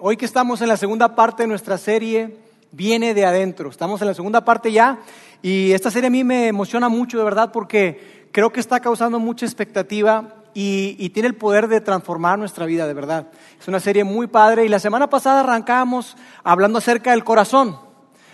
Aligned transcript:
hoy 0.00 0.16
que 0.16 0.24
estamos 0.24 0.62
en 0.62 0.68
la 0.68 0.76
segunda 0.76 1.14
parte 1.14 1.42
de 1.42 1.46
nuestra 1.46 1.76
serie, 1.76 2.38
viene 2.72 3.12
de 3.12 3.26
adentro. 3.26 3.68
Estamos 3.68 4.00
en 4.00 4.08
la 4.08 4.14
segunda 4.14 4.44
parte 4.44 4.72
ya 4.72 4.98
y 5.42 5.72
esta 5.72 5.90
serie 5.90 6.08
a 6.08 6.10
mí 6.10 6.24
me 6.24 6.48
emociona 6.48 6.88
mucho, 6.88 7.18
de 7.18 7.24
verdad, 7.24 7.52
porque 7.52 8.28
creo 8.32 8.50
que 8.50 8.60
está 8.60 8.80
causando 8.80 9.18
mucha 9.18 9.44
expectativa 9.44 10.34
y, 10.54 11.10
tiene 11.10 11.28
el 11.28 11.36
poder 11.36 11.68
de 11.68 11.80
transformar 11.80 12.38
nuestra 12.38 12.66
vida, 12.66 12.86
de 12.86 12.94
verdad. 12.94 13.28
Es 13.60 13.68
una 13.68 13.78
serie 13.78 14.04
muy 14.04 14.26
padre 14.26 14.64
y 14.64 14.68
la 14.68 14.80
semana 14.80 15.08
pasada 15.08 15.40
arrancamos 15.40 16.16
hablando 16.42 16.78
acerca 16.78 17.10
del 17.10 17.22
corazón. 17.22 17.78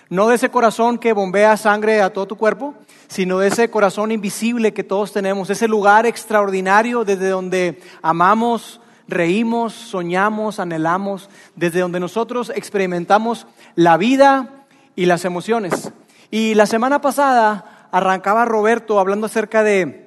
No 0.08 0.28
de 0.28 0.36
ese 0.36 0.50
corazón 0.50 0.98
que 0.98 1.12
bombea 1.12 1.56
sangre 1.56 2.00
a 2.00 2.12
todo 2.12 2.26
tu 2.26 2.36
cuerpo, 2.36 2.74
sino 3.08 3.40
de 3.40 3.48
ese 3.48 3.70
corazón 3.70 4.12
invisible 4.12 4.72
que 4.72 4.84
todos 4.84 5.12
tenemos, 5.12 5.50
ese 5.50 5.66
lugar 5.66 6.06
extraordinario 6.06 7.04
desde 7.04 7.28
donde 7.28 7.80
amamos, 8.02 8.80
reímos, 9.08 9.72
soñamos, 9.72 10.60
anhelamos, 10.60 11.30
desde 11.54 11.80
donde 11.80 12.00
nosotros 12.00 12.52
experimentamos 12.54 13.46
la 13.74 13.96
vida 13.96 14.66
y 14.94 15.06
las 15.06 15.24
emociones. 15.24 15.92
Y 16.30 16.54
la 16.54 16.66
semana 16.66 17.00
pasada 17.00 17.88
arrancaba 17.92 18.44
Roberto 18.44 18.98
hablando 18.98 19.26
acerca 19.26 19.62
de, 19.62 20.04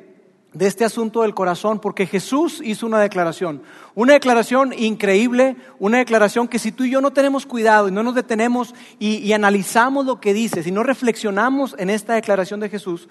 este 0.59 0.83
asunto 0.83 1.21
del 1.21 1.33
corazón, 1.33 1.79
porque 1.79 2.07
Jesús 2.07 2.61
hizo 2.63 2.87
una 2.87 2.99
declaración, 2.99 3.61
una 3.95 4.13
declaración 4.13 4.73
increíble, 4.73 5.55
una 5.77 5.99
declaración 5.99 6.47
que 6.47 6.59
si 6.59 6.71
tú 6.71 6.83
y 6.83 6.89
yo 6.89 7.01
no 7.01 7.13
tenemos 7.13 7.45
cuidado 7.45 7.87
y 7.87 7.91
no 7.91 8.03
nos 8.03 8.15
detenemos 8.15 8.73
y, 8.97 9.17
y 9.17 9.33
analizamos 9.33 10.05
lo 10.05 10.19
que 10.19 10.33
dice, 10.33 10.63
si 10.63 10.71
no 10.71 10.83
reflexionamos 10.83 11.75
en 11.77 11.89
esta 11.89 12.15
declaración 12.15 12.59
de 12.59 12.69
Jesús, 12.69 13.07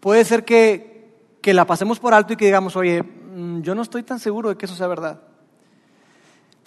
puede 0.00 0.24
ser 0.24 0.44
que, 0.44 1.14
que 1.40 1.54
la 1.54 1.64
pasemos 1.64 2.00
por 2.00 2.12
alto 2.12 2.32
y 2.32 2.36
que 2.36 2.46
digamos, 2.46 2.76
oye, 2.76 3.02
mm, 3.02 3.62
yo 3.62 3.74
no 3.74 3.82
estoy 3.82 4.02
tan 4.02 4.18
seguro 4.18 4.48
de 4.48 4.56
que 4.56 4.66
eso 4.66 4.74
sea 4.74 4.88
verdad. 4.88 5.20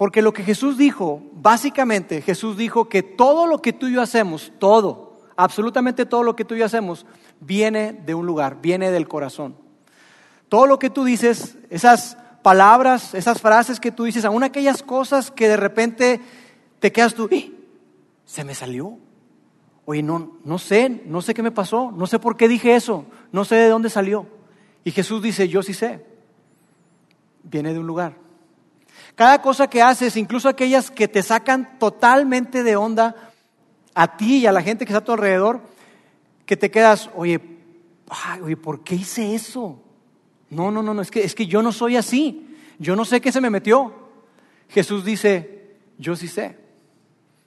Porque 0.03 0.21
lo 0.21 0.33
que 0.33 0.43
Jesús 0.43 0.77
dijo, 0.77 1.23
básicamente 1.31 2.21
Jesús 2.21 2.57
dijo 2.57 2.89
que 2.89 3.03
todo 3.03 3.47
lo 3.47 3.59
que 3.59 3.71
tú 3.71 3.87
y 3.87 3.93
yo 3.93 4.01
hacemos, 4.01 4.51
todo, 4.59 5.21
absolutamente 5.37 6.05
todo 6.05 6.23
lo 6.23 6.35
que 6.35 6.43
tú 6.43 6.55
y 6.55 6.57
yo 6.57 6.65
hacemos, 6.65 7.05
viene 7.39 7.93
de 7.93 8.13
un 8.13 8.25
lugar, 8.25 8.59
viene 8.61 8.91
del 8.91 9.07
corazón. 9.07 9.55
Todo 10.49 10.67
lo 10.67 10.77
que 10.77 10.89
tú 10.89 11.05
dices, 11.05 11.57
esas 11.69 12.17
palabras, 12.41 13.13
esas 13.13 13.39
frases 13.39 13.79
que 13.79 13.93
tú 13.93 14.03
dices, 14.03 14.25
aún 14.25 14.43
aquellas 14.43 14.83
cosas 14.83 15.31
que 15.31 15.47
de 15.47 15.55
repente 15.55 16.19
te 16.81 16.91
quedas 16.91 17.13
tú, 17.13 17.29
¡Eh! 17.31 17.53
se 18.25 18.43
me 18.43 18.55
salió. 18.55 18.97
Oye, 19.85 20.03
no, 20.03 20.33
no 20.43 20.57
sé, 20.57 21.01
no 21.05 21.21
sé 21.21 21.33
qué 21.33 21.43
me 21.43 21.51
pasó, 21.51 21.93
no 21.93 22.07
sé 22.07 22.19
por 22.19 22.35
qué 22.35 22.49
dije 22.49 22.75
eso, 22.75 23.05
no 23.31 23.45
sé 23.45 23.55
de 23.55 23.69
dónde 23.69 23.89
salió. 23.89 24.27
Y 24.83 24.91
Jesús 24.91 25.23
dice, 25.23 25.47
yo 25.47 25.63
sí 25.63 25.73
sé, 25.73 26.05
viene 27.43 27.71
de 27.71 27.79
un 27.79 27.87
lugar. 27.87 28.21
Cada 29.15 29.41
cosa 29.41 29.69
que 29.69 29.81
haces, 29.81 30.17
incluso 30.17 30.49
aquellas 30.49 30.89
que 30.89 31.07
te 31.07 31.21
sacan 31.21 31.77
totalmente 31.77 32.63
de 32.63 32.75
onda 32.75 33.15
a 33.93 34.17
ti 34.17 34.39
y 34.39 34.45
a 34.47 34.51
la 34.51 34.61
gente 34.61 34.85
que 34.85 34.91
está 34.91 34.99
a 34.99 35.05
tu 35.05 35.11
alrededor, 35.11 35.61
que 36.45 36.57
te 36.57 36.71
quedas, 36.71 37.09
oye, 37.15 37.39
oye, 38.41 38.57
¿por 38.57 38.83
qué 38.83 38.95
hice 38.95 39.35
eso? 39.35 39.79
No, 40.49 40.71
no, 40.71 40.81
no, 40.81 40.93
no, 40.93 41.01
es 41.01 41.11
que, 41.11 41.23
es 41.23 41.35
que 41.35 41.45
yo 41.45 41.61
no 41.61 41.71
soy 41.71 41.95
así. 41.95 42.55
Yo 42.79 42.95
no 42.95 43.05
sé 43.05 43.21
qué 43.21 43.31
se 43.31 43.41
me 43.41 43.49
metió. 43.49 43.93
Jesús 44.69 45.05
dice, 45.05 45.75
yo 45.97 46.15
sí 46.15 46.27
sé. 46.27 46.57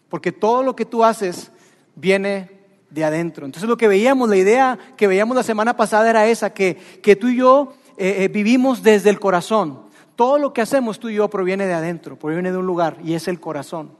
Porque 0.08 0.32
todo 0.32 0.62
lo 0.62 0.76
que 0.76 0.84
tú 0.84 1.04
haces 1.04 1.50
viene 1.94 2.50
de 2.90 3.04
adentro. 3.04 3.44
Entonces 3.44 3.68
lo 3.68 3.76
que 3.76 3.88
veíamos, 3.88 4.28
la 4.28 4.36
idea 4.36 4.78
que 4.96 5.06
veíamos 5.06 5.36
la 5.36 5.42
semana 5.42 5.76
pasada 5.76 6.08
era 6.08 6.26
esa, 6.26 6.54
que, 6.54 6.76
que 7.02 7.16
tú 7.16 7.28
y 7.28 7.36
yo 7.36 7.74
eh, 7.96 8.24
eh, 8.24 8.28
vivimos 8.28 8.82
desde 8.82 9.10
el 9.10 9.18
corazón. 9.20 9.85
Todo 10.16 10.38
lo 10.38 10.52
que 10.54 10.62
hacemos 10.62 10.98
tú 10.98 11.10
y 11.10 11.16
yo 11.16 11.28
proviene 11.28 11.66
de 11.66 11.74
adentro, 11.74 12.18
proviene 12.18 12.50
de 12.50 12.56
un 12.56 12.66
lugar 12.66 12.96
y 13.04 13.14
es 13.14 13.28
el 13.28 13.38
corazón. 13.38 13.92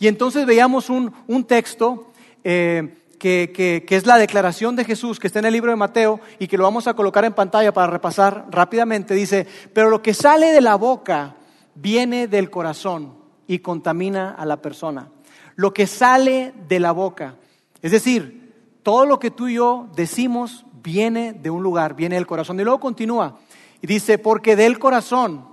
Y 0.00 0.08
entonces 0.08 0.44
veíamos 0.44 0.90
un, 0.90 1.12
texto 1.44 2.10
eh, 2.42 2.96
que, 3.18 3.84
es 3.88 4.06
la 4.06 4.18
declaración 4.18 4.74
de 4.74 4.84
Jesús 4.84 5.20
que 5.20 5.28
está 5.28 5.38
en 5.38 5.44
el 5.44 5.52
libro 5.52 5.70
de 5.70 5.76
Mateo 5.76 6.20
y 6.38 6.48
que 6.48 6.56
lo 6.56 6.64
vamos 6.64 6.88
a 6.88 6.94
colocar 6.94 7.24
en 7.24 7.34
pantalla 7.34 7.72
para 7.72 7.86
repasar 7.86 8.46
rápidamente. 8.50 9.14
Dice, 9.14 9.46
pero 9.72 9.90
lo 9.90 10.02
que 10.02 10.12
sale 10.12 10.52
de 10.52 10.60
la 10.60 10.74
boca 10.74 11.36
viene 11.74 12.26
del 12.26 12.50
corazón 12.50 13.14
y 13.46 13.60
contamina 13.60 14.30
a 14.30 14.44
la 14.46 14.60
persona. 14.60 15.10
Lo 15.54 15.72
que 15.72 15.86
sale 15.86 16.52
de 16.68 16.80
la 16.80 16.92
boca. 16.92 17.36
Es 17.82 17.92
decir, 17.92 18.54
todo 18.82 19.06
lo 19.06 19.18
que 19.18 19.30
tú 19.30 19.48
y 19.48 19.54
yo 19.54 19.88
decimos 19.94 20.64
viene 20.82 21.32
de 21.32 21.50
un 21.50 21.62
lugar, 21.62 21.94
viene 21.94 22.16
del 22.16 22.26
corazón. 22.26 22.58
Y 22.58 22.64
luego 22.64 22.80
continúa 22.80 23.38
y 23.82 23.86
dice, 23.86 24.18
porque 24.18 24.56
del 24.56 24.78
corazón 24.78 25.49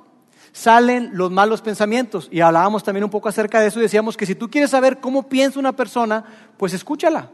salen 0.57 1.11
los 1.13 1.29
malos 1.29 1.61
pensamientos. 1.61 2.29
Y 2.31 2.41
hablábamos 2.41 2.83
también 2.83 3.03
un 3.03 3.11
poco 3.11 3.29
acerca 3.29 3.61
de 3.61 3.67
eso 3.67 3.77
y 3.77 3.83
decíamos 3.83 4.17
que 4.17 4.25
si 4.25 4.33
tú 4.33 4.49
quieres 4.49 4.71
saber 4.71 4.99
cómo 4.99 5.29
piensa 5.29 5.59
una 5.59 5.75
persona, 5.75 6.25
pues 6.57 6.73
escúchala. 6.73 7.29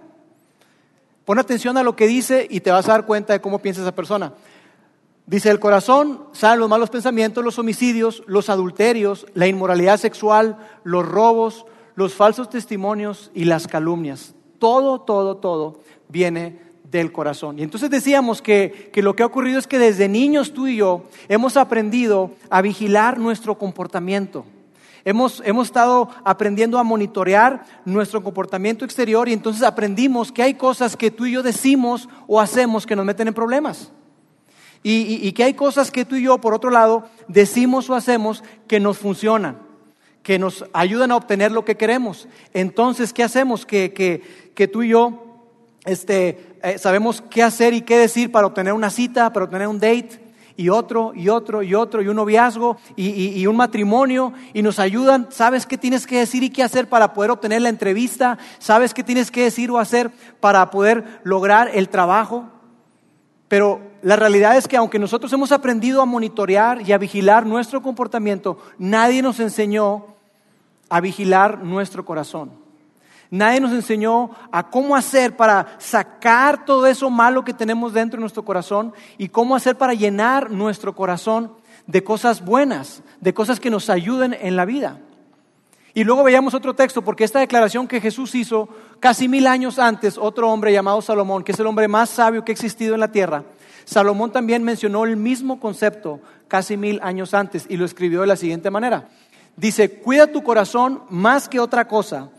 Pon 1.23 1.39
atención 1.39 1.77
a 1.77 1.83
lo 1.83 1.95
que 1.95 2.05
dice 2.05 2.45
y 2.49 2.59
te 2.59 2.71
vas 2.71 2.89
a 2.89 2.91
dar 2.91 3.05
cuenta 3.05 3.31
de 3.31 3.39
cómo 3.39 3.59
piensa 3.59 3.81
esa 3.81 3.95
persona. 3.95 4.33
Dice, 5.25 5.49
el 5.49 5.61
corazón 5.61 6.25
salen 6.33 6.59
los 6.59 6.67
malos 6.67 6.89
pensamientos, 6.89 7.45
los 7.45 7.57
homicidios, 7.57 8.23
los 8.27 8.49
adulterios, 8.49 9.25
la 9.33 9.47
inmoralidad 9.47 9.97
sexual, 9.97 10.57
los 10.83 11.07
robos, 11.07 11.65
los 11.95 12.13
falsos 12.13 12.49
testimonios 12.49 13.31
y 13.33 13.45
las 13.45 13.67
calumnias. 13.67 14.35
Todo, 14.59 14.99
todo, 14.99 15.37
todo 15.37 15.79
viene 16.09 16.59
del 16.83 17.11
corazón. 17.11 17.59
Y 17.59 17.63
entonces 17.63 17.89
decíamos 17.89 18.41
que, 18.41 18.91
lo 18.95 19.15
que 19.15 19.23
ha 19.23 19.25
ocurrido 19.25 19.59
es 19.59 19.67
que 19.67 19.79
desde 19.79 20.07
niños 20.07 20.53
tú 20.53 20.67
y 20.67 20.77
yo 20.77 21.03
hemos 21.27 21.57
aprendido 21.57 22.31
a 22.49 22.61
vigilar 22.61 23.17
nuestro 23.17 23.57
comportamiento. 23.57 24.45
Hemos, 25.05 25.41
hemos, 25.45 25.67
estado 25.67 26.09
aprendiendo 26.23 26.79
a 26.79 26.83
monitorear 26.83 27.65
nuestro 27.83 28.23
comportamiento 28.23 28.85
exterior 28.85 29.27
y 29.27 29.33
entonces 29.33 29.63
aprendimos 29.63 30.31
que 30.31 30.43
hay 30.43 30.53
cosas 30.53 30.95
que 30.95 31.11
tú 31.11 31.25
y 31.25 31.33
yo 31.33 31.43
decimos 31.43 32.07
o 32.25 32.39
hacemos 32.39 32.85
que 32.85 32.95
nos 32.95 33.05
meten 33.05 33.27
en 33.27 33.33
problemas. 33.33 33.91
Y, 34.85 35.31
que 35.31 35.45
hay 35.45 35.53
cosas 35.53 35.91
que 35.91 36.03
tú 36.03 36.15
y 36.15 36.23
yo, 36.23 36.39
por 36.39 36.53
otro 36.53 36.69
lado, 36.69 37.07
decimos 37.29 37.89
o 37.89 37.95
hacemos 37.95 38.43
que 38.67 38.81
nos 38.81 38.97
funcionan, 38.97 39.57
que 40.23 40.37
nos 40.37 40.65
ayudan 40.73 41.11
a 41.11 41.15
obtener 41.15 41.53
lo 41.53 41.63
que 41.63 41.77
queremos. 41.77 42.27
Entonces, 42.53 43.13
¿qué 43.13 43.23
hacemos? 43.23 43.65
Que, 43.65 43.93
que, 43.93 44.21
que 44.55 44.67
tú 44.67 44.83
y 44.83 44.89
yo 44.89 45.22
este, 45.85 46.57
eh, 46.63 46.77
sabemos 46.77 47.21
qué 47.29 47.43
hacer 47.43 47.73
y 47.73 47.81
qué 47.81 47.97
decir 47.97 48.31
para 48.31 48.47
obtener 48.47 48.73
una 48.73 48.89
cita, 48.89 49.33
para 49.33 49.45
obtener 49.45 49.67
un 49.67 49.79
date, 49.79 50.23
y 50.55 50.69
otro, 50.69 51.13
y 51.15 51.29
otro, 51.29 51.63
y 51.63 51.73
otro, 51.73 52.01
y 52.01 52.07
un 52.07 52.15
noviazgo, 52.15 52.77
y, 52.95 53.45
un 53.47 53.55
matrimonio, 53.55 54.33
y 54.53 54.61
nos 54.61 54.79
ayudan, 54.79 55.27
sabes 55.31 55.65
qué 55.65 55.77
tienes 55.77 56.05
que 56.05 56.19
decir 56.19 56.43
y 56.43 56.49
qué 56.49 56.63
hacer 56.63 56.87
para 56.87 57.13
poder 57.13 57.31
obtener 57.31 57.61
la 57.61 57.69
entrevista, 57.69 58.37
sabes 58.59 58.93
qué 58.93 59.03
tienes 59.03 59.31
que 59.31 59.43
decir 59.43 59.71
o 59.71 59.79
hacer 59.79 60.11
para 60.39 60.69
poder 60.69 61.21
lograr 61.23 61.71
el 61.73 61.89
trabajo. 61.89 62.45
Pero 63.47 63.81
la 64.01 64.15
realidad 64.15 64.55
es 64.57 64.67
que 64.67 64.77
aunque 64.77 64.99
nosotros 64.99 65.31
hemos 65.33 65.51
aprendido 65.51 66.01
a 66.01 66.05
monitorear 66.05 66.81
y 66.87 66.91
a 66.91 66.97
vigilar 66.97 67.45
nuestro 67.45 67.81
comportamiento, 67.81 68.57
nadie 68.77 69.21
nos 69.21 69.39
enseñó 69.39 70.05
a 70.89 71.01
vigilar 71.01 71.63
nuestro 71.63 72.05
corazón. 72.05 72.62
Nadie 73.29 73.59
nos 73.59 73.71
enseñó 73.71 74.29
a 74.51 74.69
cómo 74.69 74.95
hacer 74.95 75.35
para 75.35 75.75
sacar 75.79 76.65
todo 76.65 76.85
eso 76.85 77.09
malo 77.09 77.43
que 77.43 77.53
tenemos 77.53 77.93
dentro 77.93 78.17
de 78.17 78.21
nuestro 78.21 78.45
corazón 78.45 78.93
y 79.17 79.29
cómo 79.29 79.55
hacer 79.55 79.77
para 79.77 79.93
llenar 79.93 80.51
nuestro 80.51 80.93
corazón 80.93 81.51
de 81.87 82.03
cosas 82.03 82.43
buenas, 82.45 83.01
de 83.19 83.33
cosas 83.33 83.59
que 83.59 83.69
nos 83.69 83.89
ayuden 83.89 84.37
en 84.39 84.55
la 84.55 84.65
vida. 84.65 84.99
Y 85.95 86.03
luego 86.03 86.23
veíamos 86.23 86.55
otro 86.55 86.73
texto, 86.73 87.03
porque 87.03 87.23
esta 87.23 87.39
declaración 87.39 87.87
que 87.87 88.01
Jesús 88.01 88.33
hizo 88.33 88.67
casi 88.99 89.27
mil 89.27 89.45
años 89.45 89.77
antes, 89.77 90.17
otro 90.17 90.49
hombre 90.49 90.73
llamado 90.73 91.01
Salomón, 91.01 91.43
que 91.43 91.51
es 91.51 91.59
el 91.59 91.67
hombre 91.67 91.87
más 91.87 92.09
sabio 92.09 92.43
que 92.43 92.51
ha 92.51 92.53
existido 92.53 92.95
en 92.95 92.99
la 92.99 93.11
tierra, 93.11 93.43
Salomón 93.85 94.31
también 94.31 94.63
mencionó 94.63 95.05
el 95.05 95.17
mismo 95.17 95.59
concepto 95.59 96.19
casi 96.47 96.77
mil 96.77 96.99
años 97.03 97.33
antes 97.33 97.65
y 97.69 97.77
lo 97.77 97.85
escribió 97.85 98.21
de 98.21 98.27
la 98.27 98.35
siguiente 98.35 98.71
manera. 98.71 99.09
Dice, 99.55 99.99
cuida 99.99 100.31
tu 100.31 100.41
corazón 100.41 101.03
más 101.09 101.47
que 101.47 101.59
otra 101.59 101.87
cosa 101.87 102.29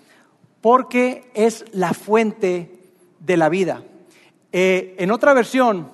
porque 0.64 1.30
es 1.34 1.66
la 1.72 1.92
fuente 1.92 2.80
de 3.20 3.36
la 3.36 3.50
vida. 3.50 3.82
Eh, 4.50 4.96
en 4.98 5.10
otra 5.10 5.34
versión, 5.34 5.92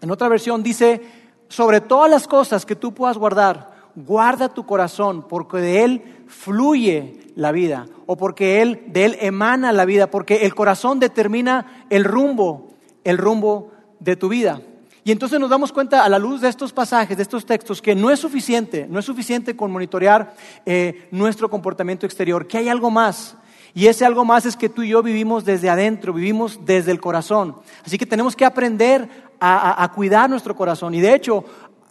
en 0.00 0.10
otra 0.10 0.26
versión 0.30 0.62
dice, 0.62 1.02
sobre 1.48 1.82
todas 1.82 2.10
las 2.10 2.26
cosas 2.26 2.64
que 2.64 2.76
tú 2.76 2.94
puedas 2.94 3.18
guardar, 3.18 3.74
guarda 3.94 4.54
tu 4.54 4.64
corazón, 4.64 5.28
porque 5.28 5.58
de 5.58 5.84
él 5.84 6.24
fluye 6.28 7.18
la 7.36 7.52
vida, 7.52 7.88
o 8.06 8.16
porque 8.16 8.62
él, 8.62 8.84
de 8.86 9.04
él 9.04 9.18
emana 9.20 9.70
la 9.70 9.84
vida, 9.84 10.10
porque 10.10 10.46
el 10.46 10.54
corazón 10.54 10.98
determina 10.98 11.84
el 11.90 12.04
rumbo, 12.04 12.68
el 13.04 13.18
rumbo 13.18 13.70
de 13.98 14.16
tu 14.16 14.30
vida. 14.30 14.62
Y 15.04 15.12
entonces 15.12 15.38
nos 15.38 15.50
damos 15.50 15.74
cuenta 15.74 16.06
a 16.06 16.08
la 16.08 16.18
luz 16.18 16.40
de 16.40 16.48
estos 16.48 16.72
pasajes, 16.72 17.18
de 17.18 17.22
estos 17.22 17.44
textos, 17.44 17.82
que 17.82 17.94
no 17.94 18.10
es 18.10 18.18
suficiente, 18.18 18.86
no 18.88 18.98
es 18.98 19.04
suficiente 19.04 19.54
con 19.54 19.70
monitorear 19.70 20.34
eh, 20.64 21.06
nuestro 21.10 21.50
comportamiento 21.50 22.06
exterior, 22.06 22.46
que 22.46 22.56
hay 22.56 22.70
algo 22.70 22.90
más, 22.90 23.36
y 23.74 23.86
ese 23.86 24.04
algo 24.04 24.24
más 24.24 24.46
es 24.46 24.56
que 24.56 24.68
tú 24.68 24.82
y 24.82 24.88
yo 24.88 25.02
vivimos 25.02 25.44
desde 25.44 25.70
adentro, 25.70 26.12
vivimos 26.12 26.60
desde 26.64 26.90
el 26.90 27.00
corazón. 27.00 27.56
Así 27.84 27.98
que 27.98 28.06
tenemos 28.06 28.34
que 28.34 28.44
aprender 28.44 29.08
a, 29.40 29.90
cuidar 29.94 30.28
nuestro 30.28 30.54
corazón. 30.54 30.94
Y 30.94 31.00
de 31.00 31.14
hecho, 31.14 31.44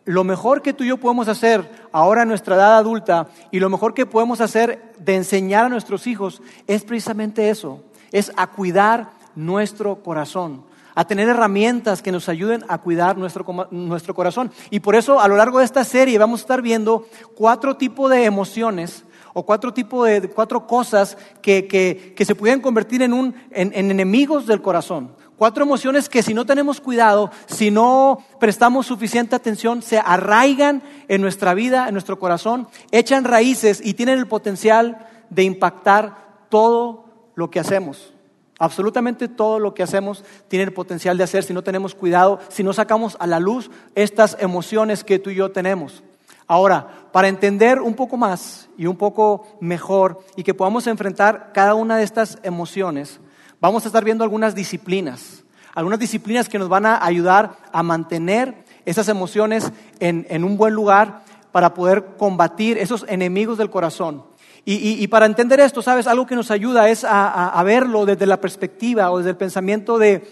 lo 0.05 0.23
mejor 0.23 0.61
que 0.61 0.73
tú 0.73 0.83
y 0.83 0.89
yo 0.89 0.97
podemos 0.97 1.27
hacer 1.27 1.87
ahora 1.91 2.23
en 2.23 2.29
nuestra 2.29 2.55
edad 2.55 2.77
adulta 2.77 3.27
y 3.51 3.59
lo 3.59 3.69
mejor 3.69 3.93
que 3.93 4.05
podemos 4.05 4.41
hacer 4.41 4.93
de 4.99 5.15
enseñar 5.15 5.65
a 5.65 5.69
nuestros 5.69 6.05
hijos 6.05 6.41
es 6.67 6.83
precisamente 6.83 7.49
eso, 7.49 7.83
es 8.11 8.31
a 8.35 8.47
cuidar 8.47 9.11
nuestro 9.35 10.03
corazón, 10.03 10.63
a 10.95 11.05
tener 11.05 11.29
herramientas 11.29 12.01
que 12.01 12.11
nos 12.11 12.27
ayuden 12.27 12.65
a 12.67 12.79
cuidar 12.79 13.17
nuestro, 13.17 13.45
nuestro 13.71 14.13
corazón. 14.13 14.51
Y 14.69 14.81
por 14.81 14.95
eso 14.95 15.19
a 15.19 15.27
lo 15.27 15.37
largo 15.37 15.59
de 15.59 15.65
esta 15.65 15.83
serie 15.83 16.17
vamos 16.17 16.41
a 16.41 16.43
estar 16.43 16.61
viendo 16.61 17.07
cuatro 17.35 17.77
tipos 17.77 18.11
de 18.11 18.25
emociones 18.25 19.05
o 19.39 19.43
cuatro 19.43 19.73
tipos 19.73 20.05
de 20.05 20.29
cuatro 20.29 20.67
cosas 20.67 21.17
que, 21.41 21.65
que, 21.65 22.25
se 22.25 22.35
pueden 22.35 22.59
convertir 22.59 23.01
en, 23.01 23.13
un, 23.13 23.33
en 23.51 23.73
enemigos 23.73 24.45
del 24.45 24.61
corazón. 24.61 25.15
Cuatro 25.37 25.63
emociones 25.63 26.09
que 26.09 26.21
si 26.21 26.33
no 26.33 26.45
tenemos 26.45 26.81
cuidado, 26.81 27.31
si 27.45 27.71
no 27.71 28.19
prestamos 28.41 28.87
suficiente 28.87 29.37
atención, 29.37 29.81
se 29.81 29.97
arraigan 29.97 30.83
en 31.07 31.21
nuestra 31.21 31.53
vida, 31.53 31.87
en 31.87 31.93
nuestro 31.93 32.19
corazón, 32.19 32.67
echan 32.91 33.23
raíces 33.23 33.79
y 33.81 33.93
tienen 33.93 34.19
el 34.19 34.27
potencial 34.27 35.07
de 35.29 35.43
impactar 35.43 36.47
todo 36.49 37.05
lo 37.35 37.49
que 37.49 37.61
hacemos. 37.61 38.13
Absolutamente 38.57 39.29
todo 39.29 39.59
lo 39.59 39.73
que 39.73 39.83
hacemos 39.83 40.25
tiene 40.49 40.65
el 40.65 40.73
potencial 40.73 41.17
de 41.17 41.23
hacer 41.23 41.45
si 41.45 41.53
no 41.53 41.63
tenemos 41.63 41.95
cuidado, 41.95 42.39
si 42.49 42.61
no 42.61 42.73
sacamos 42.73 43.15
a 43.21 43.25
la 43.25 43.39
luz 43.39 43.71
estas 43.95 44.35
emociones 44.41 45.05
que 45.05 45.19
tú 45.19 45.29
y 45.29 45.35
yo 45.35 45.53
tenemos. 45.53 46.03
Ahora, 46.49 46.87
para 47.11 47.27
entender 47.27 47.79
un 47.79 47.93
poco 47.93 48.17
más 48.17 48.69
y 48.75 48.87
un 48.87 48.95
poco 48.95 49.45
mejor 49.61 50.21
y 50.35 50.41
que 50.41 50.55
podamos 50.55 50.87
enfrentar 50.87 51.51
cada 51.53 51.75
una 51.75 51.97
de 51.97 52.03
estas 52.03 52.39
emociones, 52.41 53.19
vamos 53.61 53.85
a 53.85 53.87
estar 53.87 54.03
viendo 54.03 54.23
algunas 54.23 54.55
disciplinas, 54.55 55.43
algunas 55.75 55.99
disciplinas 55.99 56.49
que 56.49 56.57
nos 56.57 56.67
van 56.67 56.87
a 56.87 57.05
ayudar 57.05 57.55
a 57.71 57.83
mantener 57.83 58.65
esas 58.83 59.09
emociones 59.09 59.71
en, 59.99 60.43
un 60.43 60.57
buen 60.57 60.73
lugar 60.73 61.21
para 61.51 61.75
poder 61.75 62.17
combatir 62.17 62.79
esos 62.79 63.05
enemigos 63.07 63.59
del 63.59 63.69
corazón. 63.69 64.23
Y, 64.65 65.07
para 65.07 65.27
entender 65.27 65.59
esto, 65.59 65.83
¿sabes? 65.83 66.07
Algo 66.07 66.25
que 66.25 66.35
nos 66.35 66.49
ayuda 66.49 66.89
es 66.89 67.03
a, 67.07 67.61
verlo 67.63 68.07
desde 68.07 68.25
la 68.25 68.41
perspectiva 68.41 69.11
o 69.11 69.19
desde 69.19 69.31
el 69.31 69.37
pensamiento 69.37 69.99
de, 69.99 70.27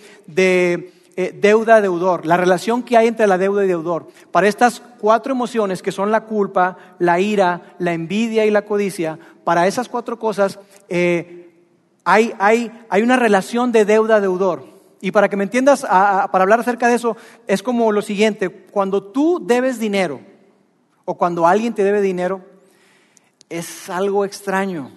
eh, 1.20 1.36
deuda-deudor, 1.36 2.28
la 2.28 2.38
relación 2.38 2.84
que 2.84 2.96
hay 2.96 3.08
entre 3.08 3.26
la 3.26 3.40
deuda 3.40 3.66
y 3.66 3.68
deudor. 3.68 4.08
Para 4.32 4.48
estas 4.48 4.84
cuatro 5.00 5.34
emociones 5.34 5.82
que 5.82 5.92
son 5.92 6.12
la 6.12 6.26
culpa, 6.26 6.78
la 7.00 7.20
ira, 7.20 7.74
la 7.80 7.94
envidia 7.94 8.46
y 8.46 8.52
la 8.52 8.62
codicia, 8.62 9.18
para 9.44 9.66
esas 9.66 9.90
cuatro 9.90 10.20
cosas 10.20 10.60
eh, 10.90 11.50
hay, 12.04 12.36
hay, 12.38 12.72
hay 12.88 13.02
una 13.02 13.16
relación 13.16 13.72
de 13.72 13.84
deuda-deudor. 13.84 14.66
Y 15.02 15.10
para 15.10 15.28
que 15.28 15.36
me 15.38 15.44
entiendas, 15.44 15.82
para 15.82 16.44
hablar 16.44 16.60
acerca 16.60 16.88
de 16.88 16.94
eso, 16.94 17.18
es 17.48 17.64
como 17.64 17.92
lo 17.92 18.04
siguiente, 18.04 18.52
cuando 18.52 19.02
tú 19.02 19.42
debes 19.44 19.80
dinero 19.80 20.22
o 21.04 21.18
cuando 21.18 21.48
alguien 21.48 21.74
te 21.74 21.84
debe 21.84 22.02
dinero, 22.02 22.42
es 23.50 23.90
algo 23.90 24.24
extraño. 24.24 24.92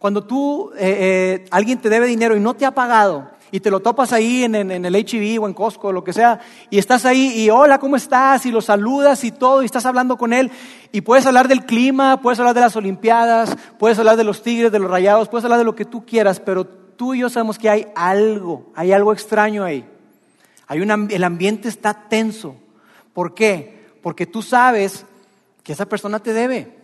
Cuando 0.00 0.24
tú, 0.24 0.72
eh, 0.76 1.44
alguien 1.52 1.78
te 1.78 1.90
debe 1.90 2.08
dinero 2.08 2.36
y 2.36 2.40
no 2.40 2.54
te 2.54 2.66
ha 2.66 2.72
pagado, 2.72 3.30
y 3.54 3.60
te 3.60 3.70
lo 3.70 3.78
topas 3.78 4.12
ahí 4.12 4.42
en, 4.42 4.56
en, 4.56 4.84
el 4.84 4.94
HB 4.96 5.40
o 5.40 5.46
en 5.46 5.54
Costco, 5.54 5.86
o 5.86 5.92
lo 5.92 6.02
que 6.02 6.12
sea, 6.12 6.40
y 6.70 6.78
estás 6.78 7.04
ahí 7.04 7.40
y 7.40 7.50
hola, 7.50 7.78
¿cómo 7.78 7.94
estás? 7.94 8.44
Y 8.46 8.50
lo 8.50 8.60
saludas 8.60 9.22
y 9.22 9.30
todo, 9.30 9.62
y 9.62 9.66
estás 9.66 9.86
hablando 9.86 10.16
con 10.16 10.32
él, 10.32 10.50
y 10.90 11.02
puedes 11.02 11.24
hablar 11.24 11.46
del 11.46 11.64
clima, 11.64 12.20
puedes 12.20 12.40
hablar 12.40 12.56
de 12.56 12.62
las 12.62 12.74
Olimpiadas, 12.74 13.56
puedes 13.78 13.96
hablar 13.96 14.16
de 14.16 14.24
los 14.24 14.42
Tigres, 14.42 14.72
de 14.72 14.80
los 14.80 14.90
Rayados, 14.90 15.28
puedes 15.28 15.44
hablar 15.44 15.60
de 15.60 15.64
lo 15.64 15.76
que 15.76 15.84
tú 15.84 16.04
quieras, 16.04 16.40
pero 16.40 16.66
tú 16.66 17.14
y 17.14 17.20
yo 17.20 17.30
sabemos 17.30 17.56
que 17.56 17.70
hay 17.70 17.86
algo, 17.94 18.72
hay 18.74 18.90
algo 18.90 19.12
extraño 19.12 19.62
ahí. 19.62 19.88
Hay 20.66 20.80
el 20.80 21.22
ambiente 21.22 21.68
está 21.68 22.08
tenso. 22.08 22.56
¿Por 23.12 23.34
qué? 23.34 23.86
Porque 24.02 24.26
tú 24.26 24.42
sabes 24.42 25.06
que 25.62 25.74
esa 25.74 25.86
persona 25.86 26.18
te 26.18 26.32
debe. 26.32 26.76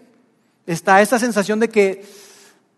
Está 0.68 1.02
esa 1.02 1.18
sensación 1.18 1.58
de 1.58 1.68
que, 1.68 2.04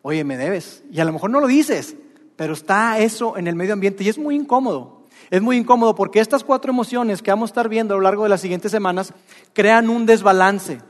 oye, 0.00 0.24
me 0.24 0.38
debes. 0.38 0.82
Y 0.90 1.00
a 1.00 1.04
lo 1.04 1.12
mejor 1.12 1.28
no 1.28 1.40
lo 1.40 1.46
dices, 1.46 1.94
pero 2.36 2.54
está 2.54 2.98
eso 2.98 3.36
en 3.36 3.46
el 3.46 3.56
medio 3.56 3.72
ambiente 3.72 4.04
y 4.04 4.08
es 4.08 4.18
muy 4.18 4.34
incómodo. 4.34 5.02
Es 5.30 5.40
muy 5.40 5.56
incómodo 5.56 5.94
porque 5.94 6.20
estas 6.20 6.44
cuatro 6.44 6.72
emociones 6.72 7.22
que 7.22 7.30
vamos 7.30 7.50
a 7.50 7.52
estar 7.52 7.68
viendo 7.68 7.94
a 7.94 7.96
lo 7.96 8.02
largo 8.02 8.24
de 8.24 8.28
las 8.28 8.40
siguientes 8.40 8.70
semanas 8.70 9.14
crean 9.52 9.88
un 9.88 10.04
desbalance, 10.04 10.80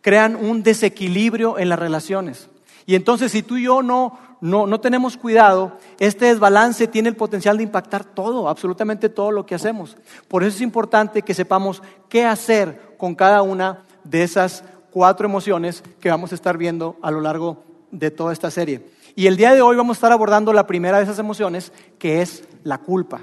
crean 0.00 0.36
un 0.36 0.62
desequilibrio 0.62 1.58
en 1.58 1.68
las 1.68 1.78
relaciones. 1.78 2.48
Y 2.86 2.94
entonces 2.94 3.32
si 3.32 3.42
tú 3.42 3.56
y 3.56 3.64
yo 3.64 3.82
no, 3.82 4.18
no, 4.40 4.66
no 4.66 4.80
tenemos 4.80 5.16
cuidado, 5.16 5.78
este 5.98 6.26
desbalance 6.26 6.88
tiene 6.88 7.08
el 7.08 7.16
potencial 7.16 7.56
de 7.56 7.62
impactar 7.64 8.04
todo, 8.04 8.48
absolutamente 8.48 9.08
todo 9.08 9.30
lo 9.30 9.46
que 9.46 9.54
hacemos. 9.54 9.96
Por 10.28 10.42
eso 10.42 10.56
es 10.56 10.62
importante 10.62 11.22
que 11.22 11.34
sepamos 11.34 11.82
qué 12.08 12.24
hacer 12.24 12.96
con 12.98 13.14
cada 13.14 13.42
una 13.42 13.84
de 14.04 14.22
esas 14.22 14.64
cuatro 14.90 15.26
emociones 15.26 15.82
que 16.00 16.10
vamos 16.10 16.32
a 16.32 16.34
estar 16.34 16.58
viendo 16.58 16.96
a 17.02 17.10
lo 17.10 17.20
largo 17.20 17.64
de 17.90 18.10
toda 18.10 18.32
esta 18.32 18.50
serie. 18.50 18.84
Y 19.14 19.26
el 19.26 19.36
día 19.36 19.54
de 19.54 19.62
hoy 19.62 19.76
vamos 19.76 19.96
a 19.96 19.98
estar 19.98 20.12
abordando 20.12 20.52
la 20.52 20.66
primera 20.66 20.98
de 20.98 21.04
esas 21.04 21.18
emociones, 21.18 21.72
que 21.98 22.22
es 22.22 22.44
la 22.64 22.78
culpa. 22.78 23.20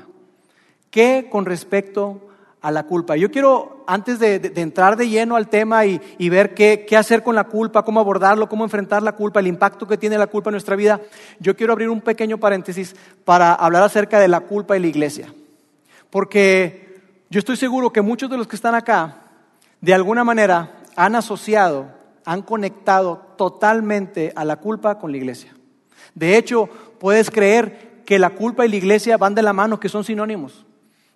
¿Qué 0.91 1.27
con 1.31 1.45
respecto 1.45 2.21
a 2.61 2.71
la 2.71 2.83
culpa? 2.83 3.15
Yo 3.15 3.31
quiero, 3.31 3.83
antes 3.87 4.19
de, 4.19 4.53
entrar 4.55 4.97
de 4.97 5.09
lleno 5.09 5.35
al 5.35 5.47
tema 5.47 5.85
y, 5.85 6.29
ver 6.29 6.53
qué, 6.53 6.85
qué, 6.87 6.95
hacer 6.95 7.23
con 7.23 7.35
la 7.35 7.45
culpa, 7.45 7.83
cómo 7.83 7.99
abordarlo, 7.99 8.49
cómo 8.49 8.63
enfrentar 8.63 9.01
la 9.01 9.13
culpa, 9.13 9.39
el 9.39 9.47
impacto 9.47 9.87
que 9.87 9.97
tiene 9.97 10.17
la 10.17 10.27
culpa 10.27 10.49
en 10.49 10.53
nuestra 10.53 10.75
vida, 10.75 11.01
yo 11.39 11.55
quiero 11.55 11.73
abrir 11.73 11.89
un 11.89 12.01
pequeño 12.01 12.37
paréntesis 12.37 12.95
para 13.25 13.53
hablar 13.53 13.83
acerca 13.83 14.19
de 14.19 14.27
la 14.27 14.41
culpa 14.41 14.77
y 14.77 14.81
la 14.81 14.87
iglesia. 14.87 15.33
Porque 16.11 17.01
yo 17.29 17.39
estoy 17.39 17.57
seguro 17.57 17.91
que 17.91 18.01
muchos 18.01 18.29
de 18.29 18.37
los 18.37 18.47
que 18.47 18.55
están 18.55 18.75
acá, 18.75 19.21
de 19.81 19.93
alguna 19.93 20.23
manera, 20.23 20.81
han 20.95 21.15
asociado, 21.15 21.87
han 22.25 22.41
conectado 22.43 23.21
totalmente 23.37 24.33
a 24.35 24.45
la 24.45 24.57
culpa 24.57 24.99
con 24.99 25.11
la 25.11 25.17
iglesia. 25.17 25.53
De 26.19 26.35
hecho, 26.35 26.67
puedes 26.99 27.31
creer 27.31 28.01
que 28.05 28.19
la 28.19 28.31
culpa 28.31 28.65
y 28.65 28.69
la 28.69 28.75
iglesia 28.75 29.15
van 29.15 29.35
de 29.35 29.41
la 29.41 29.53
mano, 29.53 29.79
que 29.79 29.87
son 29.87 30.03
sinónimos. 30.03 30.65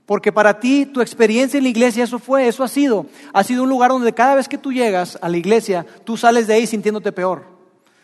Porque 0.06 0.32
para 0.32 0.62
ti, 0.62 0.86
tu 0.86 1.02
experiencia 1.02 1.58
en 1.58 1.64
la 1.64 1.70
iglesia, 1.70 2.06
eso 2.06 2.20
fue, 2.20 2.48
eso 2.48 2.64
ha 2.64 2.70
sido. 2.70 3.06
Ha 3.34 3.44
sido 3.44 3.64
un 3.64 3.70
lugar 3.70 3.92
donde 3.92 4.14
cada 4.14 4.36
vez 4.36 4.48
que 4.48 4.58
tú 4.58 4.72
llegas 4.72 5.20
a 5.22 5.28
la 5.28 5.36
iglesia, 5.36 5.86
tú 6.06 6.16
sales 6.16 6.48
de 6.48 6.54
ahí 6.54 6.66
sintiéndote 6.66 7.12
peor. 7.12 7.44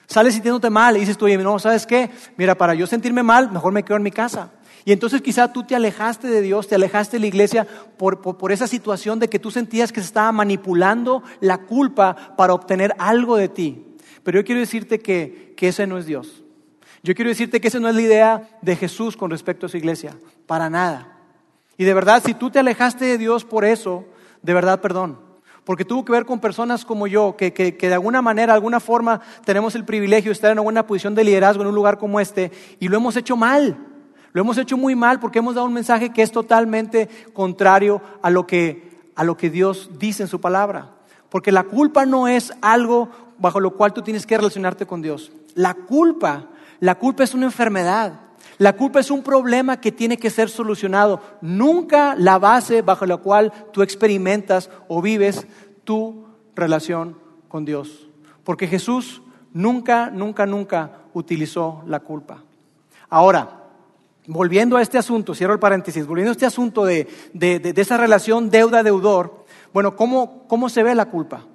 Sales 0.08 0.34
sintiéndote 0.34 0.70
mal 0.70 0.98
y 0.98 1.00
dices 1.00 1.18
tú, 1.18 1.30
no, 1.30 1.60
¿sabes 1.60 1.86
qué? 1.86 2.10
Mira, 2.36 2.56
para 2.56 2.74
yo 2.74 2.86
sentirme 2.86 3.24
mal, 3.24 3.50
mejor 3.50 3.72
me 3.72 3.84
quedo 3.84 3.96
en 3.96 4.04
mi 4.04 4.12
casa. 4.12 4.52
Y 4.84 4.92
entonces 4.92 5.22
quizá 5.22 5.54
tú 5.54 5.64
te 5.64 5.76
alejaste 5.76 6.28
de 6.28 6.42
Dios, 6.42 6.68
te 6.68 6.76
alejaste 6.76 7.16
de 7.16 7.22
la 7.22 7.28
iglesia 7.28 7.66
por, 7.98 8.20
por, 8.20 8.52
esa 8.52 8.68
situación 8.68 9.20
de 9.20 9.30
que 9.30 9.40
tú 9.40 9.52
sentías 9.52 9.94
que 9.94 10.02
se 10.02 10.08
estaba 10.08 10.34
manipulando 10.34 11.24
la 11.40 11.60
culpa 11.60 12.36
para 12.36 12.54
obtener 12.54 12.94
algo 12.98 13.38
de 13.38 13.48
ti. 13.48 13.86
Pero 14.24 14.40
yo 14.40 14.46
quiero 14.46 14.60
decirte 14.60 15.00
que, 15.00 15.54
que 15.56 15.70
ese 15.70 15.88
no 15.88 15.98
es 15.98 16.06
Dios. 16.06 16.44
Yo 17.04 17.16
quiero 17.16 17.30
decirte 17.30 17.62
que 17.62 17.70
esa 17.70 17.80
no 17.80 17.88
es 17.88 17.96
la 17.96 18.02
idea 18.02 18.50
de 18.62 18.76
Jesús 18.76 19.16
con 19.16 19.32
respecto 19.32 19.66
a 19.66 19.70
su 19.70 19.78
iglesia, 19.78 20.18
para 20.46 20.70
nada. 20.70 21.18
Y 21.78 21.86
de 21.86 21.94
verdad, 21.94 22.22
si 22.26 22.34
tú 22.34 22.50
te 22.52 22.60
alejaste 22.60 23.06
de 23.06 23.18
Dios 23.18 23.46
por 23.46 23.64
eso, 23.64 24.06
de 24.42 24.54
verdad, 24.54 24.82
perdón. 24.82 25.20
Porque 25.64 25.86
tuvo 25.86 26.04
que 26.04 26.12
ver 26.12 26.26
con 26.26 26.40
personas 26.40 26.84
como 26.84 27.08
yo, 27.08 27.38
que, 27.38 27.54
que, 27.54 27.72
de 27.72 27.94
alguna 27.94 28.22
manera, 28.22 28.54
de 28.54 28.58
alguna 28.58 28.80
forma, 28.80 29.22
tenemos 29.46 29.76
el 29.76 29.86
privilegio 29.86 30.30
de 30.30 30.34
estar 30.34 30.52
en 30.52 30.58
una 30.58 30.64
buena 30.64 30.88
posición 30.88 31.16
de 31.16 31.24
liderazgo 31.24 31.62
en 31.62 31.70
un 31.70 31.76
lugar 31.76 31.98
como 31.98 32.20
este, 32.20 32.52
y 32.80 32.88
lo 32.88 32.98
hemos 32.98 33.16
hecho 33.16 33.38
mal. 33.38 33.78
Lo 34.34 34.42
hemos 34.42 34.58
hecho 34.58 34.78
muy 34.78 34.96
mal 34.96 35.20
porque 35.20 35.40
hemos 35.40 35.56
dado 35.56 35.68
un 35.68 35.74
mensaje 35.74 36.12
que 36.12 36.22
es 36.22 36.32
totalmente 36.32 37.10
contrario 37.34 38.02
a 38.22 38.30
lo 38.30 38.46
que, 38.46 39.00
a 39.16 39.24
lo 39.24 39.38
que 39.38 39.50
Dios 39.50 39.92
dice 39.98 40.24
en 40.24 40.30
su 40.30 40.42
palabra. 40.42 40.92
Porque 41.30 41.52
la 41.52 41.64
culpa 41.64 42.06
no 42.06 42.28
es 42.28 42.54
algo 42.62 43.10
bajo 43.38 43.60
lo 43.60 43.72
cual 43.72 43.94
tú 43.94 44.02
tienes 44.02 44.26
que 44.26 44.38
relacionarte 44.38 44.86
con 44.86 45.02
Dios. 45.02 45.32
La 45.56 45.74
culpa 45.74 46.48
la 46.80 46.96
culpa 46.96 47.24
es 47.24 47.34
una 47.34 47.46
enfermedad. 47.46 48.20
La 48.58 48.76
culpa 48.76 49.00
es 49.00 49.12
un 49.12 49.24
problema 49.24 49.80
que 49.80 49.92
tiene 49.92 50.18
que 50.18 50.30
ser 50.30 50.50
solucionado. 50.50 51.22
Nunca 51.42 52.16
la 52.16 52.38
base 52.40 52.82
bajo 52.82 53.06
la 53.06 53.18
cual 53.18 53.52
tú 53.72 53.82
experimentas 53.82 54.70
o 54.88 55.02
vives 55.02 55.48
tu 55.84 56.26
relación 56.56 57.18
con 57.48 57.66
Dios. 57.66 58.10
Porque 58.44 58.68
Jesús 58.68 59.22
nunca, 59.54 60.10
nunca, 60.10 60.46
nunca 60.46 60.92
utilizó 61.14 61.84
la 61.88 62.02
culpa. 62.02 62.44
Ahora, 63.10 63.64
volviendo 64.28 64.78
a 64.78 64.82
este 64.82 64.98
asunto, 64.98 65.34
cierro 65.34 65.54
el 65.54 65.60
paréntesis, 65.60 66.06
volviendo 66.06 66.32
a 66.32 66.34
este 66.34 66.46
asunto 66.46 66.86
de, 66.86 67.08
esa 67.76 67.98
relación 67.98 68.50
deuda-deudor, 68.50 69.46
bueno, 69.74 69.96
¿cómo, 69.96 70.44
¿cómo 70.48 70.70
se 70.70 70.84
ve 70.84 70.96
la 70.96 71.06
culpa? 71.06 71.46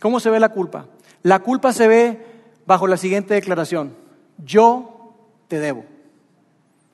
¿Cómo 0.00 0.18
se 0.18 0.30
ve 0.30 0.40
la 0.40 0.48
culpa? 0.48 0.86
La 1.22 1.40
culpa 1.40 1.72
se 1.72 1.88
ve 1.88 2.26
bajo 2.66 2.86
la 2.86 2.96
siguiente 2.96 3.34
declaración 3.34 4.01
yo 4.44 5.14
te 5.48 5.58
debo. 5.58 5.84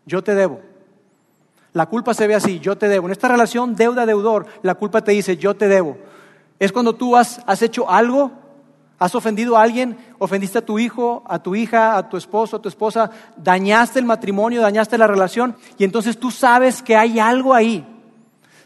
Yo 0.07 0.23
te 0.23 0.35
debo. 0.35 0.61
La 1.73 1.87
culpa 1.87 2.15
se 2.15 2.27
ve 2.27 2.35
así, 2.35 2.61
yo 2.61 2.77
te 2.77 2.89
debo. 2.89 3.07
En 3.07 3.13
esta 3.13 3.29
relación 3.29 3.77
deuda-deudor, 3.77 4.47
la 4.63 4.75
culpa 4.75 5.03
te 5.03 5.13
dice, 5.13 5.37
yo 5.37 5.55
te 5.55 5.69
debo. 5.69 5.99
Es 6.59 6.73
cuando 6.73 6.95
tú 6.95 7.17
has, 7.17 7.41
has 7.47 7.63
hecho 7.63 7.89
algo, 7.89 8.33
has 8.99 9.15
ofendido 9.15 9.57
a 9.57 9.63
alguien, 9.63 9.97
ofendiste 10.19 10.59
a 10.59 10.65
tu 10.65 10.79
hijo, 10.79 11.23
a 11.27 11.39
tu 11.39 11.55
hija, 11.55 11.97
a 11.97 12.09
tu 12.09 12.17
esposo, 12.17 12.57
a 12.57 12.63
tu 12.63 12.69
esposa, 12.69 13.11
dañaste 13.37 13.99
el 13.99 14.05
matrimonio, 14.05 14.61
dañaste 14.61 14.99
la 14.99 15.07
relación, 15.07 15.57
y 15.77 15.85
entonces 15.85 16.19
tú 16.19 16.31
sabes 16.31 16.83
que 16.83 16.97
hay 16.97 17.21
algo 17.21 17.55
ahí. 17.55 17.87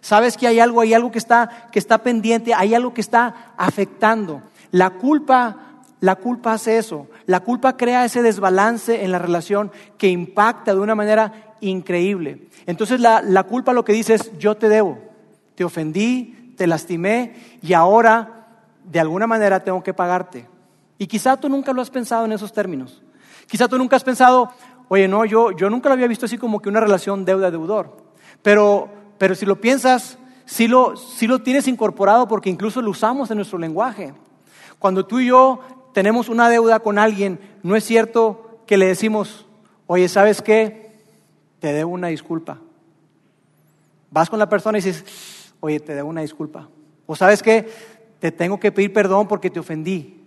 Sabes 0.00 0.36
que 0.36 0.48
hay 0.48 0.58
algo, 0.58 0.80
hay 0.80 0.94
algo 0.94 1.12
que 1.12 1.18
está, 1.18 1.68
que 1.70 1.78
está 1.78 1.98
pendiente, 1.98 2.54
hay 2.54 2.74
algo 2.74 2.92
que 2.92 3.00
está 3.00 3.52
afectando. 3.56 4.42
La 4.72 4.90
culpa, 4.90 5.71
la 6.02 6.16
culpa 6.16 6.52
hace 6.52 6.78
eso. 6.78 7.06
La 7.26 7.40
culpa 7.40 7.76
crea 7.76 8.04
ese 8.04 8.22
desbalance 8.22 9.04
en 9.04 9.12
la 9.12 9.20
relación 9.20 9.70
que 9.98 10.08
impacta 10.08 10.74
de 10.74 10.80
una 10.80 10.96
manera 10.96 11.54
increíble. 11.60 12.48
Entonces 12.66 12.98
la, 12.98 13.22
la 13.22 13.44
culpa 13.44 13.72
lo 13.72 13.84
que 13.84 13.92
dice 13.92 14.14
es, 14.14 14.36
yo 14.36 14.56
te 14.56 14.68
debo, 14.68 14.98
te 15.54 15.62
ofendí, 15.62 16.54
te 16.56 16.66
lastimé 16.66 17.34
y 17.62 17.72
ahora 17.72 18.48
de 18.82 18.98
alguna 18.98 19.28
manera 19.28 19.62
tengo 19.62 19.84
que 19.84 19.94
pagarte. 19.94 20.48
Y 20.98 21.06
quizá 21.06 21.36
tú 21.36 21.48
nunca 21.48 21.72
lo 21.72 21.80
has 21.80 21.90
pensado 21.90 22.24
en 22.24 22.32
esos 22.32 22.52
términos. 22.52 23.00
Quizá 23.46 23.68
tú 23.68 23.78
nunca 23.78 23.94
has 23.94 24.02
pensado, 24.02 24.50
oye, 24.88 25.06
no, 25.06 25.24
yo, 25.24 25.52
yo 25.52 25.70
nunca 25.70 25.88
lo 25.88 25.92
había 25.92 26.08
visto 26.08 26.26
así 26.26 26.36
como 26.36 26.60
que 26.60 26.68
una 26.68 26.80
relación 26.80 27.24
deuda-deudor. 27.24 27.96
Pero, 28.42 28.88
pero 29.18 29.36
si 29.36 29.46
lo 29.46 29.60
piensas, 29.60 30.18
sí 30.46 30.66
lo, 30.66 30.96
sí 30.96 31.28
lo 31.28 31.42
tienes 31.42 31.68
incorporado 31.68 32.26
porque 32.26 32.50
incluso 32.50 32.82
lo 32.82 32.90
usamos 32.90 33.30
en 33.30 33.36
nuestro 33.36 33.58
lenguaje. 33.58 34.14
Cuando 34.82 35.06
tú 35.06 35.20
y 35.20 35.26
yo 35.26 35.60
tenemos 35.92 36.28
una 36.28 36.48
deuda 36.48 36.80
con 36.80 36.98
alguien, 36.98 37.38
no 37.62 37.76
es 37.76 37.84
cierto 37.84 38.60
que 38.66 38.76
le 38.76 38.86
decimos, 38.86 39.46
oye, 39.86 40.08
¿sabes 40.08 40.42
qué? 40.42 40.92
Te 41.60 41.72
debo 41.72 41.90
una 41.90 42.08
disculpa. 42.08 42.58
Vas 44.10 44.28
con 44.28 44.38
la 44.38 44.48
persona 44.48 44.78
y 44.78 44.82
dices, 44.82 45.54
oye, 45.60 45.80
te 45.80 45.94
debo 45.94 46.08
una 46.08 46.22
disculpa. 46.22 46.68
O 47.06 47.16
sabes 47.16 47.42
qué? 47.42 47.68
Te 48.18 48.32
tengo 48.32 48.60
que 48.60 48.72
pedir 48.72 48.92
perdón 48.92 49.28
porque 49.28 49.50
te 49.50 49.60
ofendí. 49.60 50.22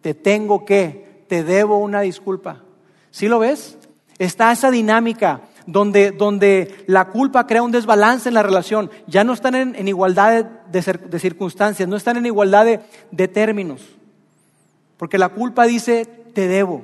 Te 0.00 0.14
tengo 0.14 0.64
que, 0.64 1.24
te 1.28 1.42
debo 1.42 1.78
una 1.78 2.00
disculpa. 2.00 2.62
¿Sí 3.10 3.28
lo 3.28 3.38
ves? 3.38 3.78
Está 4.18 4.52
esa 4.52 4.70
dinámica 4.70 5.42
donde, 5.66 6.10
donde 6.10 6.84
la 6.86 7.08
culpa 7.08 7.46
crea 7.46 7.62
un 7.62 7.72
desbalance 7.72 8.28
en 8.28 8.34
la 8.34 8.42
relación. 8.42 8.90
Ya 9.06 9.24
no 9.24 9.32
están 9.32 9.54
en, 9.54 9.88
igualdad 9.88 10.44
de, 10.44 11.18
circunstancias, 11.18 11.88
no 11.88 11.96
están 11.96 12.16
en 12.16 12.26
igualdad 12.26 12.80
de, 13.10 13.28
términos. 13.28 13.82
Porque 15.00 15.16
la 15.16 15.30
culpa 15.30 15.64
dice, 15.64 16.04
te 16.04 16.46
debo. 16.46 16.82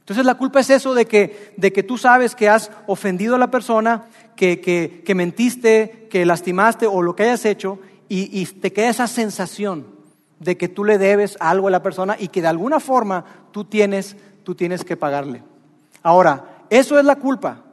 Entonces 0.00 0.24
la 0.24 0.36
culpa 0.36 0.60
es 0.60 0.70
eso 0.70 0.94
de 0.94 1.04
que, 1.04 1.52
de 1.58 1.70
que 1.70 1.82
tú 1.82 1.98
sabes 1.98 2.34
que 2.34 2.48
has 2.48 2.70
ofendido 2.86 3.34
a 3.34 3.38
la 3.38 3.50
persona, 3.50 4.06
que, 4.36 4.58
que, 5.04 5.14
mentiste, 5.14 6.08
que 6.10 6.24
lastimaste 6.24 6.86
o 6.86 7.02
lo 7.02 7.14
que 7.14 7.24
hayas 7.24 7.44
hecho 7.44 7.78
y, 8.08 8.40
y, 8.40 8.46
te 8.46 8.72
queda 8.72 8.88
esa 8.88 9.06
sensación 9.06 9.84
de 10.38 10.56
que 10.56 10.66
tú 10.66 10.82
le 10.82 10.96
debes 10.96 11.36
algo 11.40 11.68
a 11.68 11.70
la 11.70 11.82
persona 11.82 12.16
y 12.18 12.28
que 12.28 12.40
de 12.40 12.48
alguna 12.48 12.80
forma 12.80 13.26
tú 13.52 13.66
tienes, 13.66 14.16
tú 14.42 14.54
tienes 14.54 14.82
que 14.82 14.96
pagarle. 14.96 15.42
Ahora, 16.02 16.64
eso 16.70 16.98
es 16.98 17.04
la 17.04 17.16
culpa, 17.16 17.64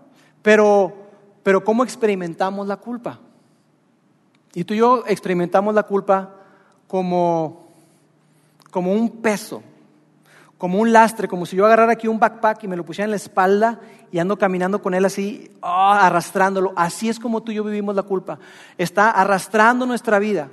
pero, 0.41 0.93
pero 1.41 1.63
¿cómo 1.63 1.85
experimentamos 1.85 2.67
la 2.67 2.75
culpa? 2.75 3.21
Y 4.53 4.65
tú 4.65 4.73
y 4.73 4.79
yo 4.79 5.05
experimentamos 5.07 5.73
la 5.73 5.83
culpa 5.83 6.35
como, 6.85 7.70
como 8.71 8.93
un 8.93 9.21
peso, 9.21 9.61
como 10.57 10.79
un 10.79 10.91
lastre, 10.91 11.27
como 11.27 11.45
si 11.45 11.55
yo 11.55 11.65
agarrara 11.65 11.93
aquí 11.93 12.07
un 12.07 12.19
backpack 12.19 12.63
y 12.63 12.67
me 12.67 12.75
lo 12.75 12.85
pusiera 12.85 13.05
en 13.05 13.11
la 13.11 13.17
espalda 13.17 13.79
y 14.11 14.17
ando 14.17 14.37
caminando 14.37 14.81
con 14.81 14.93
él 14.93 15.05
así, 15.05 15.51
ah, 15.61 16.07
arrastrándolo. 16.07 16.73
Así 16.75 17.09
es 17.09 17.19
como 17.19 17.43
tú 17.43 17.51
y 17.51 17.55
yo 17.55 17.63
vivimos 17.63 17.95
la 17.95 18.03
culpa. 18.03 18.39
Está 18.77 19.11
arrastrando 19.11 19.85
nuestra 19.85 20.17
vida. 20.17 20.49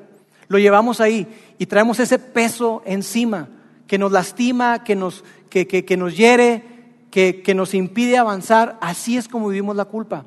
Lo 0.48 0.58
llevamos 0.58 1.00
ahí 1.00 1.26
y 1.58 1.66
traemos 1.66 2.00
ese 2.00 2.18
peso 2.18 2.82
encima 2.84 3.48
que 3.86 3.98
nos 3.98 4.12
lastima, 4.12 4.84
que 4.84 4.96
nos, 4.96 5.24
que, 5.48 5.66
que 5.66 5.96
nos 5.96 6.16
hiere, 6.16 6.64
que, 7.10 7.54
nos 7.54 7.74
impide 7.74 8.18
avanzar, 8.18 8.78
así 8.80 9.16
es 9.16 9.28
como 9.28 9.48
vivimos 9.48 9.76
la 9.76 9.86
culpa. 9.86 10.26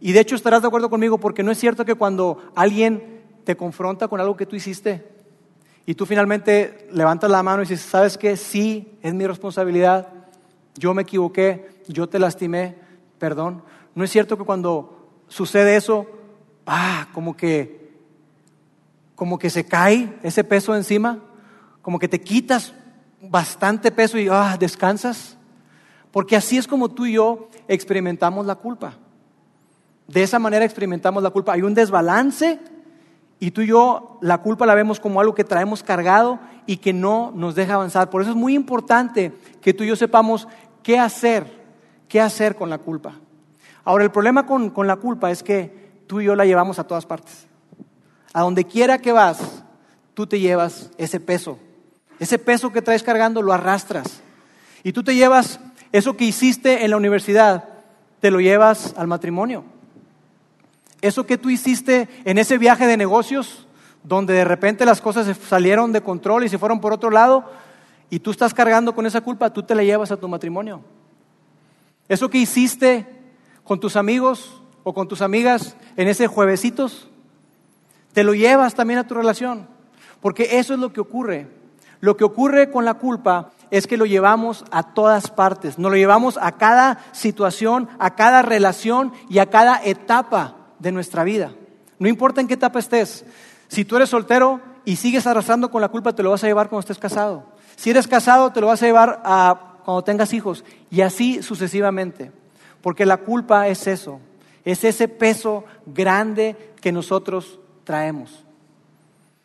Y 0.00 0.12
de 0.12 0.20
hecho 0.20 0.34
estarás 0.34 0.62
de 0.62 0.68
acuerdo 0.68 0.90
conmigo 0.90 1.18
porque 1.18 1.42
no 1.42 1.50
es 1.50 1.58
cierto 1.58 1.84
que 1.84 1.94
cuando 1.94 2.38
alguien 2.54 3.22
te 3.44 3.56
confronta 3.56 4.08
con 4.08 4.20
algo 4.20 4.36
que 4.36 4.46
tú 4.46 4.56
hiciste 4.56 5.04
y 5.84 5.94
tú 5.94 6.06
finalmente 6.06 6.88
levantas 6.92 7.30
la 7.30 7.42
mano 7.42 7.62
y 7.62 7.66
dices, 7.66 7.82
¿sabes 7.82 8.16
qué? 8.16 8.36
Sí, 8.36 8.98
es 9.02 9.14
mi 9.14 9.26
responsabilidad, 9.26 10.08
yo 10.76 10.94
me 10.94 11.02
equivoqué, 11.02 11.82
yo 11.88 12.08
te 12.08 12.18
lastimé, 12.18 12.76
perdón. 13.18 13.62
No 13.94 14.04
es 14.04 14.10
cierto 14.10 14.38
que 14.38 14.44
cuando 14.44 15.08
sucede 15.28 15.76
eso, 15.76 16.06
ah, 16.66 17.08
como 17.12 17.36
que 17.36 17.82
como 19.14 19.38
que 19.38 19.50
se 19.50 19.64
cae 19.64 20.18
ese 20.24 20.42
peso 20.42 20.74
encima, 20.74 21.20
como 21.80 22.00
que 22.00 22.08
te 22.08 22.20
quitas 22.20 22.74
bastante 23.20 23.92
peso 23.92 24.18
y 24.18 24.28
ah, 24.28 24.56
descansas. 24.58 25.36
Porque 26.10 26.34
así 26.34 26.58
es 26.58 26.66
como 26.66 26.88
tú 26.88 27.06
y 27.06 27.12
yo 27.12 27.48
experimentamos 27.68 28.46
la 28.46 28.56
culpa. 28.56 28.94
De 30.08 30.22
esa 30.22 30.38
manera 30.38 30.64
experimentamos 30.64 31.22
la 31.22 31.30
culpa. 31.30 31.52
Hay 31.52 31.62
un 31.62 31.72
desbalance 31.72 32.58
y 33.42 33.50
tú 33.50 33.62
y 33.62 33.66
yo 33.66 34.18
la 34.20 34.38
culpa 34.38 34.66
la 34.66 34.76
vemos 34.76 35.00
como 35.00 35.20
algo 35.20 35.34
que 35.34 35.42
traemos 35.42 35.82
cargado 35.82 36.38
y 36.64 36.76
que 36.76 36.92
no 36.92 37.32
nos 37.34 37.56
deja 37.56 37.74
avanzar. 37.74 38.08
Por 38.08 38.22
eso 38.22 38.30
es 38.30 38.36
muy 38.36 38.54
importante 38.54 39.32
que 39.60 39.74
tú 39.74 39.82
y 39.82 39.88
yo 39.88 39.96
sepamos 39.96 40.46
qué 40.84 40.96
hacer, 40.96 41.52
qué 42.06 42.20
hacer 42.20 42.54
con 42.54 42.70
la 42.70 42.78
culpa. 42.78 43.14
Ahora, 43.82 44.04
el 44.04 44.12
problema 44.12 44.46
con, 44.46 44.70
con 44.70 44.86
la 44.86 44.94
culpa 44.94 45.32
es 45.32 45.42
que 45.42 45.90
tú 46.06 46.20
y 46.20 46.26
yo 46.26 46.36
la 46.36 46.44
llevamos 46.44 46.78
a 46.78 46.84
todas 46.84 47.04
partes. 47.04 47.48
A 48.32 48.42
donde 48.42 48.62
quiera 48.64 48.98
que 48.98 49.10
vas, 49.10 49.64
tú 50.14 50.24
te 50.28 50.38
llevas 50.38 50.92
ese 50.96 51.18
peso. 51.18 51.58
Ese 52.20 52.38
peso 52.38 52.70
que 52.70 52.80
traes 52.80 53.02
cargando 53.02 53.42
lo 53.42 53.52
arrastras. 53.52 54.22
Y 54.84 54.92
tú 54.92 55.02
te 55.02 55.16
llevas 55.16 55.58
eso 55.90 56.16
que 56.16 56.26
hiciste 56.26 56.84
en 56.84 56.92
la 56.92 56.96
universidad, 56.96 57.64
te 58.20 58.30
lo 58.30 58.38
llevas 58.38 58.94
al 58.96 59.08
matrimonio. 59.08 59.64
Eso 61.02 61.26
que 61.26 61.36
tú 61.36 61.50
hiciste 61.50 62.08
en 62.24 62.38
ese 62.38 62.58
viaje 62.58 62.86
de 62.86 62.96
negocios, 62.96 63.66
donde 64.04 64.34
de 64.34 64.44
repente 64.44 64.86
las 64.86 65.00
cosas 65.00 65.26
se 65.26 65.34
salieron 65.34 65.92
de 65.92 66.00
control 66.00 66.44
y 66.44 66.48
se 66.48 66.58
fueron 66.58 66.80
por 66.80 66.92
otro 66.92 67.10
lado, 67.10 67.44
y 68.08 68.20
tú 68.20 68.30
estás 68.30 68.54
cargando 68.54 68.94
con 68.94 69.04
esa 69.04 69.20
culpa, 69.20 69.52
tú 69.52 69.64
te 69.64 69.74
la 69.74 69.82
llevas 69.82 70.12
a 70.12 70.16
tu 70.16 70.28
matrimonio. 70.28 70.80
Eso 72.08 72.30
que 72.30 72.38
hiciste 72.38 73.06
con 73.64 73.80
tus 73.80 73.96
amigos 73.96 74.62
o 74.84 74.94
con 74.94 75.08
tus 75.08 75.22
amigas 75.22 75.76
en 75.96 76.06
ese 76.06 76.28
juevesitos, 76.28 77.08
te 78.12 78.22
lo 78.22 78.34
llevas 78.34 78.74
también 78.74 79.00
a 79.00 79.06
tu 79.06 79.14
relación. 79.14 79.66
Porque 80.20 80.58
eso 80.58 80.74
es 80.74 80.78
lo 80.78 80.92
que 80.92 81.00
ocurre. 81.00 81.48
Lo 82.00 82.16
que 82.16 82.24
ocurre 82.24 82.70
con 82.70 82.84
la 82.84 82.94
culpa 82.94 83.50
es 83.72 83.88
que 83.88 83.96
lo 83.96 84.06
llevamos 84.06 84.64
a 84.70 84.94
todas 84.94 85.30
partes, 85.30 85.78
nos 85.78 85.90
lo 85.90 85.96
llevamos 85.96 86.38
a 86.40 86.52
cada 86.52 86.98
situación, 87.12 87.88
a 87.98 88.14
cada 88.14 88.42
relación 88.42 89.12
y 89.28 89.38
a 89.38 89.50
cada 89.50 89.82
etapa 89.82 90.61
de 90.82 90.92
nuestra 90.92 91.24
vida. 91.24 91.52
No 91.98 92.08
importa 92.08 92.40
en 92.40 92.48
qué 92.48 92.54
etapa 92.54 92.78
estés, 92.78 93.24
si 93.68 93.84
tú 93.84 93.96
eres 93.96 94.10
soltero 94.10 94.60
y 94.84 94.96
sigues 94.96 95.26
arrastrando 95.26 95.70
con 95.70 95.80
la 95.80 95.88
culpa, 95.88 96.14
te 96.14 96.22
lo 96.22 96.30
vas 96.30 96.44
a 96.44 96.48
llevar 96.48 96.68
cuando 96.68 96.80
estés 96.80 96.98
casado. 96.98 97.44
Si 97.76 97.90
eres 97.90 98.06
casado, 98.06 98.52
te 98.52 98.60
lo 98.60 98.66
vas 98.66 98.82
a 98.82 98.86
llevar 98.86 99.22
a 99.24 99.78
cuando 99.84 100.02
tengas 100.02 100.32
hijos 100.34 100.64
y 100.90 101.00
así 101.00 101.42
sucesivamente. 101.42 102.32
Porque 102.82 103.06
la 103.06 103.18
culpa 103.18 103.68
es 103.68 103.86
eso, 103.86 104.20
es 104.64 104.84
ese 104.84 105.08
peso 105.08 105.64
grande 105.86 106.74
que 106.80 106.92
nosotros 106.92 107.60
traemos. 107.84 108.44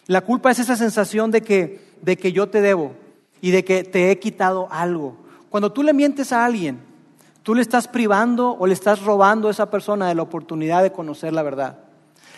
La 0.08 0.22
culpa 0.22 0.52
es 0.52 0.60
esa 0.60 0.76
sensación 0.76 1.32
de 1.32 1.42
que, 1.42 1.86
de 2.02 2.18
que 2.18 2.32
yo 2.32 2.50
te 2.50 2.62
debo, 2.62 2.94
y 3.42 3.52
de 3.52 3.64
que 3.64 3.84
te 3.84 4.12
he 4.12 4.20
quitado 4.20 4.68
algo. 4.72 5.18
Cuando 5.50 5.72
tú 5.72 5.84
le 5.84 5.94
mientes 5.94 6.32
a 6.32 6.46
alguien, 6.46 6.80
tú 7.48 7.56
le 7.56 7.62
estás 7.62 7.88
privando 7.88 8.58
o 8.60 8.68
le 8.68 8.74
estás 8.74 9.02
robando 9.02 9.48
a 9.48 9.52
esa 9.52 9.70
persona 9.70 10.10
de 10.10 10.16
la 10.16 10.22
oportunidad 10.22 10.84
de 10.84 10.92
conocer 10.92 11.32
la 11.32 11.44
verdad. 11.44 11.80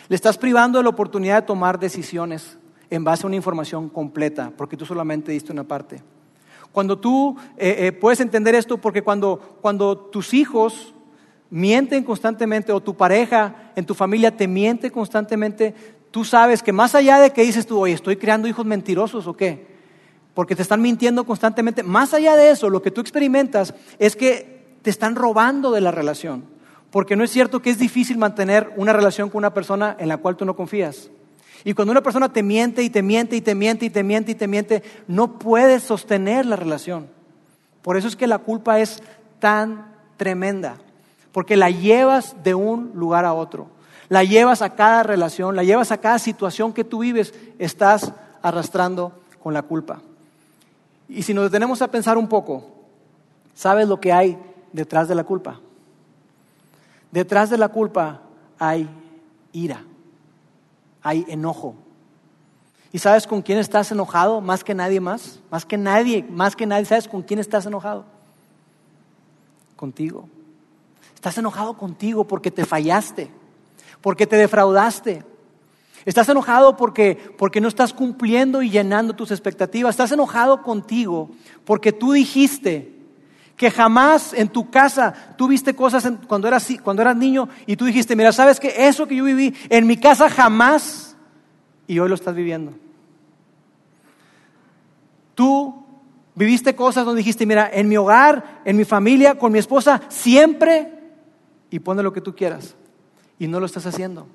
Le 0.08 0.16
estás 0.16 0.38
privando 0.38 0.78
de 0.78 0.84
la 0.84 0.92
oportunidad 0.92 1.42
de 1.42 1.48
tomar 1.48 1.80
decisiones 1.80 2.60
en 2.92 3.04
base 3.04 3.26
a 3.26 3.26
una 3.26 3.36
información 3.36 3.90
completa, 3.90 4.54
porque 4.56 4.78
tú 4.78 4.86
solamente 4.86 5.32
diste 5.32 5.52
una 5.52 5.64
parte. 5.64 6.04
Cuando 6.72 7.00
tú 7.00 7.36
eh, 7.58 7.88
eh, 7.88 7.92
puedes 7.92 8.20
entender 8.20 8.54
esto, 8.54 8.78
porque 8.78 9.02
cuando, 9.02 9.58
cuando 9.62 9.98
tus 9.98 10.32
hijos 10.36 10.94
mienten 11.50 12.04
constantemente 12.04 12.72
o 12.72 12.80
tu 12.80 12.96
pareja 12.96 13.72
en 13.76 13.88
tu 13.88 13.96
familia 13.96 14.38
te 14.38 14.48
miente 14.48 14.92
constantemente, 14.92 15.74
tú 16.12 16.24
sabes 16.24 16.62
que 16.62 16.72
más 16.72 16.94
allá 16.94 17.18
de 17.18 17.32
que 17.32 17.42
dices 17.42 17.66
tú, 17.66 17.80
oye, 17.80 17.94
estoy 17.94 18.18
creando 18.18 18.48
hijos 18.48 18.64
mentirosos 18.68 19.26
o 19.26 19.36
qué, 19.36 19.76
porque 20.36 20.56
te 20.56 20.62
están 20.62 20.84
mintiendo 20.84 21.24
constantemente. 21.24 21.82
Más 21.82 22.14
allá 22.14 22.36
de 22.36 22.52
eso, 22.52 22.70
lo 22.70 22.84
que 22.84 22.92
tú 22.92 23.02
experimentas 23.02 23.74
es 23.98 24.16
que 24.16 24.59
te 24.82 24.90
están 24.90 25.16
robando 25.16 25.72
de 25.72 25.82
la 25.82 25.92
relación. 25.92 26.44
Porque 26.92 27.16
no 27.16 27.24
es 27.24 27.32
cierto 27.32 27.62
que 27.62 27.70
es 27.70 27.78
difícil 27.78 28.18
mantener 28.18 28.74
una 28.76 28.94
relación 28.94 29.30
con 29.30 29.40
una 29.40 29.54
persona 29.54 29.96
en 30.00 30.08
la 30.08 30.18
cual 30.18 30.36
tú 30.36 30.46
no 30.46 30.56
confías. 30.56 31.10
Y 31.64 31.74
cuando 31.74 31.92
una 31.92 32.02
persona 32.02 32.32
te 32.32 32.42
miente 32.42 32.84
y 32.84 32.90
te 32.90 33.04
miente 33.04 33.36
y 33.36 33.42
te 33.42 33.54
miente 33.54 33.86
y 33.86 33.90
te 33.90 34.04
miente 34.04 34.32
y 34.32 34.36
te 34.36 34.48
miente, 34.48 34.84
no 35.08 35.38
puedes 35.38 35.84
sostener 35.84 36.46
la 36.46 36.56
relación. 36.56 37.08
Por 37.82 37.98
eso 37.98 38.08
es 38.08 38.16
que 38.16 38.28
la 38.28 38.40
culpa 38.40 38.80
es 38.80 39.04
tan 39.40 39.94
tremenda. 40.18 40.78
Porque 41.32 41.58
la 41.58 41.70
llevas 41.70 42.36
de 42.44 42.56
un 42.56 42.92
lugar 42.96 43.26
a 43.26 43.34
otro. 43.34 43.68
La 44.08 44.24
llevas 44.24 44.64
a 44.64 44.76
cada 44.76 45.04
relación, 45.04 45.56
la 45.56 45.64
llevas 45.64 45.92
a 45.92 46.00
cada 46.00 46.18
situación 46.18 46.74
que 46.74 46.84
tú 46.84 47.00
vives, 47.00 47.34
estás 47.60 48.12
arrastrando 48.42 49.14
con 49.44 49.54
la 49.54 49.62
culpa. 49.62 50.02
Y 51.08 51.22
si 51.22 51.34
nos 51.34 51.44
detenemos 51.44 51.82
a 51.84 51.92
pensar 51.92 52.18
un 52.18 52.28
poco, 52.28 52.66
¿sabes 53.54 53.88
lo 53.88 54.00
que 54.00 54.12
hay 54.12 54.38
detrás 54.74 55.08
de 55.08 55.16
la 55.16 55.24
culpa? 55.24 55.60
Detrás 57.12 57.50
de 57.50 57.58
la 57.58 57.70
culpa 57.70 58.22
hay 58.58 58.90
ira. 59.52 59.84
hay 61.02 61.26
enojo. 61.30 61.76
¿Y 62.92 63.00
sabes 63.00 63.28
con 63.28 63.42
quién 63.42 63.60
estás 63.60 63.92
enojado 63.92 64.42
más 64.42 64.64
que 64.64 64.74
nadie 64.74 65.00
más? 65.00 65.40
Más 65.52 65.66
que 65.66 65.78
nadie, 65.78 66.26
más 66.30 66.56
que 66.56 66.66
nadie. 66.66 66.86
¿Sabes 66.86 67.08
con 67.08 67.22
quién 67.22 67.40
estás 67.40 67.66
enojado? 67.66 68.06
Contigo. 69.76 70.28
Estás 71.14 71.38
enojado 71.38 71.78
contigo 71.78 72.26
porque 72.26 72.50
te 72.50 72.66
fallaste, 72.66 73.30
porque 74.02 74.26
te 74.26 74.38
defraudaste. 74.38 75.24
Estás 76.06 76.30
enojado 76.30 76.78
porque, 76.78 77.16
porque 77.38 77.62
no 77.62 77.68
estás 77.68 77.94
cumpliendo 77.94 78.62
y 78.62 78.70
llenando 78.70 79.14
tus 79.14 79.32
expectativas. 79.32 79.92
Estás 79.92 80.12
enojado 80.12 80.64
contigo 80.64 81.30
porque 81.66 81.92
tú 81.92 82.14
dijiste 82.14 82.99
que 83.60 83.70
jamás 83.70 84.34
en 84.34 84.48
tu 84.48 84.70
casa 84.70 85.14
tú 85.38 85.50
viste 85.50 85.76
cosas 85.76 86.10
cuando, 86.30 86.48
eras, 86.48 86.66
cuando 86.82 87.02
eras 87.02 87.18
niño 87.18 87.50
y 87.66 87.76
tú 87.76 87.84
dijiste, 87.84 88.16
mira, 88.16 88.32
¿sabes 88.32 88.58
que 88.58 88.88
Eso 88.88 89.06
que 89.06 89.18
yo 89.18 89.26
viví 89.26 89.54
en 89.68 89.86
mi 89.86 89.98
casa 89.98 90.30
jamás 90.30 91.18
y 91.86 92.00
hoy 92.00 92.08
lo 92.08 92.16
estás 92.16 92.34
viviendo. 92.34 92.74
Tú 95.36 95.86
viviste 96.36 96.74
cosas 96.74 97.04
donde 97.04 97.20
dijiste, 97.20 97.46
mira, 97.46 97.70
en 97.74 97.90
mi 97.90 97.98
hogar, 97.98 98.62
en 98.64 98.78
mi 98.78 98.86
familia, 98.86 99.38
con 99.38 99.52
mi 99.52 99.60
esposa, 99.60 100.04
siempre, 100.08 100.94
y 101.70 101.80
pone 101.80 102.02
lo 102.02 102.14
que 102.14 102.22
tú 102.22 102.34
quieras, 102.34 102.78
y 103.40 103.48
no 103.48 103.60
lo 103.60 103.66
estás 103.66 103.86
haciendo. 103.86 104.26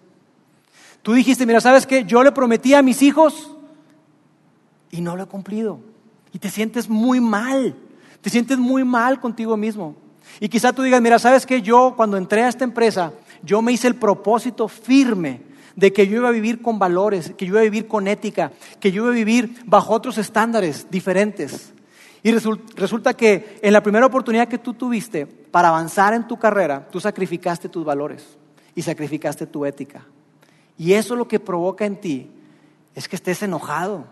Tú 1.01 1.15
dijiste, 1.15 1.47
mira, 1.47 1.63
¿sabes 1.63 1.87
qué? 1.87 2.05
Yo 2.05 2.23
le 2.23 2.33
prometí 2.33 2.75
a 2.75 2.83
mis 2.83 3.01
hijos 3.01 3.57
y 4.91 5.01
no 5.01 5.17
lo 5.17 5.23
he 5.23 5.27
cumplido. 5.27 5.81
Y 6.31 6.39
te 6.39 6.51
sientes 6.51 6.91
muy 6.91 7.23
mal. 7.23 7.75
Te 8.25 8.31
sientes 8.31 8.57
muy 8.57 8.85
mal 8.85 9.21
contigo 9.21 9.55
mismo. 9.55 9.95
Y 10.41 10.49
quizá 10.49 10.73
tú 10.73 10.81
digas, 10.81 11.03
mira, 11.03 11.19
¿sabes 11.19 11.45
qué? 11.45 11.61
Yo 11.61 11.93
cuando 11.95 12.17
entré 12.17 12.43
a 12.43 12.49
esta 12.49 12.65
empresa, 12.65 13.13
yo 13.43 13.61
me 13.61 13.71
hice 13.71 13.87
el 13.87 13.97
propósito 13.97 14.67
firme 14.67 15.43
de 15.77 15.93
que 15.93 16.09
yo 16.09 16.17
iba 16.17 16.31
a 16.31 16.33
vivir 16.33 16.63
con 16.63 16.79
valores, 16.79 17.35
que 17.37 17.45
yo 17.45 17.53
iba 17.53 17.61
a 17.61 17.65
vivir 17.65 17.87
con 17.87 18.09
ética, 18.09 18.51
que 18.81 18.91
yo 18.93 19.03
iba 19.03 19.13
a 19.13 19.15
vivir 19.15 19.61
bajo 19.67 19.93
otros 19.93 20.17
estándares 20.17 20.87
diferentes. 20.91 21.75
Y 22.23 22.33
resulta 22.33 23.13
que 23.13 23.59
en 23.61 23.75
la 23.75 23.83
primera 23.83 24.07
oportunidad 24.07 24.49
que 24.49 24.57
tú 24.57 24.73
tuviste 24.73 25.27
para 25.27 25.69
avanzar 25.69 26.15
en 26.15 26.27
tu 26.27 26.39
carrera, 26.39 26.89
tú 26.91 27.01
sacrificaste 27.01 27.69
tus 27.69 27.85
valores 27.85 28.39
y 28.75 28.81
sacrificaste 28.81 29.47
tu 29.47 29.67
ética. 29.67 30.07
Y 30.79 30.95
eso 30.95 31.15
lo 31.15 31.29
que 31.29 31.41
provoca 31.41 31.85
en 31.85 32.01
ti 32.01 32.31
es 32.95 33.07
que 33.07 33.17
estés 33.17 33.43
enojado. 33.43 34.07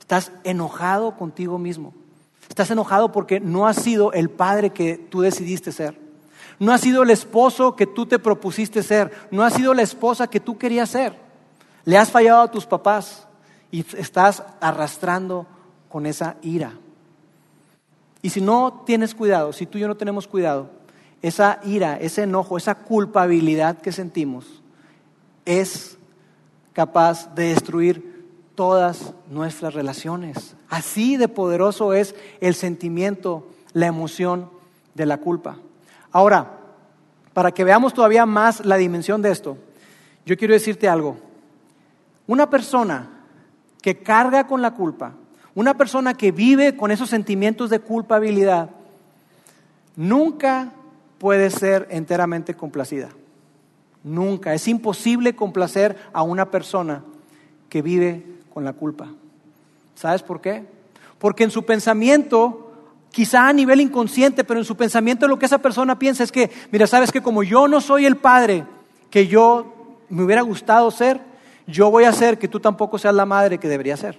Estás 0.00 0.32
enojado 0.42 1.16
contigo 1.16 1.60
mismo. 1.60 1.94
Estás 2.56 2.70
enojado 2.70 3.12
porque 3.12 3.38
no 3.38 3.66
has 3.66 3.76
sido 3.76 4.14
el 4.14 4.30
padre 4.30 4.70
que 4.70 4.96
tú 4.96 5.20
decidiste 5.20 5.72
ser. 5.72 6.00
No 6.58 6.72
has 6.72 6.80
sido 6.80 7.02
el 7.02 7.10
esposo 7.10 7.76
que 7.76 7.86
tú 7.86 8.06
te 8.06 8.18
propusiste 8.18 8.82
ser. 8.82 9.12
No 9.30 9.42
has 9.42 9.52
sido 9.52 9.74
la 9.74 9.82
esposa 9.82 10.26
que 10.26 10.40
tú 10.40 10.56
querías 10.56 10.88
ser. 10.88 11.18
Le 11.84 11.98
has 11.98 12.10
fallado 12.10 12.40
a 12.40 12.50
tus 12.50 12.64
papás 12.64 13.28
y 13.70 13.84
estás 13.98 14.42
arrastrando 14.58 15.46
con 15.90 16.06
esa 16.06 16.36
ira. 16.40 16.72
Y 18.22 18.30
si 18.30 18.40
no 18.40 18.84
tienes 18.86 19.14
cuidado, 19.14 19.52
si 19.52 19.66
tú 19.66 19.76
y 19.76 19.82
yo 19.82 19.88
no 19.88 19.98
tenemos 19.98 20.26
cuidado, 20.26 20.70
esa 21.20 21.60
ira, 21.62 21.98
ese 21.98 22.22
enojo, 22.22 22.56
esa 22.56 22.74
culpabilidad 22.74 23.82
que 23.82 23.92
sentimos 23.92 24.62
es 25.44 25.98
capaz 26.72 27.34
de 27.34 27.48
destruir 27.48 28.15
todas 28.56 29.14
nuestras 29.30 29.74
relaciones. 29.74 30.56
Así 30.68 31.16
de 31.16 31.28
poderoso 31.28 31.92
es 31.92 32.16
el 32.40 32.56
sentimiento, 32.56 33.46
la 33.72 33.86
emoción 33.86 34.50
de 34.94 35.06
la 35.06 35.18
culpa. 35.18 35.58
Ahora, 36.10 36.58
para 37.32 37.52
que 37.52 37.64
veamos 37.64 37.94
todavía 37.94 38.26
más 38.26 38.64
la 38.64 38.76
dimensión 38.76 39.22
de 39.22 39.30
esto, 39.30 39.58
yo 40.24 40.36
quiero 40.36 40.54
decirte 40.54 40.88
algo. 40.88 41.18
Una 42.26 42.50
persona 42.50 43.10
que 43.82 43.98
carga 43.98 44.46
con 44.46 44.62
la 44.62 44.74
culpa, 44.74 45.12
una 45.54 45.76
persona 45.76 46.14
que 46.14 46.32
vive 46.32 46.76
con 46.76 46.90
esos 46.90 47.10
sentimientos 47.10 47.70
de 47.70 47.78
culpabilidad, 47.78 48.70
nunca 49.94 50.72
puede 51.18 51.50
ser 51.50 51.86
enteramente 51.90 52.54
complacida. 52.54 53.10
Nunca. 54.02 54.54
Es 54.54 54.66
imposible 54.68 55.36
complacer 55.36 55.96
a 56.12 56.22
una 56.22 56.50
persona 56.50 57.04
que 57.68 57.82
vive 57.82 58.35
con 58.56 58.64
la 58.64 58.72
culpa. 58.72 59.12
¿Sabes 59.94 60.22
por 60.22 60.40
qué? 60.40 60.64
Porque 61.18 61.44
en 61.44 61.50
su 61.50 61.66
pensamiento, 61.66 62.72
quizá 63.10 63.48
a 63.48 63.52
nivel 63.52 63.82
inconsciente, 63.82 64.44
pero 64.44 64.58
en 64.58 64.64
su 64.64 64.78
pensamiento 64.78 65.28
lo 65.28 65.38
que 65.38 65.44
esa 65.44 65.58
persona 65.58 65.98
piensa 65.98 66.24
es 66.24 66.32
que, 66.32 66.50
mira, 66.72 66.86
sabes 66.86 67.12
que 67.12 67.20
como 67.20 67.42
yo 67.42 67.68
no 67.68 67.82
soy 67.82 68.06
el 68.06 68.16
padre 68.16 68.64
que 69.10 69.26
yo 69.26 69.98
me 70.08 70.22
hubiera 70.22 70.40
gustado 70.40 70.90
ser, 70.90 71.20
yo 71.66 71.90
voy 71.90 72.04
a 72.04 72.08
hacer 72.08 72.38
que 72.38 72.48
tú 72.48 72.58
tampoco 72.58 72.96
seas 72.96 73.14
la 73.14 73.26
madre 73.26 73.58
que 73.58 73.68
debería 73.68 73.94
ser. 73.94 74.18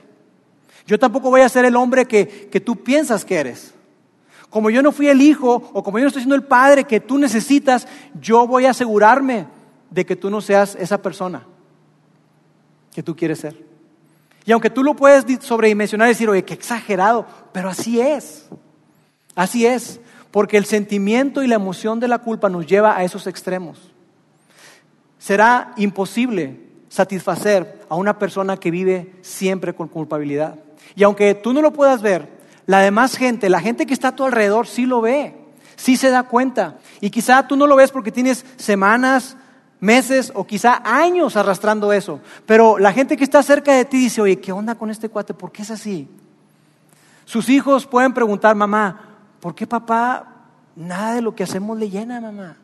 Yo 0.85 0.99
tampoco 0.99 1.31
voy 1.31 1.41
a 1.41 1.49
ser 1.49 1.65
el 1.65 1.75
hombre 1.75 2.05
que, 2.05 2.47
que 2.47 2.61
tú 2.61 2.75
piensas 2.75 3.25
que 3.25 3.37
eres. 3.37 3.73
Como 4.51 4.69
yo 4.69 4.83
no 4.83 4.91
fui 4.91 5.07
el 5.07 5.19
hijo 5.19 5.67
o 5.73 5.81
como 5.81 5.97
yo 5.97 6.03
no 6.03 6.09
estoy 6.09 6.21
siendo 6.21 6.35
el 6.35 6.43
padre 6.43 6.83
que 6.83 6.99
tú 6.99 7.17
necesitas, 7.17 7.87
yo 8.21 8.45
voy 8.45 8.65
a 8.65 8.69
asegurarme 8.69 9.47
de 9.89 10.05
que 10.05 10.15
tú 10.15 10.29
no 10.29 10.41
seas 10.41 10.75
esa 10.75 11.01
persona 11.01 11.41
que 12.93 13.01
tú 13.01 13.15
quieres 13.15 13.39
ser. 13.39 13.66
Y 14.47 14.53
aunque 14.53 14.69
tú 14.69 14.81
lo 14.81 14.95
puedes 14.95 15.25
sobredimensionar 15.43 16.07
y 16.07 16.11
decir, 16.11 16.29
oye, 16.29 16.45
qué 16.45 16.53
exagerado, 16.53 17.27
pero 17.51 17.67
así 17.67 17.99
es. 17.99 18.47
Así 19.35 19.65
es. 19.65 19.99
Porque 20.31 20.55
el 20.55 20.63
sentimiento 20.63 21.43
y 21.43 21.47
la 21.47 21.55
emoción 21.55 21.99
de 21.99 22.07
la 22.07 22.19
culpa 22.19 22.47
nos 22.47 22.65
lleva 22.65 22.95
a 22.95 23.03
esos 23.03 23.27
extremos. 23.27 23.91
Será 25.19 25.73
imposible 25.75 26.61
satisfacer 26.87 27.81
a 27.89 27.95
una 27.95 28.17
persona 28.17 28.55
que 28.55 28.71
vive 28.71 29.11
siempre 29.21 29.75
con 29.75 29.89
culpabilidad. 29.89 30.55
Y 30.95 31.03
aunque 31.03 31.35
tú 31.35 31.51
no 31.51 31.61
lo 31.61 31.73
puedas 31.73 32.01
ver, 32.01 32.29
la 32.67 32.79
demás 32.79 33.17
gente, 33.17 33.49
la 33.49 33.59
gente 33.59 33.85
que 33.85 33.93
está 33.93 34.09
a 34.09 34.15
tu 34.15 34.23
alrededor 34.23 34.65
sí 34.65 34.85
lo 34.85 35.01
ve, 35.01 35.35
sí 35.75 35.97
se 35.97 36.09
da 36.09 36.23
cuenta. 36.23 36.77
Y 37.01 37.09
quizá 37.09 37.49
tú 37.49 37.57
no 37.57 37.67
lo 37.67 37.75
ves 37.75 37.91
porque 37.91 38.13
tienes 38.13 38.45
semanas, 38.55 39.35
meses 39.79 40.31
o 40.35 40.45
quizá 40.45 40.81
años 40.83 41.35
arrastrando 41.35 41.93
eso. 41.93 42.19
Pero 42.45 42.77
la 42.77 42.93
gente 42.93 43.17
que 43.17 43.23
está 43.23 43.43
cerca 43.43 43.73
de 43.73 43.85
ti 43.85 43.97
dice, 43.97 44.21
oye, 44.21 44.39
¿qué 44.39 44.51
onda 44.51 44.75
con 44.75 44.89
este 44.89 45.09
cuate? 45.09 45.33
¿Por 45.33 45.51
qué 45.51 45.61
es 45.61 45.71
así? 45.71 46.07
Sus 47.25 47.49
hijos 47.49 47.85
pueden 47.85 48.13
preguntar, 48.13 48.55
mamá, 48.55 49.17
¿por 49.39 49.53
qué 49.53 49.67
papá 49.67 50.33
nada 50.75 51.15
de 51.15 51.21
lo 51.21 51.35
que 51.35 51.43
hacemos 51.43 51.77
le 51.77 51.89
llena, 51.89 52.21
mamá? 52.21 52.57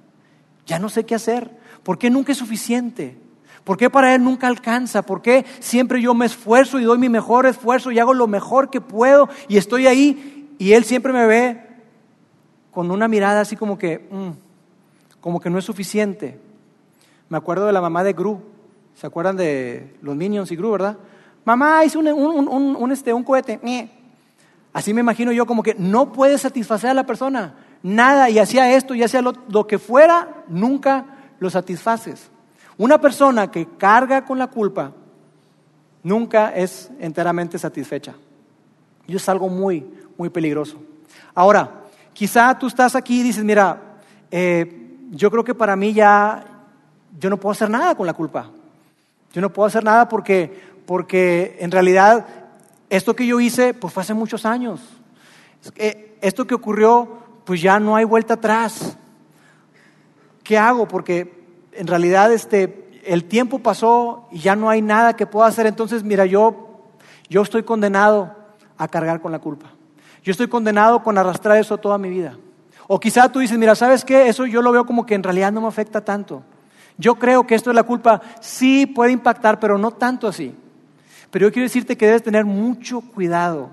Ya 0.66 0.80
no 0.80 0.90
sé 0.90 1.06
qué 1.06 1.16
hacer. 1.16 1.52
¿Por 1.84 1.98
qué 1.98 2.10
nunca 2.10 2.32
es 2.32 2.38
suficiente? 2.38 3.18
¿Por 3.64 3.78
qué 3.78 3.90
para 3.90 4.14
él 4.16 4.24
nunca 4.24 4.48
alcanza? 4.48 5.04
¿Por 5.04 5.22
qué 5.22 5.46
siempre 5.60 6.02
yo 6.02 6.14
me 6.14 6.26
esfuerzo 6.26 6.80
y 6.80 6.84
doy 6.84 6.98
mi 6.98 7.10
mejor 7.10 7.46
esfuerzo 7.46 7.92
y 7.92 8.00
hago 8.00 8.14
lo 8.14 8.28
mejor 8.28 8.70
que 8.70 8.82
puedo 8.82 9.30
y 9.48 9.58
estoy 9.58 9.88
ahí 9.88 10.56
y 10.58 10.74
él 10.74 10.84
siempre 10.84 11.14
me 11.14 11.26
ve 11.26 11.62
con 12.72 12.92
una 12.92 13.08
mirada 13.08 13.42
así 13.42 13.56
como 13.56 13.78
que, 13.78 14.08
mm, 14.10 14.30
como 15.22 15.40
que 15.40 15.50
no 15.50 15.60
es 15.60 15.66
suficiente? 15.66 16.40
Me 17.34 17.38
acuerdo 17.38 17.66
de 17.66 17.74
la 17.74 17.82
mamá 17.82 18.04
de 18.04 18.14
Gru. 18.14 18.40
¿Se 18.94 19.08
acuerdan 19.08 19.36
de 19.36 19.98
los 20.04 20.16
Minions 20.16 20.52
y 20.52 20.56
Gru, 20.56 20.70
verdad? 20.70 21.00
Mamá, 21.44 21.84
hice 21.84 21.98
un, 21.98 22.08
un, 22.08 22.92
este, 22.92 23.12
un 23.12 23.24
cohete. 23.24 23.60
Así 24.72 24.94
me 24.94 25.02
imagino 25.02 25.32
yo 25.32 25.48
como 25.48 25.64
que 25.64 25.74
no 25.74 26.12
puede 26.12 26.38
satisfacer 26.38 26.92
a 26.92 26.94
la 26.94 27.08
persona. 27.08 27.56
Nada, 27.82 28.30
y 28.30 28.38
hacía 28.38 28.72
esto 28.76 28.94
y 28.94 29.02
hacía 29.02 29.24
lo, 29.24 29.34
lo 29.50 29.66
que 29.66 29.80
fuera, 29.80 30.44
nunca 30.48 31.06
lo 31.40 31.50
satisfaces. 31.50 32.30
Una 32.78 33.02
persona 33.02 33.50
que 33.50 33.68
carga 33.80 34.26
con 34.26 34.38
la 34.38 34.46
culpa 34.46 34.92
nunca 36.04 36.50
es 36.50 36.92
enteramente 37.00 37.58
satisfecha. 37.58 38.14
Y 39.08 39.16
es 39.16 39.28
algo 39.28 39.50
muy, 39.50 39.84
muy 40.20 40.30
peligroso. 40.30 40.78
Ahora, 41.34 41.82
quizá 42.14 42.60
tú 42.60 42.68
estás 42.68 42.96
aquí 42.96 43.22
y 43.22 43.24
dices, 43.24 43.44
mira, 43.44 43.82
eh, 44.30 45.00
yo 45.10 45.32
creo 45.32 45.44
que 45.44 45.56
para 45.56 45.76
mí 45.76 45.94
ya, 45.94 46.53
yo 47.20 47.30
no 47.30 47.38
puedo 47.38 47.52
hacer 47.52 47.70
nada 47.70 47.96
con 47.96 48.08
la 48.08 48.14
culpa. 48.14 48.50
Yo 49.34 49.42
no 49.42 49.52
puedo 49.52 49.68
hacer 49.68 49.84
nada 49.84 50.10
porque, 50.10 50.62
porque 50.86 51.58
en 51.60 51.72
realidad 51.72 52.26
esto 52.90 53.16
que 53.16 53.26
yo 53.26 53.40
hice 53.40 53.74
pues 53.74 53.94
fue 53.94 54.04
hace 54.04 54.14
muchos 54.14 54.46
años. 54.46 54.80
Esto 56.22 56.46
que 56.46 56.56
ocurrió 56.56 57.18
pues 57.46 57.62
ya 57.62 57.80
no 57.80 57.96
hay 57.96 58.06
vuelta 58.06 58.36
atrás. 58.36 58.98
¿Qué 60.44 60.58
hago? 60.58 60.88
Porque 60.88 61.44
en 61.72 61.88
realidad 61.88 62.32
este, 62.32 63.02
el 63.06 63.26
tiempo 63.26 63.60
pasó 63.60 64.28
y 64.32 64.40
ya 64.40 64.56
no 64.56 64.70
hay 64.70 64.82
nada 64.82 65.16
que 65.16 65.26
pueda 65.26 65.48
hacer. 65.48 65.66
Entonces, 65.66 66.04
mira, 66.04 66.26
yo, 66.26 66.84
yo 67.30 67.42
estoy 67.42 67.64
condenado 67.64 68.36
a 68.78 68.88
cargar 68.88 69.22
con 69.22 69.32
la 69.32 69.40
culpa. 69.40 69.72
Yo 70.24 70.32
estoy 70.32 70.48
condenado 70.48 71.04
con 71.04 71.18
arrastrar 71.18 71.58
eso 71.58 71.78
toda 71.78 71.98
mi 71.98 72.10
vida. 72.10 72.38
O 72.88 73.00
quizá 73.00 73.30
tú 73.30 73.40
dices, 73.40 73.58
mira, 73.58 73.76
¿sabes 73.76 74.04
qué? 74.04 74.28
Eso 74.28 74.46
yo 74.46 74.62
lo 74.62 74.72
veo 74.72 74.86
como 74.86 75.06
que 75.06 75.16
en 75.16 75.24
realidad 75.24 75.52
no 75.52 75.62
me 75.62 75.68
afecta 75.68 76.02
tanto. 76.02 76.44
Yo 76.98 77.16
creo 77.16 77.46
que 77.46 77.56
esto 77.56 77.70
de 77.70 77.76
la 77.76 77.84
culpa 77.84 78.22
sí 78.40 78.86
puede 78.86 79.12
impactar, 79.12 79.60
pero 79.60 79.78
no 79.78 79.92
tanto 79.92 80.28
así. 80.28 80.54
Pero 81.32 81.48
yo 81.48 81.52
quiero 81.52 81.66
decirte 81.66 81.98
que 81.98 82.06
debes 82.06 82.24
tener 82.24 82.46
mucho 82.46 83.02
cuidado, 83.02 83.72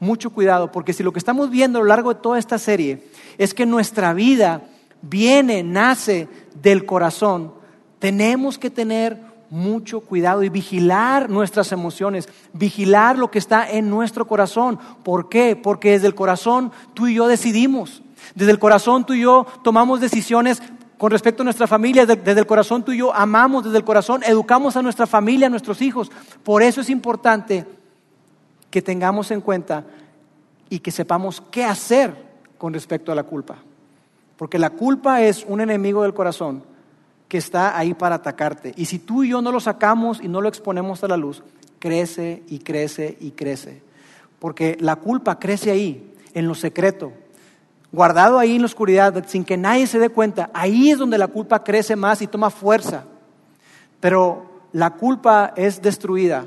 mucho 0.00 0.30
cuidado, 0.30 0.72
porque 0.72 0.92
si 0.92 1.02
lo 1.02 1.12
que 1.12 1.18
estamos 1.18 1.50
viendo 1.50 1.78
a 1.78 1.82
lo 1.82 1.88
largo 1.88 2.14
de 2.14 2.20
toda 2.20 2.38
esta 2.38 2.58
serie 2.58 3.04
es 3.36 3.52
que 3.52 3.66
nuestra 3.66 4.14
vida 4.14 4.62
viene, 5.02 5.62
nace 5.62 6.28
del 6.62 6.86
corazón, 6.86 7.52
tenemos 7.98 8.58
que 8.58 8.70
tener 8.70 9.20
mucho 9.50 10.00
cuidado 10.00 10.42
y 10.42 10.48
vigilar 10.48 11.30
nuestras 11.30 11.72
emociones, 11.72 12.28
vigilar 12.52 13.18
lo 13.18 13.30
que 13.30 13.38
está 13.38 13.70
en 13.70 13.90
nuestro 13.90 14.26
corazón. 14.26 14.78
¿Por 15.02 15.28
qué? 15.28 15.56
Porque 15.56 15.92
desde 15.92 16.06
el 16.06 16.14
corazón 16.14 16.72
tú 16.94 17.06
y 17.06 17.14
yo 17.14 17.28
decidimos. 17.28 18.02
Desde 18.34 18.52
el 18.52 18.58
corazón 18.58 19.04
tú 19.04 19.14
y 19.14 19.20
yo 19.20 19.46
tomamos 19.62 20.00
decisiones 20.00 20.62
con 20.98 21.10
respecto 21.10 21.42
a 21.42 21.44
nuestra 21.44 21.66
familia, 21.66 22.06
desde 22.06 22.40
el 22.40 22.46
corazón 22.46 22.84
tú 22.84 22.92
y 22.92 22.98
yo 22.98 23.14
amamos, 23.14 23.64
desde 23.64 23.78
el 23.78 23.84
corazón 23.84 24.22
educamos 24.24 24.76
a 24.76 24.82
nuestra 24.82 25.06
familia, 25.06 25.48
a 25.48 25.50
nuestros 25.50 25.82
hijos. 25.82 26.10
Por 26.42 26.62
eso 26.62 26.80
es 26.80 26.88
importante 26.88 27.66
que 28.70 28.80
tengamos 28.80 29.30
en 29.30 29.40
cuenta 29.40 29.84
y 30.70 30.78
que 30.78 30.90
sepamos 30.90 31.42
qué 31.50 31.64
hacer 31.64 32.14
con 32.58 32.72
respecto 32.72 33.12
a 33.12 33.14
la 33.14 33.24
culpa. 33.24 33.56
Porque 34.36 34.58
la 34.58 34.70
culpa 34.70 35.22
es 35.22 35.44
un 35.46 35.60
enemigo 35.60 36.02
del 36.02 36.14
corazón 36.14 36.62
que 37.28 37.38
está 37.38 37.76
ahí 37.76 37.94
para 37.94 38.16
atacarte. 38.16 38.72
Y 38.76 38.86
si 38.86 38.98
tú 38.98 39.24
y 39.24 39.30
yo 39.30 39.42
no 39.42 39.52
lo 39.52 39.60
sacamos 39.60 40.20
y 40.22 40.28
no 40.28 40.40
lo 40.40 40.48
exponemos 40.48 41.02
a 41.02 41.08
la 41.08 41.16
luz, 41.16 41.42
crece 41.78 42.42
y 42.48 42.60
crece 42.60 43.16
y 43.20 43.32
crece. 43.32 43.82
Porque 44.38 44.76
la 44.80 44.96
culpa 44.96 45.38
crece 45.38 45.70
ahí, 45.70 46.14
en 46.34 46.46
lo 46.46 46.54
secreto, 46.54 47.12
guardado 47.96 48.38
ahí 48.38 48.54
en 48.54 48.62
la 48.62 48.66
oscuridad, 48.66 49.24
sin 49.26 49.44
que 49.44 49.56
nadie 49.56 49.88
se 49.88 49.98
dé 49.98 50.08
cuenta. 50.08 50.50
Ahí 50.54 50.90
es 50.90 50.98
donde 50.98 51.18
la 51.18 51.26
culpa 51.26 51.64
crece 51.64 51.96
más 51.96 52.22
y 52.22 52.28
toma 52.28 52.50
fuerza. 52.50 53.02
Pero 53.98 54.46
la 54.72 54.90
culpa 54.90 55.52
es 55.56 55.82
destruida, 55.82 56.44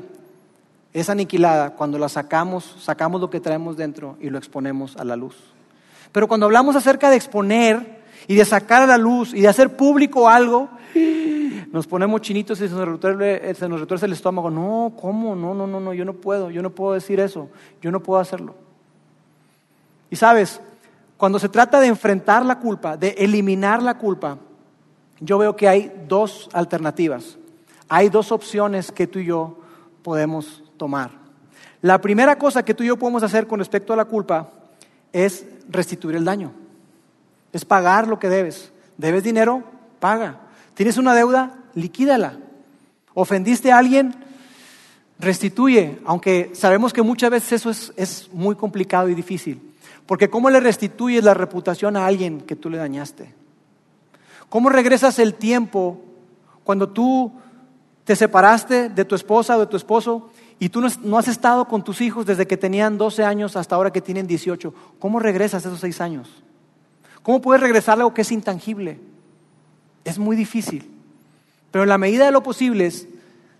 es 0.93 1.09
aniquilada 1.09 1.71
cuando 1.71 1.97
la 1.97 2.07
sacamos, 2.07 2.77
sacamos 2.79 3.19
lo 3.19 3.29
que 3.29 3.41
traemos 3.41 3.75
dentro 3.75 4.15
y 4.21 4.29
lo 4.29 4.37
exponemos 4.37 4.95
a 4.95 5.03
la 5.03 5.17
luz. 5.17 5.35
Pero 6.13 6.27
cuando 6.27 6.45
hablamos 6.45 6.75
acerca 6.75 7.09
de 7.09 7.17
exponer, 7.17 7.99
y 8.27 8.35
de 8.35 8.45
sacar 8.45 8.83
a 8.83 8.85
la 8.85 8.97
luz 8.97 9.33
y 9.33 9.41
de 9.41 9.47
hacer 9.47 9.75
público 9.75 10.29
algo, 10.29 10.69
nos 11.71 11.87
ponemos 11.87 12.21
chinitos 12.21 12.61
y 12.61 12.67
se 12.67 12.75
nos 12.75 12.87
retuerce, 12.87 14.05
el 14.05 14.13
estómago. 14.13 14.51
No, 14.51 14.93
¿cómo? 14.99 15.35
No, 15.35 15.55
no, 15.55 15.65
no, 15.65 15.79
no, 15.79 15.93
yo 15.93 16.05
no 16.05 16.13
puedo, 16.13 16.51
yo 16.51 16.61
no 16.61 16.69
puedo 16.69 16.93
decir 16.93 17.19
eso, 17.19 17.49
yo 17.81 17.89
no 17.89 18.01
puedo 18.01 18.19
hacerlo. 18.19 18.53
Y 20.11 20.15
sabes, 20.15 20.61
cuando 21.19 21.37
se 21.37 21.49
trata 21.49 21.79
de 21.79 21.85
enfrentar 21.85 22.43
la 22.43 22.57
culpa, 22.57 22.97
de 22.97 23.09
eliminar 23.19 23.83
la 23.83 23.99
culpa, 23.99 24.39
yo 25.19 25.37
veo 25.37 25.55
que 25.55 25.67
hay 25.67 25.91
dos 26.07 26.49
alternativas, 26.53 27.37
hay 27.87 28.09
dos 28.09 28.31
opciones 28.31 28.91
que 28.91 29.05
tú 29.05 29.19
y 29.19 29.25
yo 29.25 29.59
podemos 30.01 30.63
tomar. 30.77 31.11
La 31.83 32.01
primera 32.01 32.39
cosa 32.39 32.65
que 32.65 32.73
tú 32.73 32.83
y 32.83 32.87
yo 32.87 32.97
podemos 32.97 33.21
hacer 33.21 33.45
con 33.45 33.59
respecto 33.59 33.93
a 33.93 33.97
la 33.97 34.05
culpa 34.05 34.49
es 35.13 35.45
restituir 35.69 36.15
el 36.15 36.25
daño 36.25 36.51
es 37.53 37.65
pagar 37.65 38.07
lo 38.07 38.19
que 38.19 38.29
debes. 38.29 38.71
¿Debes 38.97 39.23
dinero? 39.23 39.63
Paga. 39.99 40.39
¿Tienes 40.73 40.97
una 40.97 41.13
deuda? 41.13 41.55
Liquídala. 41.73 42.37
¿Ofendiste 43.13 43.71
a 43.71 43.77
alguien? 43.77 44.13
Restituye, 45.19 45.99
aunque 46.05 46.51
sabemos 46.53 46.93
que 46.93 47.01
muchas 47.01 47.29
veces 47.29 47.53
eso 47.53 47.69
es, 47.69 47.93
es 47.97 48.29
muy 48.31 48.55
complicado 48.55 49.09
y 49.09 49.15
difícil. 49.15 49.68
Porque 50.09 50.27
¿cómo 50.31 50.49
le 50.49 50.59
restituyes 50.59 51.23
la 51.23 51.35
reputación 51.35 51.95
a 51.95 52.07
alguien 52.07 52.41
que 52.41 52.55
tú 52.55 52.71
le 52.71 52.79
dañaste? 52.79 53.31
¿Cómo 54.49 54.69
regresas 54.69 55.19
el 55.19 55.35
tiempo 55.35 56.01
cuando 56.63 56.89
tú 56.89 57.31
te 58.05 58.15
separaste 58.15 58.89
de 58.89 59.05
tu 59.05 59.13
esposa 59.13 59.55
o 59.55 59.59
de 59.59 59.67
tu 59.67 59.77
esposo 59.77 60.31
y 60.57 60.69
tú 60.69 60.81
no 61.03 61.19
has 61.19 61.27
estado 61.27 61.67
con 61.67 61.83
tus 61.83 62.01
hijos 62.01 62.25
desde 62.25 62.47
que 62.47 62.57
tenían 62.57 62.97
12 62.97 63.23
años 63.23 63.55
hasta 63.55 63.75
ahora 63.75 63.93
que 63.93 64.01
tienen 64.01 64.25
18? 64.25 64.73
¿Cómo 64.97 65.19
regresas 65.19 65.63
esos 65.63 65.79
seis 65.79 66.01
años? 66.01 66.41
¿Cómo 67.21 67.39
puedes 67.39 67.61
regresar 67.61 67.99
algo 67.99 68.11
que 68.15 68.23
es 68.23 68.31
intangible? 68.31 68.99
Es 70.05 70.17
muy 70.17 70.35
difícil. 70.35 70.89
Pero 71.69 71.83
en 71.83 71.89
la 71.89 71.99
medida 71.99 72.25
de 72.25 72.31
lo 72.31 72.41
posible, 72.41 72.91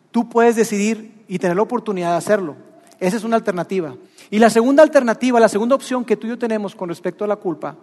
tú 0.09 0.27
puedes 0.29 0.55
decidir 0.55 1.13
y 1.27 1.37
tener 1.37 1.57
la 1.57 1.61
oportunidad 1.61 2.09
de 2.09 2.17
hacerlo. 2.17 2.55
Esa 2.99 3.17
es 3.17 3.23
una 3.23 3.37
alternativa. 3.37 3.95
Y 4.29 4.39
la 4.39 4.49
segunda 4.49 4.83
alternativa, 4.83 5.39
la 5.39 5.49
segunda 5.49 5.75
opción 5.75 6.05
que 6.05 6.17
tú 6.17 6.27
y 6.27 6.31
yo 6.31 6.37
tenemos 6.37 6.75
con 6.75 6.89
respecto 6.89 7.23
a 7.23 7.27
la 7.27 7.37
culpa, 7.37 7.75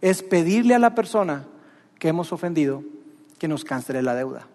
es 0.00 0.22
pedirle 0.22 0.74
a 0.74 0.78
la 0.78 0.94
persona 0.94 1.44
que 1.98 2.08
hemos 2.08 2.32
ofendido 2.32 2.82
que 3.38 3.48
nos 3.48 3.64
cancele 3.64 4.02
la 4.02 4.14
deuda. 4.14 4.46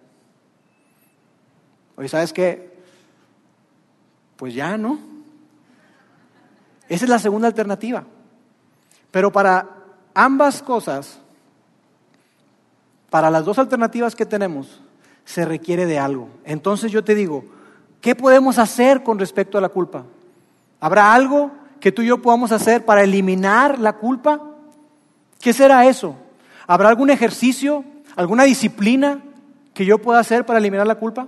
Oye, 1.95 2.07
¿sabes 2.07 2.33
qué? 2.33 2.79
Pues 4.35 4.53
ya, 4.53 4.77
¿no? 4.77 4.99
Esa 6.87 7.05
es 7.05 7.09
la 7.09 7.19
segunda 7.19 7.47
alternativa. 7.47 8.03
Pero 9.11 9.31
para 9.31 9.69
ambas 10.13 10.63
cosas, 10.63 11.19
para 13.09 13.29
las 13.29 13.45
dos 13.45 13.59
alternativas 13.59 14.15
que 14.15 14.25
tenemos, 14.25 14.81
se 15.25 15.45
requiere 15.45 15.85
de 15.85 15.99
algo. 15.99 16.29
Entonces 16.45 16.91
yo 16.91 17.03
te 17.03 17.15
digo, 17.15 17.45
¿qué 18.01 18.15
podemos 18.15 18.57
hacer 18.57 19.03
con 19.03 19.19
respecto 19.19 19.57
a 19.57 19.61
la 19.61 19.69
culpa? 19.69 20.05
¿Habrá 20.79 21.13
algo 21.13 21.51
que 21.79 21.91
tú 21.91 22.01
y 22.01 22.07
yo 22.07 22.21
podamos 22.21 22.51
hacer 22.51 22.85
para 22.85 23.03
eliminar 23.03 23.79
la 23.79 23.93
culpa? 23.93 24.41
¿Qué 25.39 25.53
será 25.53 25.85
eso? 25.85 26.15
¿Habrá 26.67 26.89
algún 26.89 27.09
ejercicio, 27.09 27.83
alguna 28.15 28.43
disciplina 28.43 29.21
que 29.73 29.85
yo 29.85 29.97
pueda 29.97 30.19
hacer 30.19 30.45
para 30.45 30.59
eliminar 30.59 30.87
la 30.87 30.95
culpa? 30.95 31.27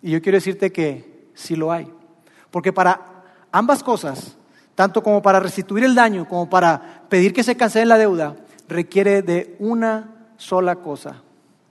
Y 0.00 0.10
yo 0.10 0.22
quiero 0.22 0.36
decirte 0.36 0.72
que 0.72 1.30
sí 1.34 1.56
lo 1.56 1.72
hay. 1.72 1.90
Porque 2.50 2.72
para 2.72 3.00
ambas 3.50 3.82
cosas 3.82 4.36
tanto 4.74 5.02
como 5.02 5.22
para 5.22 5.40
restituir 5.40 5.84
el 5.84 5.94
daño, 5.94 6.26
como 6.26 6.48
para 6.48 7.04
pedir 7.08 7.32
que 7.32 7.44
se 7.44 7.56
cancele 7.56 7.86
la 7.86 7.98
deuda, 7.98 8.36
requiere 8.68 9.22
de 9.22 9.56
una 9.58 10.10
sola 10.36 10.76
cosa, 10.76 11.22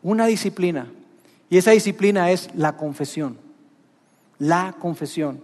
una 0.04 0.28
disciplina. 0.28 0.88
Y 1.50 1.58
esa 1.58 1.72
disciplina 1.72 2.32
es 2.32 2.50
la 2.56 2.78
confesión. 2.78 3.38
La 4.42 4.74
confesión. 4.74 5.40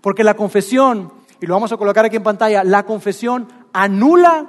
Porque 0.00 0.24
la 0.24 0.32
confesión, 0.32 1.12
y 1.42 1.46
lo 1.46 1.52
vamos 1.52 1.72
a 1.72 1.76
colocar 1.76 2.06
aquí 2.06 2.16
en 2.16 2.22
pantalla, 2.22 2.64
la 2.64 2.86
confesión 2.86 3.48
anula 3.74 4.46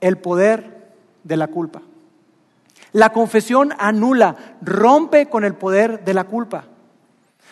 el 0.00 0.16
poder 0.16 0.94
de 1.22 1.36
la 1.36 1.48
culpa. 1.48 1.82
La 2.92 3.12
confesión 3.12 3.74
anula, 3.78 4.56
rompe 4.62 5.26
con 5.26 5.44
el 5.44 5.54
poder 5.54 6.02
de 6.02 6.14
la 6.14 6.24
culpa. 6.24 6.64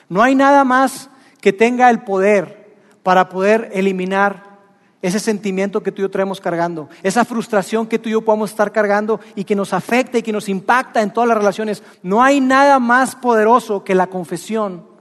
No 0.09 0.23
hay 0.23 0.35
nada 0.35 0.65
más 0.65 1.11
que 1.43 1.53
tenga 1.53 1.91
el 1.91 2.03
poder 2.03 2.77
para 3.03 3.29
poder 3.29 3.69
eliminar 3.75 4.55
ese 5.03 5.21
sentimiento 5.21 5.83
que 5.83 5.93
tú 5.93 6.01
y 6.01 6.05
yo 6.05 6.11
traemos 6.11 6.41
cargando, 6.41 6.89
esa 7.03 7.27
frustración 7.27 7.87
que 7.87 7.99
tú 7.99 8.09
y 8.09 8.13
yo 8.13 8.23
podemos 8.23 8.49
estar 8.49 8.73
cargando 8.73 9.21
y 9.35 9.45
que 9.45 9.55
nos 9.55 9.75
afecta 9.75 10.17
y 10.17 10.23
que 10.23 10.33
nos 10.33 10.49
impacta 10.49 11.03
en 11.03 11.13
todas 11.13 11.29
las 11.29 11.37
relaciones. 11.37 11.83
No 12.03 12.23
hay 12.23 12.41
nada 12.41 12.79
más 12.79 13.15
poderoso 13.15 13.85
que 13.85 13.95
la 13.95 14.07
confesión 14.07 14.94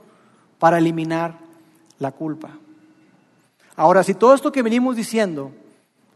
para 0.58 0.78
eliminar 0.78 1.38
la 1.98 2.12
culpa. 2.12 2.50
Ahora, 3.76 4.02
si 4.02 4.14
todo 4.14 4.34
esto 4.34 4.52
que 4.52 4.62
venimos 4.62 4.96
diciendo, 4.96 5.52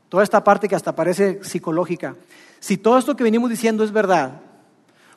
toda 0.08 0.22
esta 0.22 0.44
parte 0.44 0.68
que 0.68 0.76
hasta 0.76 0.94
parece 0.94 1.42
psicológica, 1.42 2.14
si 2.60 2.76
todo 2.76 2.98
esto 2.98 3.16
que 3.16 3.24
venimos 3.24 3.50
diciendo 3.50 3.84
es 3.84 3.92
verdad, 3.92 4.40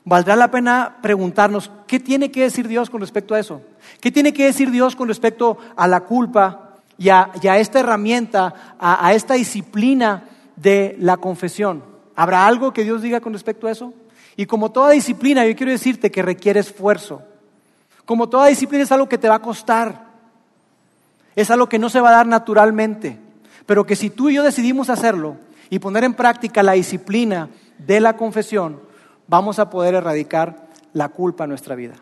valdrá 0.04 0.36
la 0.36 0.52
pena 0.52 0.98
preguntarnos, 1.02 1.72
¿qué 1.88 2.00
tiene 2.00 2.32
que 2.32 2.44
decir 2.44 2.68
Dios 2.68 2.90
con 2.90 3.02
respecto 3.02 3.36
a 3.36 3.40
eso? 3.40 3.62
¿Qué 4.00 4.12
tiene 4.12 4.34
que 4.34 4.46
decir 4.46 4.72
Dios 4.72 4.96
con 4.96 5.08
respecto 5.08 5.58
a 5.76 5.88
la 5.88 6.02
culpa 6.02 6.78
y 6.98 7.10
a, 7.10 7.32
esta 7.58 7.80
herramienta, 7.80 8.76
a, 8.80 9.14
esta 9.14 9.36
disciplina 9.36 10.24
de 10.56 10.96
la 11.00 11.18
confesión? 11.18 11.84
¿Habrá 12.16 12.46
algo 12.46 12.74
que 12.74 12.84
Dios 12.84 13.02
diga 13.02 13.22
con 13.22 13.34
respecto 13.34 13.68
a 13.68 13.72
eso? 13.72 13.94
Y 14.36 14.46
como 14.46 14.72
toda 14.72 14.92
disciplina, 14.92 15.46
yo 15.46 15.56
quiero 15.56 15.72
decirte 15.72 16.12
que 16.12 16.22
requiere 16.22 16.60
esfuerzo. 16.60 17.22
Como 18.06 18.30
toda 18.30 18.48
disciplina 18.48 18.84
es 18.84 18.92
algo 18.92 19.10
que 19.10 19.18
te 19.18 19.30
va 19.30 19.36
a 19.36 19.42
costar. 19.42 20.06
Es 21.36 21.50
algo 21.52 21.68
que 21.68 21.80
no 21.80 21.90
se 21.90 22.02
va 22.02 22.10
a 22.10 22.18
dar 22.18 22.28
naturalmente. 22.28 23.18
Pero 23.66 23.86
que 23.86 23.96
si 23.96 24.10
tú 24.10 24.30
y 24.30 24.36
yo 24.36 24.44
decidimos 24.44 24.90
hacerlo 24.90 25.38
y 25.70 25.80
poner 25.80 26.04
en 26.04 26.14
práctica 26.14 26.64
la 26.64 26.74
disciplina 26.74 27.50
de 27.78 28.00
la 28.00 28.18
confesión, 28.18 28.82
vamos 29.28 29.60
a 29.60 29.70
poder 29.70 29.96
erradicar 29.96 30.68
la 30.94 31.10
culpa 31.10 31.46
en 31.46 31.50
nuestra 31.52 31.76
vida. 31.76 31.96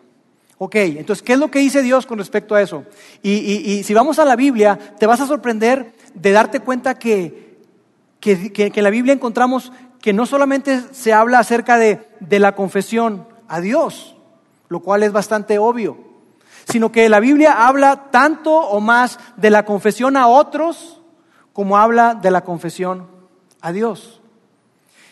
Ok, 0.58 0.76
entonces, 0.76 1.24
¿qué 1.24 1.34
es 1.34 1.40
lo 1.40 1.50
que 1.50 1.60
dice 1.60 1.82
Dios 1.82 2.06
con 2.06 2.18
respecto 2.18 2.54
a 2.54 2.62
eso? 2.62 2.84
Y, 3.24 3.82
si 3.84 3.94
vamos 3.94 4.20
a 4.20 4.26
la 4.26 4.36
Biblia, 4.36 4.78
te 5.00 5.06
vas 5.06 5.22
a 5.22 5.28
sorprender 5.28 5.94
de 6.14 6.32
darte 6.32 6.60
cuenta 6.60 6.96
que, 6.96 7.60
que, 8.20 8.72
en 8.76 8.84
la 8.84 8.90
Biblia 8.90 9.14
encontramos 9.14 9.72
que 10.02 10.12
no 10.12 10.26
solamente 10.26 10.82
se 10.92 11.14
habla 11.14 11.40
acerca 11.40 11.78
de, 11.78 12.02
de 12.20 12.40
la 12.40 12.56
confesión 12.56 13.26
a 13.48 13.62
Dios, 13.62 14.18
lo 14.70 14.80
cual 14.80 15.04
es 15.04 15.12
bastante 15.12 15.60
obvio, 15.60 15.98
sino 16.70 16.92
que 16.92 17.10
la 17.10 17.20
Biblia 17.20 17.68
habla 17.68 18.10
tanto 18.12 18.56
o 18.56 18.80
más 18.80 19.20
de 19.36 19.50
la 19.50 19.66
confesión 19.66 20.16
a 20.16 20.28
otros 20.28 21.02
como 21.52 21.78
habla 21.78 22.16
de 22.16 22.32
la 22.32 22.42
confesión 22.42 23.08
a 23.60 23.72
Dios. 23.72 24.22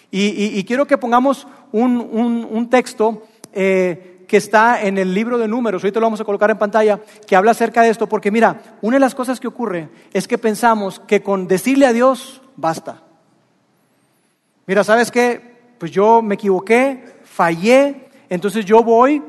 Y, 0.10 0.64
quiero 0.64 0.88
que 0.88 0.98
pongamos 0.98 1.48
un, 1.74 2.68
texto 2.72 3.24
eh, 3.52 4.24
que 4.28 4.38
está 4.38 4.82
en 4.82 4.98
el 4.98 5.14
libro 5.14 5.38
de 5.38 5.48
números, 5.48 5.84
ahorita 5.84 6.00
lo 6.00 6.06
vamos 6.06 6.22
a 6.22 6.26
colocar 6.26 6.50
en 6.50 6.58
pantalla, 6.58 7.00
que 7.26 7.36
habla 7.36 7.52
acerca 7.52 7.82
de 7.82 7.90
esto, 7.90 8.08
porque 8.08 8.32
mira, 8.32 8.62
una 8.82 8.96
de 8.96 9.02
las 9.02 9.16
cosas 9.16 9.40
que 9.40 9.48
ocurre 9.48 9.90
es 10.14 10.28
que 10.28 10.38
pensamos 10.38 11.00
que 11.02 11.22
con 11.22 11.48
decirle 11.48 11.86
a 11.86 11.94
Dios 11.94 12.42
basta. 12.56 13.04
Mira, 14.66 14.84
¿sabes 14.84 15.12
qué? 15.12 15.58
Pues 15.78 15.92
yo 15.92 16.22
me 16.22 16.36
equivoqué, 16.36 17.04
fallé, 17.24 18.10
entonces 18.30 18.66
yo 18.66 18.84
voy 18.84 19.22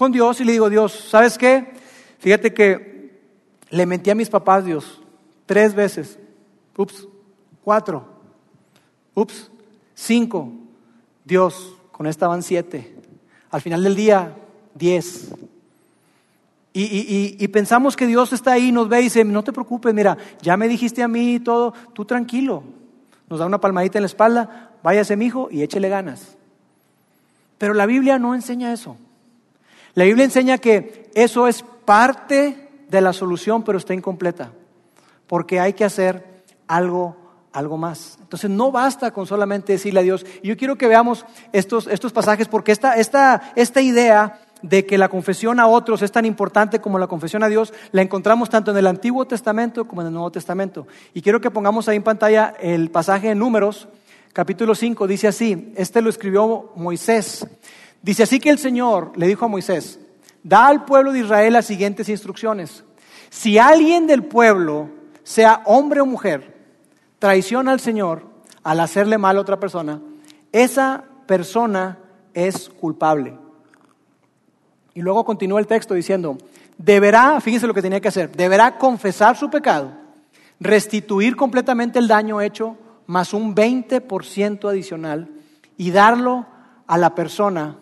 con 0.00 0.12
Dios 0.12 0.40
y 0.40 0.44
le 0.44 0.52
digo, 0.52 0.70
Dios, 0.70 1.08
¿sabes 1.10 1.36
qué? 1.36 1.74
Fíjate 2.20 2.54
que 2.54 3.20
le 3.68 3.84
mentí 3.84 4.08
a 4.08 4.14
mis 4.14 4.30
papás, 4.30 4.64
Dios, 4.64 4.98
tres 5.44 5.74
veces. 5.74 6.18
Ups, 6.74 7.06
cuatro. 7.62 8.08
Ups, 9.14 9.50
cinco. 9.94 10.52
Dios, 11.22 11.74
con 11.92 12.06
esta 12.06 12.28
van 12.28 12.42
siete. 12.42 12.96
Al 13.50 13.60
final 13.60 13.82
del 13.82 13.94
día, 13.94 14.34
diez. 14.74 15.34
Y, 16.72 17.46
pensamos 17.48 17.94
que 17.94 18.06
Dios 18.06 18.32
está 18.32 18.52
ahí, 18.52 18.72
nos 18.72 18.88
ve 18.88 19.00
y 19.00 19.04
dice, 19.04 19.22
no 19.22 19.44
te 19.44 19.52
preocupes, 19.52 19.92
mira, 19.92 20.16
ya 20.40 20.56
me 20.56 20.66
dijiste 20.66 21.02
a 21.02 21.08
mí 21.08 21.40
todo, 21.40 21.74
tú 21.92 22.06
tranquilo. 22.06 22.62
Nos 23.28 23.38
da 23.38 23.44
una 23.44 23.60
palmadita 23.60 23.98
en 23.98 24.04
la 24.04 24.06
espalda, 24.06 24.70
váyase 24.82 25.14
mi 25.16 25.26
hijo 25.26 25.48
y 25.50 25.60
échele 25.60 25.90
ganas. 25.90 26.38
Pero 27.58 27.74
la 27.74 27.84
Biblia 27.84 28.18
no 28.18 28.34
enseña 28.34 28.72
eso. 28.72 28.96
La 29.94 30.04
Biblia 30.04 30.24
enseña 30.24 30.58
que 30.58 31.10
eso 31.14 31.48
es 31.48 31.64
parte 31.84 32.68
de 32.88 33.00
la 33.00 33.12
solución, 33.12 33.62
pero 33.62 33.78
está 33.78 33.94
incompleta, 33.94 34.52
porque 35.26 35.60
hay 35.60 35.72
que 35.72 35.84
hacer 35.84 36.44
algo, 36.68 37.16
algo 37.52 37.76
más. 37.76 38.18
Entonces 38.20 38.50
no 38.50 38.70
basta 38.70 39.12
con 39.12 39.26
solamente 39.26 39.72
decirle 39.72 40.00
a 40.00 40.04
Dios. 40.04 40.24
Yo 40.42 40.56
quiero 40.56 40.76
que 40.76 40.86
veamos 40.86 41.26
estos, 41.52 41.86
estos 41.86 42.12
pasajes, 42.12 42.48
porque 42.48 42.72
esta, 42.72 42.94
esta, 42.94 43.52
esta 43.56 43.80
idea 43.80 44.40
de 44.62 44.86
que 44.86 44.98
la 44.98 45.08
confesión 45.08 45.58
a 45.58 45.66
otros 45.66 46.02
es 46.02 46.12
tan 46.12 46.24
importante 46.24 46.80
como 46.80 46.98
la 46.98 47.06
confesión 47.06 47.42
a 47.42 47.48
Dios, 47.48 47.72
la 47.92 48.02
encontramos 48.02 48.50
tanto 48.50 48.70
en 48.70 48.76
el 48.76 48.86
Antiguo 48.86 49.26
Testamento 49.26 49.86
como 49.86 50.02
en 50.02 50.08
el 50.08 50.12
Nuevo 50.12 50.30
Testamento. 50.30 50.86
Y 51.14 51.22
quiero 51.22 51.40
que 51.40 51.50
pongamos 51.50 51.88
ahí 51.88 51.96
en 51.96 52.02
pantalla 52.02 52.54
el 52.60 52.90
pasaje 52.90 53.28
de 53.28 53.34
Números, 53.34 53.88
capítulo 54.32 54.74
5, 54.74 55.06
dice 55.06 55.28
así, 55.28 55.72
este 55.76 56.02
lo 56.02 56.10
escribió 56.10 56.72
Moisés. 56.76 57.46
Dice 58.02 58.22
así 58.22 58.40
que 58.40 58.50
el 58.50 58.58
Señor 58.58 59.12
le 59.16 59.26
dijo 59.26 59.44
a 59.44 59.48
Moisés, 59.48 60.00
da 60.42 60.66
al 60.66 60.84
pueblo 60.84 61.12
de 61.12 61.20
Israel 61.20 61.52
las 61.52 61.66
siguientes 61.66 62.08
instrucciones. 62.08 62.84
Si 63.28 63.58
alguien 63.58 64.06
del 64.06 64.24
pueblo, 64.24 64.88
sea 65.22 65.62
hombre 65.66 66.00
o 66.00 66.06
mujer, 66.06 66.56
traiciona 67.18 67.72
al 67.72 67.80
Señor 67.80 68.24
al 68.62 68.80
hacerle 68.80 69.18
mal 69.18 69.36
a 69.36 69.40
otra 69.40 69.60
persona, 69.60 70.00
esa 70.52 71.04
persona 71.26 71.98
es 72.34 72.68
culpable. 72.68 73.38
Y 74.94 75.02
luego 75.02 75.24
continúa 75.24 75.60
el 75.60 75.66
texto 75.66 75.94
diciendo, 75.94 76.38
deberá, 76.76 77.40
fíjense 77.40 77.66
lo 77.66 77.74
que 77.74 77.82
tenía 77.82 78.00
que 78.00 78.08
hacer, 78.08 78.32
deberá 78.32 78.78
confesar 78.78 79.36
su 79.36 79.50
pecado, 79.50 79.92
restituir 80.58 81.36
completamente 81.36 81.98
el 81.98 82.08
daño 82.08 82.40
hecho, 82.40 82.76
más 83.06 83.32
un 83.32 83.54
20% 83.54 84.68
adicional, 84.68 85.28
y 85.76 85.90
darlo 85.90 86.46
a 86.86 86.98
la 86.98 87.14
persona 87.14 87.76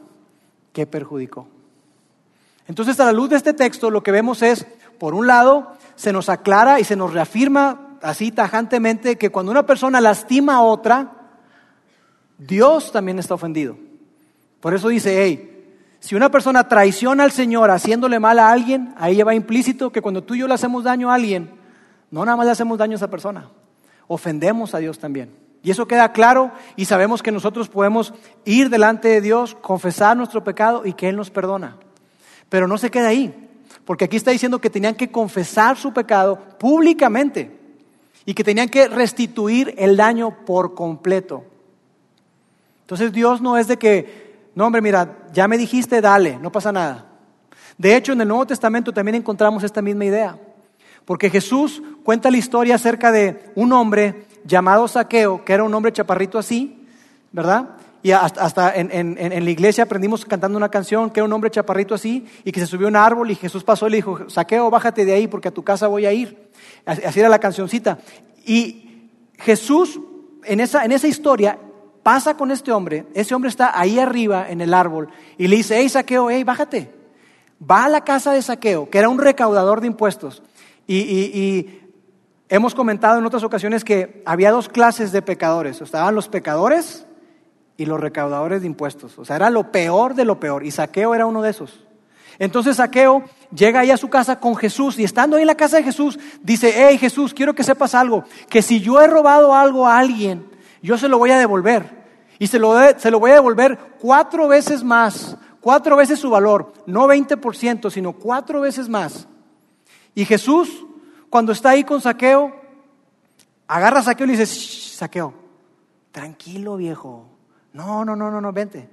que 0.79 0.87
perjudicó. 0.87 1.49
Entonces, 2.69 3.01
a 3.01 3.05
la 3.05 3.13
luz 3.13 3.31
de 3.31 3.37
este 3.37 3.53
texto, 3.53 3.91
lo 3.91 4.05
que 4.05 4.13
vemos 4.13 4.43
es, 4.43 4.65
por 5.01 5.13
un 5.13 5.27
lado, 5.27 5.73
se 5.97 6.13
nos 6.13 6.29
aclara 6.29 6.79
y 6.79 6.85
se 6.85 6.95
nos 6.95 7.13
reafirma 7.13 7.97
así 8.01 8.31
tajantemente 8.31 9.19
que 9.19 9.31
cuando 9.31 9.51
una 9.51 9.67
persona 9.67 10.01
lastima 10.01 10.55
a 10.55 10.63
otra, 10.63 11.33
Dios 12.39 12.93
también 12.93 13.19
está 13.19 13.35
ofendido. 13.35 13.77
Por 14.61 14.73
eso 14.73 14.87
dice, 14.87 15.21
hey, 15.21 15.75
si 15.99 16.15
una 16.15 16.31
persona 16.31 16.69
traiciona 16.69 17.25
al 17.25 17.33
Señor 17.33 17.73
haciéndole 17.73 18.21
mal 18.21 18.39
a 18.39 18.53
alguien, 18.53 18.95
ahí 18.99 19.17
ya 19.17 19.25
va 19.25 19.35
implícito 19.35 19.91
que 19.91 20.01
cuando 20.01 20.23
tú 20.23 20.37
y 20.37 20.39
yo 20.39 20.47
le 20.47 20.55
hacemos 20.55 20.85
daño 20.85 21.11
a 21.11 21.17
alguien, 21.17 21.51
no 22.13 22.25
nada 22.25 22.37
más 22.37 22.47
le 22.47 22.53
hacemos 22.53 22.79
daño 22.79 22.93
a 22.93 22.99
esa 22.99 23.11
persona, 23.11 23.49
ofendemos 24.07 24.77
a 24.77 24.79
Dios 24.79 25.01
también. 25.01 25.48
Y 25.63 25.71
eso 25.71 25.89
queda 25.89 26.13
claro 26.13 26.53
y 26.77 26.85
sabemos 26.85 27.23
que 27.23 27.33
nosotros 27.33 27.69
podemos 27.69 28.15
ir 28.45 28.71
delante 28.71 29.09
de 29.09 29.21
Dios, 29.21 29.57
confesar 29.61 30.17
nuestro 30.17 30.45
pecado 30.45 30.83
y 30.85 30.93
que 30.93 31.09
Él 31.09 31.17
nos 31.17 31.31
perdona. 31.31 31.77
Pero 32.49 32.69
no 32.69 32.79
se 32.79 32.91
queda 32.91 33.09
ahí, 33.09 33.35
porque 33.85 34.05
aquí 34.05 34.17
está 34.17 34.31
diciendo 34.31 34.61
que 34.61 34.71
tenían 34.71 34.95
que 34.95 35.11
confesar 35.11 35.77
su 35.77 35.93
pecado 35.93 36.39
públicamente 36.59 37.59
y 38.25 38.35
que 38.35 38.45
tenían 38.45 38.69
que 38.69 38.89
restituir 38.89 39.75
el 39.79 39.97
daño 39.97 40.45
por 40.45 40.75
completo. 40.75 41.45
Entonces 42.83 43.13
Dios 43.13 43.41
no 43.41 43.59
es 43.59 43.69
de 43.69 43.77
que 43.77 44.29
no, 44.55 44.67
hombre, 44.67 44.83
mira, 44.83 45.19
ya 45.33 45.47
me 45.47 45.57
dijiste, 45.57 46.01
dale, 46.01 46.37
no 46.39 46.51
pasa 46.51 46.73
nada. 46.73 47.07
De 47.77 47.95
hecho, 47.95 48.13
en 48.13 48.21
el 48.21 48.27
Nuevo 48.27 48.47
Testamento 48.47 48.93
también 48.93 49.15
encontramos 49.15 49.63
esta 49.63 49.81
misma 49.81 50.05
idea. 50.05 50.37
Porque 51.05 51.31
Jesús 51.31 51.81
cuenta 52.03 52.31
la 52.31 52.39
historia 52.39 52.75
acerca 52.75 53.13
de 53.13 53.53
un 53.55 53.73
hombre 53.73 54.27
llamado 54.49 54.89
Saqueo, 54.89 55.45
que 55.45 55.53
era 55.53 55.63
un 55.63 55.75
hombre 55.75 55.93
chaparrito 55.93 56.39
así, 56.39 56.87
¿verdad? 57.31 57.77
Y 58.03 58.13
hasta, 58.13 58.75
en, 58.75 59.45
la 59.45 59.51
iglesia 59.51 59.85
aprendimos 59.85 60.25
cantando 60.25 60.57
una 60.57 60.71
canción 60.71 61.11
que 61.11 61.21
era 61.21 61.27
un 61.27 61.33
hombre 61.33 61.51
chaparrito 61.51 61.95
así 61.95 62.27
y 62.45 62.53
que 62.53 62.61
se 62.61 62.67
subió 62.67 62.87
a 62.87 62.91
un 62.91 62.97
árbol 62.97 63.31
y 63.31 63.35
Jesús 63.35 63.65
pasó 63.65 63.87
y 63.87 63.91
le 63.91 63.97
dijo, 63.97 64.31
Saqueo, 64.31 64.71
bájate 64.71 65.05
de 65.05 65.13
ahí 65.13 65.27
porque 65.27 65.49
a 65.49 65.51
tu 65.51 65.63
casa 65.63 65.89
voy 65.89 66.07
a 66.07 66.13
ir. 66.13 66.49
Así 66.87 67.21
era 67.21 67.29
la 67.29 67.39
cancioncita. 67.39 67.99
Y 68.47 69.11
Jesús, 69.39 70.01
en 70.45 70.61
esa, 70.61 70.85
en 70.85 70.93
esa 70.93 71.09
historia, 71.09 71.59
pasa 72.03 72.37
con 72.37 72.51
este 72.51 72.73
hombre, 72.73 73.07
ese 73.15 73.35
hombre 73.35 73.51
está 73.51 73.79
ahí 73.79 73.99
arriba 73.99 74.49
en 74.49 74.61
el 74.61 74.73
árbol 74.73 75.09
y 75.37 75.49
le 75.49 75.57
dice, 75.57 75.77
hey 75.79 75.89
saqueo, 75.89 76.31
hey, 76.31 76.45
bájate. 76.45 76.91
Va 77.61 77.85
a 77.85 77.89
la 77.89 78.05
casa 78.05 78.33
de 78.33 78.41
saqueo, 78.41 78.89
que 78.89 78.99
era 78.99 79.09
un 79.09 79.19
recaudador 79.19 79.81
de 79.81 79.89
impuestos. 79.89 80.43
Y, 80.87 81.67
hemos 82.49 82.75
comentado 82.75 83.19
en 83.19 83.27
otras 83.27 83.45
ocasiones 83.45 83.85
que 83.85 84.23
había 84.25 84.51
dos 84.51 84.69
clases 84.69 85.13
de 85.13 85.23
pecadores. 85.23 85.81
Estaban 85.81 86.15
los 86.15 86.29
pecadores 86.29 87.07
y 87.77 87.87
los 87.87 88.01
recaudadores 88.01 88.61
de 88.63 88.67
impuestos. 88.67 89.19
O 89.19 89.25
sea, 89.25 89.37
era 89.37 89.51
lo 89.51 89.71
peor 89.71 90.15
de 90.15 90.25
lo 90.25 90.41
peor. 90.41 90.65
Y 90.65 90.71
saqueo 90.71 91.15
era 91.15 91.27
uno 91.27 91.43
de 91.43 91.51
esos. 91.51 91.81
Entonces 92.39 92.77
Saqueo 92.77 93.25
llega 93.53 93.81
ahí 93.81 93.91
a 93.91 93.97
su 93.97 94.09
casa 94.09 94.39
con 94.39 94.55
Jesús 94.55 94.99
y 94.99 95.05
estando 95.05 95.37
ahí 95.37 95.43
en 95.43 95.49
la 95.49 95.57
casa 95.57 95.79
de 95.79 95.83
Jesús, 95.83 96.19
dice, 96.41 96.73
hey 96.75 96.97
Jesús, 96.97 97.35
quiero 97.35 97.55
que 97.55 97.65
sepas 97.65 97.95
algo, 97.95 98.25
que 98.49 98.63
si 98.63 98.81
yo 98.81 99.01
he 99.01 99.09
robado 99.09 99.55
algo 99.55 99.89
a 99.89 99.99
alguien, 99.99 100.49
yo 100.81 100.97
se 100.97 101.09
lo 101.09 101.19
voy 101.19 101.31
a 101.33 101.39
devolver. 101.39 101.99
Y 102.39 102.47
se 102.47 102.61
lo, 102.61 102.77
se 102.97 103.11
lo 103.11 103.19
voy 103.19 103.33
a 103.33 103.35
devolver 103.35 103.77
cuatro 103.99 104.47
veces 104.47 104.85
más, 104.85 105.37
cuatro 105.61 105.97
veces 105.97 106.21
su 106.21 106.31
valor, 106.31 106.73
no 106.87 107.09
20%, 107.09 107.91
sino 107.91 108.13
cuatro 108.13 108.61
veces 108.61 108.89
más. 108.89 109.27
Y 110.15 110.25
Jesús, 110.25 110.87
cuando 111.31 111.53
está 111.53 111.71
ahí 111.71 111.85
con 111.85 112.01
Saqueo, 112.01 112.55
agarra 113.67 114.01
a 114.01 114.03
Saqueo 114.03 114.27
y 114.27 114.31
le 114.31 114.37
dice, 114.37 114.47
Saqueo, 114.47 115.35
tranquilo 116.11 116.77
viejo, 116.77 117.27
no, 117.73 118.05
no, 118.05 118.17
no, 118.17 118.31
no, 118.31 118.41
no, 118.41 118.53
vente. 118.53 118.89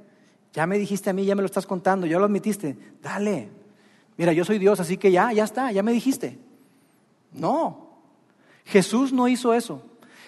Ya 0.53 0.65
me 0.65 0.77
dijiste 0.77 1.09
a 1.09 1.13
mí, 1.13 1.25
ya 1.25 1.35
me 1.35 1.41
lo 1.41 1.47
estás 1.47 1.65
contando, 1.65 2.07
ya 2.07 2.17
lo 2.17 2.25
admitiste, 2.25 2.77
dale. 3.01 3.49
Mira, 4.17 4.31
yo 4.31 4.45
soy 4.45 4.57
Dios, 4.57 4.79
así 4.79 4.97
que 4.97 5.11
ya, 5.11 5.33
ya 5.33 5.43
está, 5.43 5.71
ya 5.71 5.83
me 5.83 5.91
dijiste. 5.91 6.39
No, 7.33 7.89
Jesús 8.65 9.11
no 9.11 9.27
hizo 9.27 9.53
eso. 9.53 9.81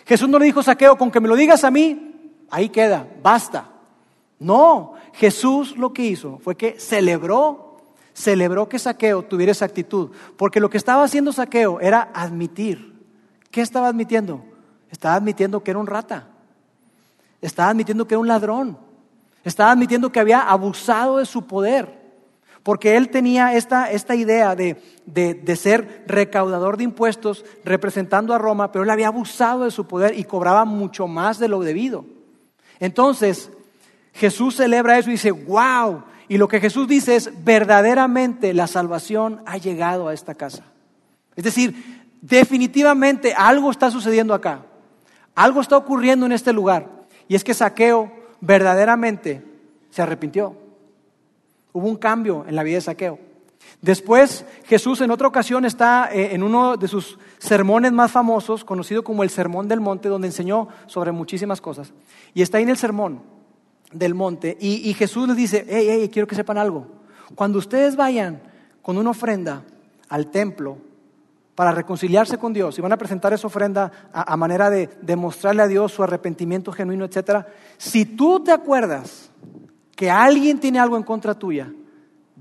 Jesús 0.05 0.29
no 0.29 0.39
le 0.39 0.45
dijo, 0.45 0.63
Saqueo, 0.63 0.97
con 0.97 1.11
que 1.11 1.19
me 1.19 1.27
lo 1.27 1.35
digas 1.35 1.63
a 1.63 1.71
mí, 1.71 2.33
ahí 2.49 2.69
queda, 2.69 3.07
basta. 3.21 3.69
No, 4.39 4.93
Jesús 5.13 5.77
lo 5.77 5.93
que 5.93 6.05
hizo 6.05 6.39
fue 6.39 6.55
que 6.55 6.79
celebró, 6.79 7.66
celebró 8.17 8.67
que 8.67 8.79
Saqueo 8.79 9.21
tuviera 9.21 9.51
esa 9.51 9.65
actitud, 9.65 10.09
porque 10.37 10.59
lo 10.59 10.71
que 10.71 10.77
estaba 10.77 11.03
haciendo 11.03 11.31
Saqueo 11.31 11.79
era 11.79 12.09
admitir. 12.15 12.95
¿Qué 13.51 13.61
estaba 13.61 13.87
admitiendo? 13.87 14.43
Estaba 14.89 15.13
admitiendo 15.13 15.63
que 15.63 15.69
era 15.69 15.79
un 15.79 15.85
rata, 15.85 16.27
estaba 17.41 17.69
admitiendo 17.69 18.07
que 18.07 18.15
era 18.15 18.19
un 18.19 18.27
ladrón, 18.27 18.79
estaba 19.43 19.69
admitiendo 19.69 20.11
que 20.11 20.19
había 20.19 20.41
abusado 20.41 21.19
de 21.19 21.27
su 21.27 21.45
poder, 21.45 21.95
porque 22.63 22.97
él 22.97 23.09
tenía 23.09 23.53
esta, 23.53 23.91
esta 23.91 24.15
idea 24.15 24.55
de, 24.55 24.81
de, 25.05 25.35
de, 25.35 25.55
ser 25.55 26.03
recaudador 26.07 26.75
de 26.75 26.85
impuestos 26.85 27.45
representando 27.63 28.33
a 28.33 28.39
Roma, 28.39 28.71
pero 28.71 28.83
él 28.83 28.89
había 28.89 29.09
abusado 29.09 29.65
de 29.65 29.71
su 29.71 29.85
poder 29.85 30.17
y 30.17 30.23
cobraba 30.23 30.65
mucho 30.65 31.07
más 31.07 31.37
de 31.37 31.49
lo 31.49 31.59
debido. 31.59 32.03
Entonces, 32.79 33.51
Jesús 34.13 34.55
celebra 34.55 34.97
eso 34.97 35.09
y 35.09 35.13
dice, 35.13 35.31
wow. 35.31 36.03
Y 36.29 36.37
lo 36.37 36.47
que 36.47 36.59
Jesús 36.59 36.87
dice 36.87 37.15
es, 37.15 37.31
verdaderamente 37.43 38.53
la 38.53 38.67
salvación 38.67 39.41
ha 39.45 39.57
llegado 39.57 40.07
a 40.07 40.13
esta 40.13 40.35
casa. 40.35 40.63
Es 41.35 41.43
decir, 41.43 42.07
definitivamente 42.21 43.33
algo 43.33 43.71
está 43.71 43.89
sucediendo 43.91 44.33
acá. 44.33 44.65
Algo 45.35 45.61
está 45.61 45.77
ocurriendo 45.77 46.25
en 46.25 46.31
este 46.31 46.51
lugar. 46.51 46.89
Y 47.27 47.35
es 47.35 47.43
que 47.43 47.53
Saqueo 47.53 48.11
verdaderamente 48.41 49.43
se 49.89 50.01
arrepintió. 50.01 50.55
Hubo 51.71 51.87
un 51.87 51.95
cambio 51.95 52.45
en 52.47 52.55
la 52.55 52.63
vida 52.63 52.75
de 52.75 52.81
Saqueo. 52.81 53.19
Después 53.81 54.45
Jesús 54.65 55.01
en 55.01 55.11
otra 55.11 55.27
ocasión 55.27 55.63
está 55.63 56.09
eh, 56.11 56.33
en 56.33 56.41
uno 56.41 56.77
de 56.77 56.87
sus 56.87 57.19
sermones 57.37 57.91
más 57.91 58.11
famosos, 58.11 58.65
conocido 58.65 59.03
como 59.03 59.23
el 59.23 59.29
Sermón 59.29 59.67
del 59.67 59.79
Monte, 59.79 60.09
donde 60.09 60.27
enseñó 60.27 60.67
sobre 60.87 61.11
muchísimas 61.11 61.61
cosas. 61.61 61.93
Y 62.33 62.41
está 62.41 62.57
ahí 62.57 62.63
en 62.63 62.69
el 62.69 62.77
Sermón 62.77 63.36
del 63.91 64.13
Monte 64.15 64.57
y, 64.59 64.93
Jesús 64.93 65.27
les 65.27 65.37
dice, 65.37 65.65
hey, 65.67 65.87
hey, 65.89 66.09
quiero 66.11 66.27
que 66.27 66.35
sepan 66.35 66.57
algo. 66.57 66.87
Cuando 67.35 67.59
ustedes 67.59 67.95
vayan 67.95 68.41
con 68.81 68.97
una 68.97 69.11
ofrenda 69.11 69.63
al 70.09 70.27
templo 70.27 70.77
para 71.55 71.71
reconciliarse 71.71 72.37
con 72.37 72.53
Dios 72.53 72.77
y 72.77 72.81
van 72.81 72.93
a 72.93 72.97
presentar 72.97 73.33
esa 73.33 73.47
ofrenda 73.47 73.91
a, 74.13 74.33
a 74.33 74.37
manera 74.37 74.69
de 74.69 74.89
demostrarle 75.01 75.63
a 75.63 75.67
Dios 75.67 75.91
su 75.91 76.03
arrepentimiento 76.03 76.71
genuino, 76.71 77.05
etc., 77.05 77.45
si 77.77 78.05
tú 78.05 78.43
te 78.43 78.51
acuerdas 78.51 79.31
que 79.95 80.11
alguien 80.11 80.59
tiene 80.59 80.79
algo 80.79 80.97
en 80.97 81.03
contra 81.03 81.33
tuya, 81.33 81.71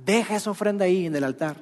Deja 0.07 0.37
esa 0.37 0.51
ofrenda 0.51 0.85
ahí 0.85 1.07
en 1.07 1.17
el 1.17 1.25
altar. 1.25 1.57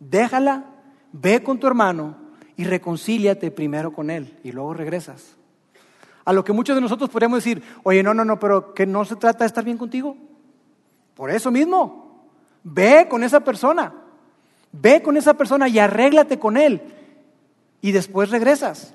Déjala, 0.00 0.64
ve 1.12 1.42
con 1.44 1.60
tu 1.60 1.68
hermano 1.68 2.16
y 2.56 2.64
reconcíliate 2.64 3.52
primero 3.52 3.92
con 3.92 4.10
él 4.10 4.40
y 4.42 4.50
luego 4.50 4.74
regresas. 4.74 5.36
A 6.26 6.32
lo 6.32 6.44
que 6.44 6.52
muchos 6.52 6.74
de 6.74 6.82
nosotros 6.82 7.08
podríamos 7.08 7.38
decir, 7.38 7.62
oye, 7.84 8.02
no, 8.02 8.12
no, 8.12 8.24
no, 8.24 8.38
pero 8.38 8.74
que 8.74 8.84
no 8.84 9.04
se 9.04 9.14
trata 9.14 9.44
de 9.44 9.46
estar 9.46 9.64
bien 9.64 9.78
contigo. 9.78 10.16
Por 11.14 11.30
eso 11.30 11.52
mismo, 11.52 12.26
ve 12.64 13.06
con 13.08 13.22
esa 13.22 13.40
persona, 13.40 13.94
ve 14.72 15.00
con 15.02 15.16
esa 15.16 15.34
persona 15.34 15.68
y 15.68 15.78
arréglate 15.78 16.38
con 16.38 16.56
él 16.56 16.82
y 17.80 17.92
después 17.92 18.30
regresas. 18.30 18.92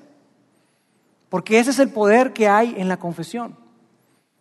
Porque 1.30 1.58
ese 1.58 1.70
es 1.70 1.78
el 1.78 1.88
poder 1.88 2.34
que 2.34 2.48
hay 2.48 2.74
en 2.76 2.88
la 2.88 2.98
confesión. 2.98 3.56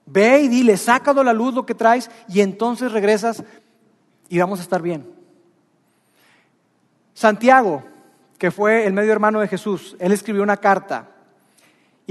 Ve 0.05 0.41
y 0.41 0.49
dile, 0.49 0.75
sácalo 0.75 1.21
a 1.21 1.23
la 1.23 1.31
luz 1.31 1.53
lo 1.53 1.65
que 1.65 1.73
traes 1.73 2.11
y 2.27 2.41
entonces 2.41 2.91
regresas 2.91 3.41
y 4.27 4.37
vamos 4.37 4.59
a 4.59 4.63
estar 4.63 4.81
bien. 4.81 5.09
Santiago, 7.13 7.83
que 8.37 8.51
fue 8.51 8.85
el 8.85 8.91
medio 8.91 9.13
hermano 9.13 9.39
de 9.39 9.47
Jesús, 9.47 9.95
él 9.97 10.11
escribió 10.11 10.43
una 10.43 10.57
carta 10.57 11.07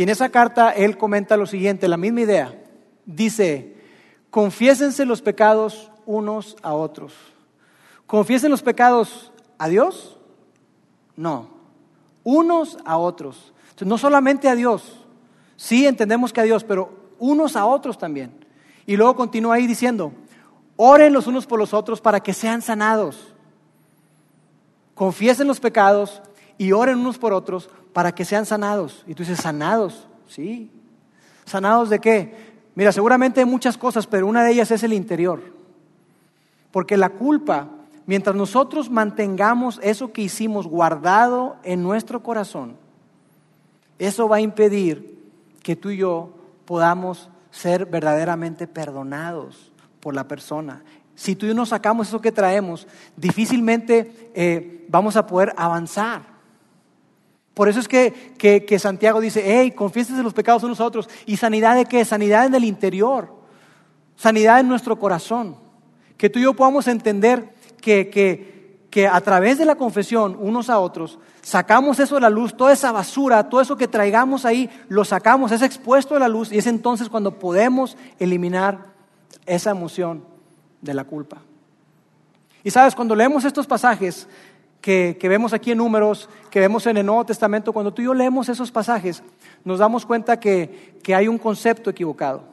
y 0.01 0.03
en 0.03 0.09
esa 0.09 0.31
carta 0.31 0.71
él 0.71 0.97
comenta 0.97 1.37
lo 1.37 1.45
siguiente, 1.45 1.87
la 1.87 1.99
misma 1.99 2.23
idea. 2.23 2.59
Dice, 3.05 3.77
confiésense 4.31 5.05
los 5.05 5.21
pecados 5.21 5.91
unos 6.07 6.57
a 6.63 6.73
otros. 6.73 7.13
¿Confiesen 8.07 8.51
los 8.51 8.63
pecados 8.63 9.31
a 9.59 9.69
Dios? 9.69 10.17
No, 11.17 11.51
unos 12.25 12.79
a 12.87 12.97
otros. 12.97 13.53
no 13.85 13.99
solamente 13.99 14.49
a 14.49 14.55
Dios, 14.55 15.05
sí 15.57 15.87
entendemos 15.87 16.33
que 16.33 16.41
a 16.41 16.45
Dios, 16.45 16.65
pero 16.65 17.13
unos 17.19 17.55
a 17.55 17.67
otros 17.67 17.99
también. 17.99 18.33
Y 18.87 18.97
luego 18.97 19.17
continúa 19.17 19.57
ahí 19.57 19.67
diciendo, 19.67 20.15
oren 20.77 21.13
los 21.13 21.27
unos 21.27 21.45
por 21.45 21.59
los 21.59 21.75
otros 21.75 22.01
para 22.01 22.21
que 22.21 22.33
sean 22.33 22.63
sanados. 22.63 23.35
Confiesen 24.95 25.47
los 25.47 25.61
pecados 25.61 26.23
y 26.57 26.73
oren 26.73 27.01
unos 27.01 27.19
por 27.19 27.35
otros 27.35 27.69
para 27.93 28.15
que 28.15 28.25
sean 28.25 28.47
sanados. 28.47 29.05
Y 29.07 29.15
tú 29.15 29.23
dices, 29.23 29.41
¿sanados? 29.41 30.07
Sí. 30.29 30.71
¿Sanados 31.45 31.91
de 31.91 31.99
qué? 31.99 32.51
Mira, 32.75 32.93
seguramente 32.93 33.41
hay 33.41 33.47
muchas 33.47 33.77
cosas, 33.77 34.07
pero 34.07 34.27
una 34.27 34.45
de 34.45 34.53
ellas 34.53 34.71
es 34.71 34.83
el 34.83 34.93
interior. 34.93 35.43
Porque 36.71 36.97
la 36.97 37.11
culpa, 37.11 37.69
mientras 38.07 38.37
nosotros 38.37 38.91
mantengamos 38.91 39.81
eso 39.83 40.13
que 40.13 40.23
hicimos 40.23 40.67
guardado 40.67 41.57
en 41.65 41.83
nuestro 41.83 42.23
corazón, 42.23 42.77
eso 43.99 44.29
va 44.29 44.37
a 44.37 44.41
impedir 44.41 45.19
que 45.63 45.77
tú 45.77 45.91
y 45.91 45.99
yo 45.99 46.31
podamos 46.65 47.29
ser 47.51 47.87
verdaderamente 47.87 48.67
perdonados 48.67 49.73
por 49.99 50.15
la 50.15 50.27
persona. 50.29 50.83
Si 51.15 51.37
tú 51.37 51.45
y 51.45 51.51
yo 51.51 51.55
no 51.55 51.67
sacamos 51.67 52.09
eso 52.09 52.21
que 52.21 52.33
traemos, 52.33 52.87
difícilmente 53.17 54.31
eh, 54.35 54.87
vamos 54.89 55.17
a 55.17 55.27
poder 55.27 55.53
avanzar. 55.57 56.23
Por 57.55 57.69
eso 57.69 57.81
es 57.81 57.89
que, 57.89 58.35
que, 58.39 58.79
Santiago 58.79 59.21
dice, 59.21 59.43
hey, 59.45 59.73
confiésense 59.73 60.23
los 60.23 60.35
pecados 60.35 60.63
unos 60.63 60.81
a 60.81 60.85
otros. 60.85 61.09
¿Y 61.27 61.37
sanidad 61.37 61.77
de 61.77 61.85
qué? 61.85 62.05
Sanidad 62.05 62.47
en 62.47 62.55
el 62.55 62.65
interior, 62.65 63.35
sanidad 64.17 64.61
en 64.61 64.69
nuestro 64.69 64.99
corazón. 64.99 65.57
Que 66.17 66.31
tú 66.31 66.39
y 66.39 66.43
yo 66.43 66.55
podamos 66.55 66.87
entender 66.87 67.55
que, 67.81 68.09
que, 68.09 68.79
que 68.91 69.09
a 69.09 69.21
través 69.21 69.59
de 69.59 69.65
la 69.65 69.75
confesión 69.75 70.37
unos 70.39 70.71
a 70.71 70.79
otros, 70.79 71.19
sacamos 71.43 71.99
eso 71.99 72.17
de 72.17 72.21
la 72.21 72.31
luz, 72.31 72.57
toda 72.57 72.73
esa 72.73 72.93
basura, 72.93 73.49
todo 73.49 73.61
eso 73.61 73.77
que 73.77 73.89
traigamos 73.89 74.45
ahí, 74.45 74.71
lo 74.89 75.05
sacamos, 75.05 75.53
es 75.53 75.63
expuesto 75.63 76.15
a 76.15 76.21
la 76.21 76.29
luz 76.29 76.53
y 76.53 76.59
es 76.59 76.67
entonces 76.67 77.09
cuando 77.09 77.39
podemos 77.39 77.97
eliminar 78.19 78.87
esa 79.47 79.71
emoción 79.71 80.25
de 80.81 80.95
la 80.95 81.05
culpa. 81.05 81.39
Y 82.63 82.71
sabes, 82.71 82.95
cuando 82.95 83.15
leemos 83.15 83.45
estos 83.45 83.67
pasajes, 83.67 84.29
que, 84.81 85.17
vemos 85.23 85.53
aquí 85.53 85.73
en 85.73 85.79
números, 85.79 86.29
que 86.51 86.61
vemos 86.61 86.87
en 86.87 86.97
el 86.97 87.07
Nuevo 87.07 87.27
Testamento, 87.27 87.73
cuando 87.73 87.93
tú 87.93 88.03
y 88.03 88.07
yo 88.07 88.15
leemos 88.15 88.49
esos 88.49 88.71
pasajes, 88.71 89.23
nos 89.65 89.79
damos 89.79 90.07
cuenta 90.07 90.41
que, 90.41 90.95
hay 91.15 91.29
un 91.29 91.39
concepto 91.39 91.91
equivocado. 91.91 92.45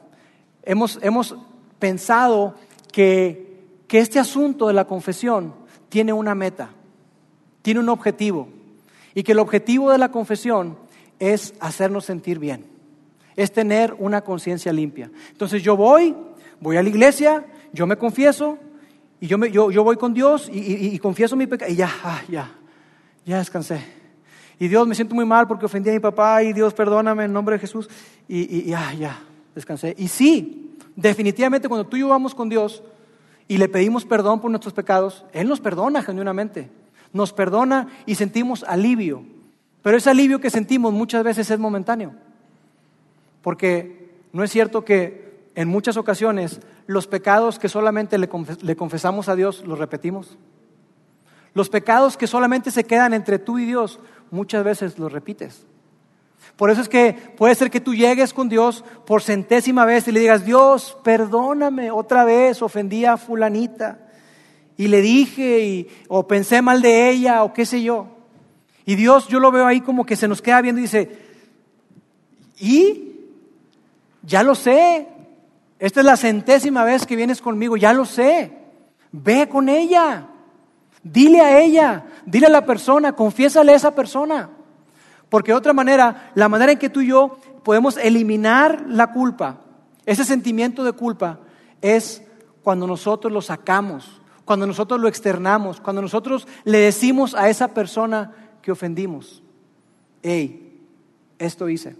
Hemos, 0.62 0.98
hemos 1.02 1.36
pensado 1.78 2.54
que, 2.92 3.64
que 3.86 3.98
este 3.98 4.18
asunto 4.18 4.66
de 4.66 4.74
la 4.74 4.86
confesión 4.86 5.54
tiene 5.88 6.12
una 6.12 6.34
meta, 6.34 6.70
tiene 7.62 7.80
un 7.80 7.88
objetivo, 7.88 8.48
y 9.14 9.22
que 9.22 9.32
el 9.32 9.38
objetivo 9.38 9.90
de 9.90 9.98
la 9.98 10.10
confesión 10.10 10.76
es 11.18 11.54
hacernos 11.60 12.04
sentir 12.04 12.38
bien, 12.38 12.66
es 13.36 13.52
tener 13.52 13.94
una 13.98 14.20
conciencia 14.20 14.72
limpia. 14.72 15.10
Entonces 15.30 15.62
yo 15.62 15.76
voy, 15.76 16.14
voy 16.60 16.76
a 16.76 16.82
la 16.82 16.88
iglesia, 16.88 17.46
yo 17.72 17.86
me 17.86 17.96
confieso, 17.96 18.58
y 19.20 19.26
yo, 19.26 19.38
me, 19.38 19.50
yo, 19.50 19.70
yo 19.70 19.82
voy 19.82 19.96
con 19.96 20.14
Dios 20.14 20.48
y, 20.52 20.98
confieso 20.98 21.36
mi 21.36 21.46
pecado 21.46 21.70
y 21.70 21.76
ya, 21.76 21.90
ah, 22.04 22.22
ya, 22.28 22.52
ya 23.26 23.38
descansé. 23.38 23.84
Y 24.60 24.68
Dios, 24.68 24.86
me 24.86 24.94
siento 24.94 25.14
muy 25.14 25.24
mal 25.24 25.46
porque 25.46 25.66
ofendí 25.66 25.90
a 25.90 25.92
mi 25.92 26.00
papá 26.00 26.42
y 26.42 26.52
Dios, 26.52 26.74
perdóname 26.74 27.24
en 27.24 27.32
nombre 27.32 27.56
de 27.56 27.60
Jesús. 27.60 27.88
Y, 28.28 28.58
y 28.58 28.64
ya, 28.64 28.92
ya, 28.94 29.20
descansé. 29.54 29.94
Y 29.98 30.08
sí, 30.08 30.76
definitivamente 30.94 31.68
cuando 31.68 31.86
tú 31.86 31.96
y 31.96 32.00
yo 32.00 32.08
vamos 32.08 32.34
con 32.34 32.48
Dios 32.48 32.82
y 33.48 33.58
le 33.58 33.68
pedimos 33.68 34.04
perdón 34.04 34.40
por 34.40 34.50
nuestros 34.50 34.74
pecados, 34.74 35.24
Él 35.32 35.48
nos 35.48 35.60
perdona 35.60 36.02
genuinamente. 36.02 36.70
Nos 37.12 37.32
perdona 37.32 37.88
y 38.06 38.14
sentimos 38.14 38.62
alivio. 38.64 39.24
Pero 39.82 39.96
ese 39.96 40.10
alivio 40.10 40.40
que 40.40 40.50
sentimos 40.50 40.92
muchas 40.92 41.24
veces 41.24 41.50
es 41.50 41.58
momentáneo. 41.58 42.12
Porque 43.42 44.10
no 44.32 44.44
es 44.44 44.50
cierto 44.50 44.84
que 44.84 45.27
en 45.58 45.66
muchas 45.66 45.96
ocasiones 45.96 46.60
los 46.86 47.08
pecados 47.08 47.58
que 47.58 47.68
solamente 47.68 48.16
le, 48.16 48.76
confesamos 48.76 49.28
a 49.28 49.34
Dios 49.34 49.64
los 49.66 49.76
repetimos. 49.76 50.38
Los 51.52 51.68
pecados 51.68 52.16
que 52.16 52.28
solamente 52.28 52.70
se 52.70 52.84
quedan 52.84 53.12
entre 53.12 53.40
tú 53.40 53.58
y 53.58 53.64
Dios, 53.64 53.98
muchas 54.30 54.62
veces 54.62 55.00
los 55.00 55.12
repites. 55.12 55.66
Por 56.54 56.70
eso 56.70 56.80
es 56.80 56.88
que 56.88 57.12
puede 57.36 57.56
ser 57.56 57.72
que 57.72 57.80
tú 57.80 57.92
llegues 57.92 58.32
con 58.32 58.48
Dios 58.48 58.84
por 59.04 59.20
centésima 59.20 59.84
vez 59.84 60.06
y 60.06 60.12
le 60.12 60.20
digas, 60.20 60.44
Dios, 60.44 60.96
perdóname, 61.02 61.90
otra 61.90 62.24
vez 62.24 62.62
ofendí 62.62 63.04
a 63.04 63.16
fulanita 63.16 63.98
y 64.76 64.86
le 64.86 65.00
dije 65.00 65.64
y, 65.64 65.88
o 66.06 66.28
pensé 66.28 66.62
mal 66.62 66.82
de 66.82 67.10
ella 67.10 67.42
o 67.42 67.52
qué 67.52 67.66
sé 67.66 67.82
yo. 67.82 68.06
Y 68.86 68.94
Dios 68.94 69.26
yo 69.26 69.40
lo 69.40 69.50
veo 69.50 69.66
ahí 69.66 69.80
como 69.80 70.06
que 70.06 70.14
se 70.14 70.28
nos 70.28 70.40
queda 70.40 70.62
viendo 70.62 70.78
y 70.78 70.82
dice, 70.82 71.18
¿y? 72.60 73.06
Ya 74.22 74.44
lo 74.44 74.54
sé, 74.54 75.08
esta 75.78 76.00
es 76.00 76.06
la 76.06 76.16
centésima 76.16 76.84
vez 76.84 77.06
que 77.06 77.16
vienes 77.16 77.40
conmigo, 77.40 77.76
ya 77.76 77.92
lo 77.92 78.04
sé. 78.04 78.52
Ve 79.12 79.48
con 79.48 79.68
ella. 79.68 80.28
Dile 81.02 81.40
a 81.40 81.60
ella, 81.60 82.06
dile 82.26 82.46
a 82.46 82.50
la 82.50 82.66
persona, 82.66 83.14
confiésale 83.14 83.72
a 83.72 83.76
esa 83.76 83.94
persona. 83.94 84.50
Porque 85.28 85.52
de 85.52 85.58
otra 85.58 85.72
manera, 85.72 86.32
la 86.34 86.48
manera 86.48 86.72
en 86.72 86.78
que 86.78 86.90
tú 86.90 87.00
y 87.00 87.08
yo 87.08 87.38
podemos 87.62 87.96
eliminar 87.96 88.84
la 88.88 89.12
culpa, 89.12 89.60
ese 90.04 90.24
sentimiento 90.24 90.82
de 90.84 90.92
culpa, 90.92 91.38
es 91.80 92.22
cuando 92.62 92.86
nosotros 92.86 93.32
lo 93.32 93.40
sacamos, 93.40 94.20
cuando 94.44 94.66
nosotros 94.66 95.00
lo 95.00 95.08
externamos, 95.08 95.80
cuando 95.80 96.02
nosotros 96.02 96.48
le 96.64 96.78
decimos 96.78 97.34
a 97.34 97.48
esa 97.48 97.68
persona 97.68 98.32
que 98.62 98.72
ofendimos, 98.72 99.42
hey, 100.22 100.82
esto 101.38 101.68
hice. 101.68 101.96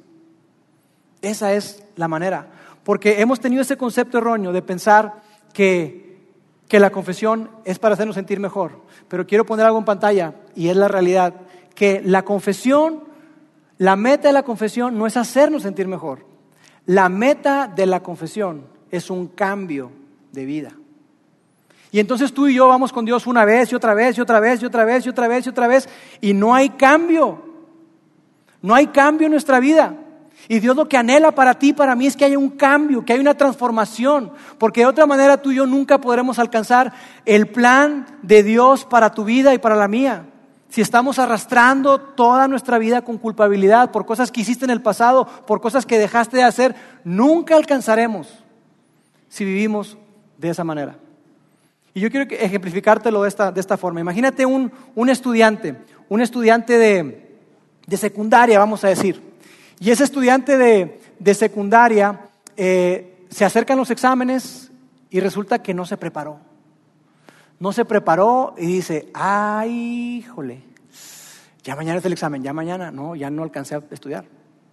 Esa 1.22 1.52
es 1.52 1.84
la 1.96 2.08
manera. 2.08 2.48
Porque 2.88 3.20
hemos 3.20 3.38
tenido 3.38 3.60
ese 3.60 3.76
concepto 3.76 4.16
erróneo 4.16 4.50
de 4.50 4.62
pensar 4.62 5.20
que, 5.52 6.22
que 6.68 6.80
la 6.80 6.88
confesión 6.88 7.50
es 7.66 7.78
para 7.78 7.92
hacernos 7.92 8.14
sentir 8.14 8.40
mejor. 8.40 8.80
Pero 9.08 9.26
quiero 9.26 9.44
poner 9.44 9.66
algo 9.66 9.78
en 9.78 9.84
pantalla 9.84 10.32
y 10.56 10.70
es 10.70 10.76
la 10.78 10.88
realidad, 10.88 11.34
que 11.74 12.00
la 12.02 12.24
confesión, 12.24 13.04
la 13.76 13.94
meta 13.94 14.28
de 14.28 14.32
la 14.32 14.42
confesión 14.42 14.96
no 14.96 15.06
es 15.06 15.18
hacernos 15.18 15.64
sentir 15.64 15.86
mejor. 15.86 16.24
La 16.86 17.10
meta 17.10 17.68
de 17.68 17.84
la 17.84 18.02
confesión 18.02 18.64
es 18.90 19.10
un 19.10 19.26
cambio 19.26 19.92
de 20.32 20.46
vida. 20.46 20.72
Y 21.92 22.00
entonces 22.00 22.32
tú 22.32 22.48
y 22.48 22.54
yo 22.54 22.68
vamos 22.68 22.90
con 22.90 23.04
Dios 23.04 23.26
una 23.26 23.44
vez 23.44 23.70
y 23.70 23.74
otra 23.74 23.92
vez 23.92 24.16
y 24.16 24.22
otra 24.22 24.40
vez 24.40 24.62
y 24.62 24.64
otra 24.64 24.86
vez 24.86 25.04
y 25.04 25.10
otra 25.10 25.28
vez 25.28 25.44
y 25.44 25.48
otra 25.50 25.66
vez 25.66 25.88
y 26.22 26.32
no 26.32 26.54
hay 26.54 26.70
cambio. 26.70 27.42
No 28.62 28.74
hay 28.74 28.86
cambio 28.86 29.26
en 29.26 29.32
nuestra 29.32 29.60
vida. 29.60 29.94
Y 30.46 30.60
Dios 30.60 30.76
lo 30.76 30.88
que 30.88 30.96
anhela 30.96 31.32
para 31.32 31.58
ti, 31.58 31.72
para 31.72 31.96
mí, 31.96 32.06
es 32.06 32.16
que 32.16 32.24
haya 32.24 32.38
un 32.38 32.50
cambio, 32.50 33.04
que 33.04 33.12
haya 33.12 33.20
una 33.20 33.36
transformación, 33.36 34.32
porque 34.58 34.80
de 34.80 34.86
otra 34.86 35.06
manera 35.06 35.42
tú 35.42 35.50
y 35.50 35.56
yo 35.56 35.66
nunca 35.66 36.00
podremos 36.00 36.38
alcanzar 36.38 36.92
el 37.26 37.48
plan 37.48 38.06
de 38.22 38.42
Dios 38.42 38.84
para 38.84 39.12
tu 39.12 39.24
vida 39.24 39.52
y 39.52 39.58
para 39.58 39.74
la 39.74 39.88
mía. 39.88 40.26
Si 40.70 40.80
estamos 40.80 41.18
arrastrando 41.18 41.98
toda 41.98 42.46
nuestra 42.46 42.78
vida 42.78 43.02
con 43.02 43.18
culpabilidad 43.18 43.90
por 43.90 44.06
cosas 44.06 44.30
que 44.30 44.42
hiciste 44.42 44.64
en 44.64 44.70
el 44.70 44.82
pasado, 44.82 45.26
por 45.46 45.60
cosas 45.60 45.86
que 45.86 45.98
dejaste 45.98 46.36
de 46.36 46.44
hacer, 46.44 46.74
nunca 47.04 47.56
alcanzaremos 47.56 48.28
si 49.28 49.44
vivimos 49.44 49.98
de 50.36 50.50
esa 50.50 50.64
manera. 50.64 50.96
Y 51.94 52.00
yo 52.00 52.10
quiero 52.10 52.26
ejemplificártelo 52.30 53.22
de 53.22 53.28
esta, 53.28 53.76
forma. 53.76 54.00
Imagínate 54.00 54.46
un, 54.46 54.70
un 54.94 55.08
estudiante, 55.08 55.76
un 56.08 56.20
estudiante 56.20 56.78
de, 56.78 57.36
de 57.86 57.96
secundaria, 57.96 58.58
vamos 58.58 58.84
a 58.84 58.88
decir 58.88 59.27
y 59.80 59.90
ese 59.90 60.04
estudiante 60.04 60.56
de, 60.56 61.34
secundaria 61.34 62.28
eh, 62.56 63.26
se 63.30 63.44
acercan 63.44 63.78
los 63.78 63.90
exámenes 63.90 64.70
y 65.10 65.20
resulta 65.20 65.62
que 65.62 65.74
no 65.74 65.84
se 65.84 65.96
preparó. 65.96 66.38
no 67.60 67.72
se 67.72 67.84
preparó 67.84 68.54
y 68.56 68.66
dice, 68.66 69.08
ay, 69.14 70.18
híjole, 70.18 70.62
ya 71.62 71.76
mañana 71.76 71.98
es 71.98 72.04
el 72.04 72.12
examen, 72.12 72.42
ya 72.42 72.52
mañana, 72.52 72.90
no, 72.90 73.14
ya 73.14 73.30
no 73.30 73.42
alcancé 73.42 73.74
a 73.74 73.82
estudiar, 73.90 74.24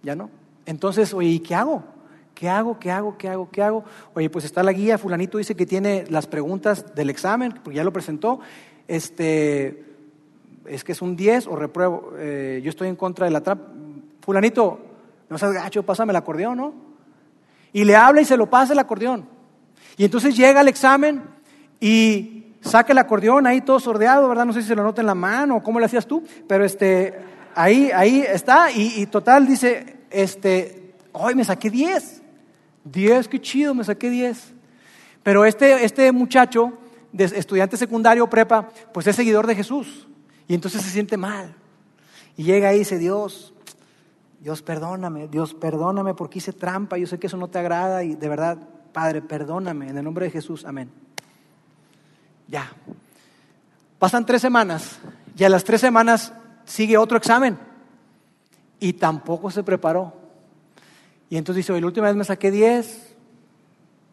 ya 0.02 0.14
no. 0.14 0.30
Entonces, 0.66 1.12
oye, 1.14 1.28
¿y 1.28 1.40
qué 1.40 1.54
hago? 1.54 1.82
¿Qué 2.34 2.48
hago? 2.48 2.78
¿Qué 2.78 2.90
hago? 2.90 3.16
¿Qué 3.16 3.28
hago? 3.28 3.50
¿Qué 3.50 3.62
hago? 3.62 3.84
Oye, 4.14 4.28
pues 4.28 4.44
está 4.44 4.62
la 4.62 4.72
guía, 4.72 4.98
fulanito 4.98 5.38
dice 5.38 5.54
que 5.54 5.66
tiene 5.66 6.04
las 6.08 6.26
preguntas 6.26 6.94
del 6.94 7.10
examen, 7.10 7.52
porque 7.52 7.76
ya 7.76 7.84
lo 7.84 7.92
presentó. 7.92 8.40
Este, 8.88 9.84
es 10.66 10.84
que 10.84 10.92
es 10.92 11.02
un 11.02 11.16
10 11.16 11.46
o 11.46 11.56
repruebo. 11.56 12.12
Eh, 12.18 12.60
yo 12.62 12.70
estoy 12.70 12.88
en 12.88 12.96
contra 12.96 13.26
de 13.26 13.32
la 13.32 13.40
trampa. 13.40 13.66
Fulanito, 14.20 14.85
no 15.28 15.38
seas 15.38 15.52
gacho, 15.52 15.82
pásame 15.82 16.12
el 16.12 16.16
acordeón, 16.16 16.58
¿no? 16.58 16.74
Y 17.72 17.84
le 17.84 17.96
habla 17.96 18.20
y 18.20 18.24
se 18.24 18.36
lo 18.36 18.48
pasa 18.48 18.72
el 18.72 18.78
acordeón. 18.78 19.28
Y 19.96 20.04
entonces 20.04 20.36
llega 20.36 20.60
al 20.60 20.68
examen 20.68 21.22
y 21.80 22.54
saca 22.60 22.92
el 22.92 22.98
acordeón 22.98 23.46
ahí 23.46 23.60
todo 23.60 23.80
sordeado, 23.80 24.28
¿verdad? 24.28 24.44
No 24.44 24.52
sé 24.52 24.62
si 24.62 24.68
se 24.68 24.74
lo 24.74 24.82
nota 24.82 25.00
en 25.00 25.06
la 25.06 25.14
mano 25.14 25.56
o 25.56 25.62
cómo 25.62 25.78
le 25.80 25.86
hacías 25.86 26.06
tú, 26.06 26.22
pero 26.48 26.64
este, 26.64 27.14
ahí, 27.54 27.90
ahí 27.94 28.20
está 28.20 28.70
y, 28.70 29.06
total 29.06 29.46
dice, 29.46 30.00
este, 30.10 30.94
hoy 31.12 31.34
me 31.34 31.44
saqué 31.44 31.70
10. 31.70 32.22
10, 32.84 33.28
qué 33.28 33.40
chido, 33.40 33.74
me 33.74 33.84
saqué 33.84 34.10
10. 34.10 34.54
Pero 35.22 35.44
este, 35.44 35.84
este 35.84 36.12
muchacho, 36.12 36.78
de 37.12 37.24
estudiante 37.24 37.76
secundario 37.76 38.28
prepa, 38.28 38.68
pues 38.92 39.06
es 39.06 39.16
seguidor 39.16 39.46
de 39.46 39.56
Jesús. 39.56 40.06
Y 40.46 40.54
entonces 40.54 40.82
se 40.82 40.90
siente 40.90 41.16
mal. 41.16 41.54
Y 42.36 42.44
llega 42.44 42.68
ahí 42.68 42.76
y 42.76 42.78
dice, 42.80 42.98
Dios, 42.98 43.54
Dios 44.40 44.62
perdóname, 44.62 45.28
Dios 45.28 45.54
perdóname 45.54 46.14
porque 46.14 46.38
hice 46.38 46.52
trampa, 46.52 46.98
yo 46.98 47.06
sé 47.06 47.18
que 47.18 47.26
eso 47.26 47.36
no 47.36 47.48
te 47.48 47.58
agrada 47.58 48.04
y 48.04 48.14
de 48.14 48.28
verdad, 48.28 48.58
Padre, 48.92 49.22
perdóname 49.22 49.88
en 49.88 49.98
el 49.98 50.04
nombre 50.04 50.26
de 50.26 50.30
Jesús, 50.30 50.64
amén. 50.64 50.90
Ya. 52.48 52.70
Pasan 53.98 54.26
tres 54.26 54.42
semanas 54.42 54.98
y 55.36 55.44
a 55.44 55.48
las 55.48 55.64
tres 55.64 55.80
semanas 55.80 56.32
sigue 56.64 56.96
otro 56.96 57.16
examen 57.16 57.58
y 58.78 58.92
tampoco 58.92 59.50
se 59.50 59.62
preparó. 59.62 60.12
Y 61.28 61.36
entonces 61.36 61.66
dice, 61.66 61.80
la 61.80 61.86
última 61.86 62.06
vez 62.06 62.16
me 62.16 62.24
saqué 62.24 62.50
diez, 62.50 63.16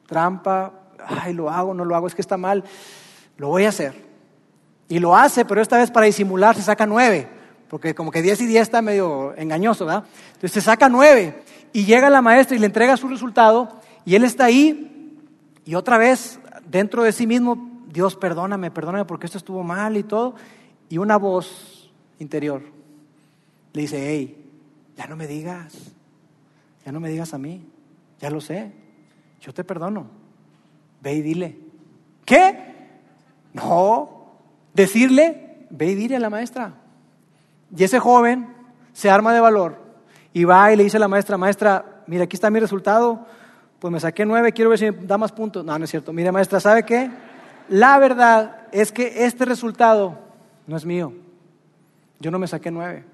trampa, 0.07 0.73
ay, 1.05 1.33
lo 1.33 1.49
hago, 1.49 1.73
no 1.73 1.85
lo 1.85 1.95
hago, 1.95 2.07
es 2.07 2.15
que 2.15 2.21
está 2.21 2.37
mal, 2.37 2.63
lo 3.37 3.49
voy 3.49 3.65
a 3.65 3.69
hacer. 3.69 3.93
Y 4.87 4.99
lo 4.99 5.15
hace, 5.15 5.45
pero 5.45 5.61
esta 5.61 5.77
vez 5.77 5.91
para 5.91 6.05
disimular 6.05 6.55
se 6.55 6.61
saca 6.61 6.85
nueve 6.85 7.42
porque 7.73 7.95
como 7.95 8.11
que 8.11 8.21
10 8.21 8.41
y 8.41 8.45
10 8.45 8.61
está 8.61 8.83
medio 8.83 9.35
engañoso, 9.35 9.87
¿verdad? 9.87 10.05
Entonces 10.27 10.51
se 10.51 10.61
saca 10.61 10.89
9 10.89 11.41
y 11.73 11.85
llega 11.85 12.07
la 12.11 12.21
maestra 12.21 12.55
y 12.55 12.59
le 12.59 12.67
entrega 12.67 12.95
su 12.97 13.07
resultado 13.07 13.81
y 14.05 14.13
él 14.13 14.23
está 14.23 14.45
ahí 14.45 15.17
y 15.65 15.73
otra 15.73 15.97
vez 15.97 16.39
dentro 16.69 17.01
de 17.01 17.11
sí 17.11 17.25
mismo, 17.25 17.81
Dios 17.87 18.15
perdóname, 18.15 18.69
perdóname 18.69 19.05
porque 19.05 19.25
esto 19.25 19.39
estuvo 19.39 19.63
mal 19.63 19.97
y 19.97 20.03
todo. 20.03 20.35
Y 20.87 20.99
una 20.99 21.17
voz 21.17 21.91
interior 22.19 22.61
le 23.73 23.81
dice, 23.81 24.07
hey, 24.07 24.37
ya 24.95 25.07
no 25.07 25.15
me 25.15 25.25
digas, 25.25 25.73
ya 26.85 26.91
no 26.91 26.99
me 26.99 27.09
digas 27.09 27.33
a 27.33 27.39
mí, 27.39 27.65
ya 28.21 28.29
lo 28.29 28.39
sé, 28.39 28.71
yo 29.41 29.51
te 29.51 29.63
perdono, 29.63 30.05
ve 31.01 31.15
y 31.15 31.21
dile. 31.23 31.57
¿Qué? 32.23 32.75
No, 33.51 34.27
decirle, 34.75 35.65
ve 35.71 35.87
y 35.87 35.95
dile 35.95 36.17
a 36.17 36.19
la 36.19 36.29
maestra. 36.29 36.82
Y 37.75 37.83
ese 37.83 37.99
joven 37.99 38.53
se 38.91 39.09
arma 39.09 39.33
de 39.33 39.39
valor 39.39 39.77
y 40.31 40.43
va 40.43 40.71
y 40.71 40.75
le 40.75 40.83
dice 40.83 40.97
a 40.97 40.99
la 40.99 41.07
maestra, 41.07 41.37
maestra, 41.37 42.03
mira, 42.07 42.25
aquí 42.25 42.35
está 42.35 42.49
mi 42.49 42.59
resultado, 42.59 43.25
pues 43.79 43.91
me 43.91 43.99
saqué 43.99 44.25
nueve, 44.25 44.53
quiero 44.53 44.69
ver 44.69 44.79
si 44.79 44.91
me 44.91 45.05
da 45.05 45.17
más 45.17 45.31
puntos. 45.31 45.65
No, 45.65 45.77
no 45.77 45.85
es 45.85 45.91
cierto. 45.91 46.13
Mira, 46.13 46.31
maestra, 46.31 46.59
¿sabe 46.59 46.83
qué? 46.83 47.11
La 47.69 47.97
verdad 47.99 48.67
es 48.71 48.91
que 48.91 49.25
este 49.25 49.45
resultado 49.45 50.17
no 50.67 50.77
es 50.77 50.85
mío. 50.85 51.13
Yo 52.19 52.31
no 52.31 52.39
me 52.39 52.47
saqué 52.47 52.71
nueve. 52.71 53.05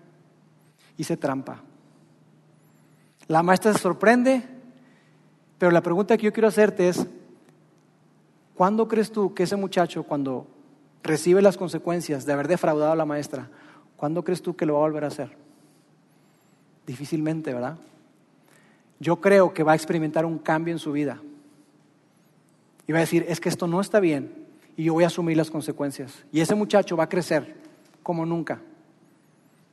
Hice 0.97 1.17
trampa. 1.17 1.61
La 3.27 3.43
maestra 3.43 3.73
se 3.73 3.79
sorprende, 3.79 4.43
pero 5.57 5.71
la 5.71 5.81
pregunta 5.81 6.17
que 6.17 6.25
yo 6.25 6.33
quiero 6.33 6.47
hacerte 6.47 6.89
es, 6.89 7.07
¿cuándo 8.55 8.87
crees 8.87 9.11
tú 9.11 9.33
que 9.33 9.43
ese 9.43 9.55
muchacho, 9.55 10.03
cuando 10.03 10.47
recibe 11.03 11.41
las 11.41 11.57
consecuencias 11.57 12.25
de 12.25 12.33
haber 12.33 12.47
defraudado 12.47 12.91
a 12.91 12.95
la 12.95 13.05
maestra, 13.05 13.49
¿Cuándo 13.99 14.23
crees 14.23 14.41
tú 14.41 14.55
que 14.55 14.65
lo 14.65 14.75
va 14.75 14.79
a 14.79 14.83
volver 14.83 15.03
a 15.03 15.07
hacer? 15.07 15.29
Difícilmente, 16.87 17.53
¿verdad? 17.53 17.75
Yo 18.97 19.17
creo 19.17 19.53
que 19.53 19.61
va 19.61 19.73
a 19.73 19.75
experimentar 19.75 20.25
un 20.25 20.39
cambio 20.39 20.71
en 20.71 20.79
su 20.79 20.93
vida. 20.93 21.21
Y 22.87 22.93
va 22.93 22.99
a 22.99 23.01
decir, 23.01 23.25
es 23.27 23.41
que 23.41 23.49
esto 23.49 23.67
no 23.67 23.81
está 23.81 23.99
bien 23.99 24.33
y 24.77 24.85
yo 24.85 24.93
voy 24.93 25.03
a 25.03 25.07
asumir 25.07 25.35
las 25.35 25.51
consecuencias. 25.51 26.23
Y 26.31 26.39
ese 26.39 26.55
muchacho 26.55 26.95
va 26.95 27.03
a 27.03 27.09
crecer 27.09 27.57
como 28.01 28.25
nunca, 28.25 28.61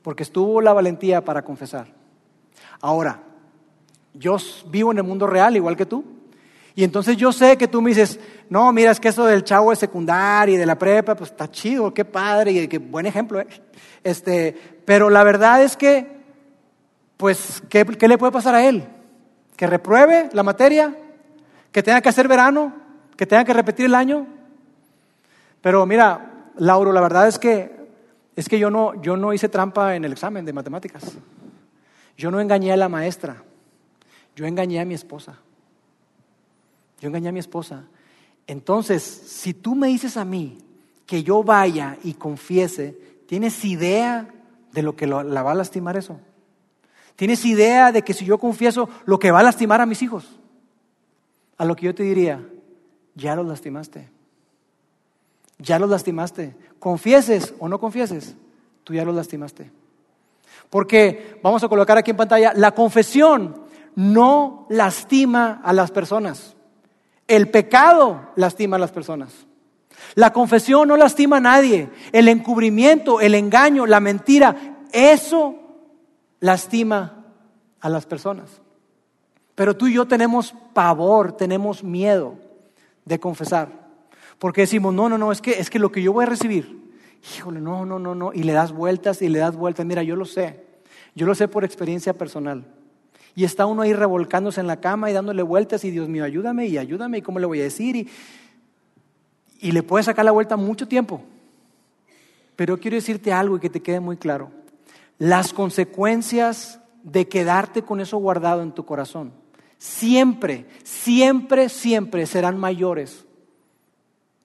porque 0.01 0.23
estuvo 0.23 0.59
la 0.59 0.73
valentía 0.73 1.23
para 1.23 1.41
confesar. 1.41 1.87
Ahora, 2.81 3.23
yo 4.13 4.35
vivo 4.69 4.91
en 4.91 4.97
el 4.97 5.05
mundo 5.05 5.25
real 5.25 5.55
igual 5.55 5.77
que 5.77 5.85
tú. 5.85 6.03
Y 6.75 6.83
entonces 6.83 7.15
yo 7.15 7.31
sé 7.31 7.57
que 7.57 7.69
tú 7.69 7.81
me 7.81 7.91
dices, 7.91 8.19
no, 8.49 8.71
mira, 8.71 8.91
es 8.91 8.99
que 8.99 9.09
eso 9.09 9.25
del 9.25 9.43
chavo 9.43 9.71
de 9.71 9.75
secundaria 9.75 10.55
y 10.55 10.57
de 10.57 10.65
la 10.65 10.77
prepa, 10.77 11.15
pues 11.15 11.31
está 11.31 11.49
chido, 11.51 11.93
qué 11.93 12.05
padre 12.05 12.51
y 12.51 12.67
qué 12.67 12.77
buen 12.77 13.05
ejemplo. 13.05 13.41
¿eh? 13.41 13.47
Este, 14.03 14.55
pero 14.85 15.09
la 15.09 15.23
verdad 15.23 15.63
es 15.63 15.75
que, 15.75 16.07
pues, 17.17 17.61
¿qué, 17.69 17.85
¿qué 17.85 18.07
le 18.07 18.17
puede 18.17 18.31
pasar 18.31 18.55
a 18.55 18.65
él? 18.65 18.87
¿Que 19.55 19.67
repruebe 19.67 20.29
la 20.33 20.43
materia? 20.43 20.95
¿Que 21.71 21.83
tenga 21.83 22.01
que 22.01 22.09
hacer 22.09 22.27
verano? 22.27 22.73
¿Que 23.17 23.25
tenga 23.25 23.43
que 23.43 23.53
repetir 23.53 23.87
el 23.87 23.95
año? 23.95 24.27
Pero 25.61 25.85
mira, 25.85 26.51
Lauro, 26.57 26.93
la 26.93 27.01
verdad 27.01 27.27
es 27.27 27.37
que, 27.39 27.75
es 28.35 28.47
que 28.47 28.59
yo, 28.59 28.69
no, 28.69 29.01
yo 29.01 29.17
no 29.17 29.33
hice 29.33 29.49
trampa 29.49 29.95
en 29.95 30.05
el 30.05 30.13
examen 30.13 30.45
de 30.45 30.53
matemáticas. 30.53 31.17
Yo 32.17 32.31
no 32.31 32.39
engañé 32.39 32.71
a 32.71 32.77
la 32.77 32.87
maestra. 32.89 33.43
Yo 34.35 34.45
engañé 34.45 34.79
a 34.79 34.85
mi 34.85 34.93
esposa. 34.93 35.39
Yo 36.99 37.09
engañé 37.09 37.29
a 37.29 37.31
mi 37.31 37.39
esposa. 37.39 37.83
Entonces, 38.47 39.03
si 39.03 39.53
tú 39.53 39.75
me 39.75 39.87
dices 39.87 40.15
a 40.15 40.25
mí 40.25 40.57
que 41.05 41.21
yo 41.21 41.43
vaya 41.43 41.97
y 42.03 42.13
confiese, 42.13 42.97
¿tienes 43.27 43.63
idea 43.65 44.33
de 44.71 44.81
lo 44.81 44.95
que 44.95 45.05
la 45.05 45.43
va 45.43 45.51
a 45.51 45.55
lastimar 45.55 45.97
eso? 45.97 46.19
¿Tienes 47.17 47.43
idea 47.45 47.91
de 47.91 48.03
que 48.03 48.13
si 48.13 48.25
yo 48.25 48.37
confieso 48.37 48.89
lo 49.05 49.19
que 49.19 49.31
va 49.31 49.39
a 49.39 49.43
lastimar 49.43 49.81
a 49.81 49.85
mis 49.85 50.01
hijos? 50.01 50.39
A 51.57 51.65
lo 51.65 51.75
que 51.75 51.87
yo 51.87 51.95
te 51.95 52.03
diría, 52.03 52.47
ya 53.15 53.35
los 53.35 53.47
lastimaste. 53.47 54.09
Ya 55.57 55.79
los 55.79 55.89
lastimaste. 55.89 56.55
Confieses 56.79 57.53
o 57.59 57.67
no 57.67 57.79
confieses, 57.79 58.35
tú 58.83 58.93
ya 58.93 59.03
los 59.03 59.15
lastimaste. 59.15 59.71
Porque, 60.69 61.39
vamos 61.41 61.63
a 61.63 61.69
colocar 61.69 61.97
aquí 61.97 62.11
en 62.11 62.17
pantalla, 62.17 62.53
la 62.55 62.71
confesión 62.71 63.63
no 63.95 64.67
lastima 64.69 65.61
a 65.63 65.73
las 65.73 65.91
personas. 65.91 66.56
El 67.27 67.49
pecado 67.49 68.31
lastima 68.35 68.77
a 68.77 68.79
las 68.79 68.91
personas. 68.91 69.47
La 70.15 70.31
confesión 70.31 70.87
no 70.87 70.97
lastima 70.97 71.37
a 71.37 71.41
nadie. 71.41 71.89
El 72.11 72.27
encubrimiento, 72.27 73.19
el 73.19 73.35
engaño, 73.35 73.85
la 73.85 73.99
mentira, 73.99 74.77
eso 74.91 75.55
lastima 76.39 77.25
a 77.79 77.89
las 77.89 78.05
personas. 78.05 78.61
Pero 79.55 79.75
tú 79.75 79.87
y 79.87 79.93
yo 79.93 80.07
tenemos 80.07 80.53
pavor, 80.73 81.33
tenemos 81.33 81.83
miedo 81.83 82.35
de 83.05 83.19
confesar. 83.19 83.87
Porque 84.39 84.61
decimos, 84.61 84.93
no, 84.93 85.09
no, 85.09 85.17
no, 85.17 85.31
es 85.31 85.41
que, 85.41 85.59
es 85.59 85.69
que 85.69 85.79
lo 85.79 85.91
que 85.91 86.01
yo 86.01 86.13
voy 86.13 86.23
a 86.23 86.29
recibir, 86.29 86.95
híjole, 87.35 87.59
no, 87.59 87.85
no, 87.85 87.97
no, 87.99 88.13
no. 88.13 88.31
Y 88.33 88.43
le 88.43 88.53
das 88.53 88.71
vueltas 88.71 89.21
y 89.21 89.29
le 89.29 89.39
das 89.39 89.55
vueltas. 89.55 89.85
Mira, 89.85 90.03
yo 90.03 90.15
lo 90.15 90.25
sé. 90.25 90.63
Yo 91.15 91.25
lo 91.25 91.33
sé 91.33 91.47
por 91.47 91.65
experiencia 91.65 92.13
personal. 92.13 92.65
Y 93.37 93.43
está 93.43 93.67
uno 93.67 93.83
ahí 93.83 93.93
revolcándose 93.93 94.59
en 94.59 94.65
la 94.65 94.81
cama 94.81 95.11
y 95.11 95.13
dándole 95.13 95.43
vueltas 95.43 95.85
y 95.85 95.91
Dios 95.91 96.09
mío, 96.09 96.23
ayúdame 96.23 96.65
y 96.65 96.79
ayúdame 96.79 97.19
y 97.19 97.21
cómo 97.21 97.37
le 97.37 97.45
voy 97.45 97.59
a 97.59 97.65
decir. 97.65 97.95
Y, 97.95 98.09
y 99.59 99.73
le 99.73 99.83
puede 99.83 100.03
sacar 100.03 100.25
la 100.25 100.31
vuelta 100.31 100.57
mucho 100.57 100.87
tiempo. 100.87 101.21
Pero 102.55 102.79
quiero 102.79 102.95
decirte 102.95 103.31
algo 103.31 103.57
y 103.57 103.59
que 103.59 103.69
te 103.69 103.83
quede 103.83 103.99
muy 103.99 104.17
claro. 104.17 104.49
Las 105.19 105.53
consecuencias 105.53 106.79
de 107.03 107.27
quedarte 107.27 107.83
con 107.83 108.01
eso 108.01 108.17
guardado 108.17 108.63
en 108.63 108.71
tu 108.71 108.85
corazón 108.85 109.31
siempre, 109.77 110.65
siempre, 110.83 111.69
siempre 111.69 112.25
serán 112.25 112.57
mayores. 112.57 113.23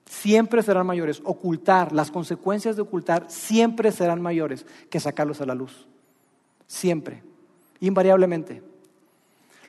Siempre 0.04 0.62
serán 0.62 0.86
mayores. 0.86 1.22
Ocultar, 1.24 1.92
las 1.92 2.10
consecuencias 2.10 2.76
de 2.76 2.82
ocultar 2.82 3.24
siempre 3.30 3.90
serán 3.90 4.20
mayores 4.20 4.66
que 4.90 5.00
sacarlos 5.00 5.40
a 5.40 5.46
la 5.46 5.54
luz. 5.54 5.88
Siempre, 6.66 7.22
invariablemente. 7.80 8.71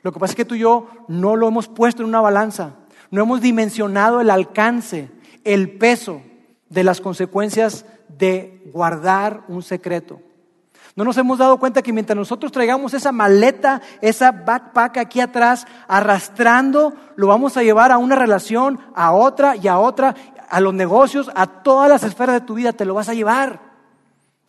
Lo 0.04 0.12
que 0.12 0.20
pasa 0.20 0.32
es 0.32 0.36
que 0.36 0.44
tú 0.44 0.54
y 0.54 0.60
yo 0.60 0.86
no 1.08 1.34
lo 1.34 1.48
hemos 1.48 1.66
puesto 1.66 2.02
en 2.02 2.10
una 2.10 2.20
balanza, 2.20 2.74
no 3.10 3.22
hemos 3.22 3.40
dimensionado 3.40 4.20
el 4.20 4.28
alcance, 4.28 5.10
el 5.44 5.78
peso 5.78 6.20
de 6.68 6.84
las 6.84 7.00
consecuencias 7.00 7.86
de 8.08 8.70
guardar 8.72 9.44
un 9.48 9.62
secreto. 9.62 10.20
No 10.94 11.04
nos 11.04 11.16
hemos 11.16 11.38
dado 11.38 11.58
cuenta 11.58 11.80
que 11.80 11.92
mientras 11.92 12.18
nosotros 12.18 12.52
traigamos 12.52 12.92
esa 12.92 13.12
maleta, 13.12 13.80
esa 14.02 14.30
backpack 14.30 14.98
aquí 14.98 15.20
atrás, 15.20 15.66
arrastrando, 15.88 16.92
lo 17.16 17.26
vamos 17.26 17.56
a 17.56 17.62
llevar 17.62 17.90
a 17.90 17.96
una 17.96 18.14
relación, 18.14 18.78
a 18.94 19.12
otra 19.12 19.56
y 19.56 19.68
a 19.68 19.78
otra, 19.78 20.14
a 20.50 20.60
los 20.60 20.74
negocios, 20.74 21.30
a 21.34 21.46
todas 21.46 21.88
las 21.88 22.04
esferas 22.04 22.34
de 22.34 22.46
tu 22.46 22.54
vida, 22.54 22.74
te 22.74 22.84
lo 22.84 22.92
vas 22.92 23.08
a 23.08 23.14
llevar. 23.14 23.58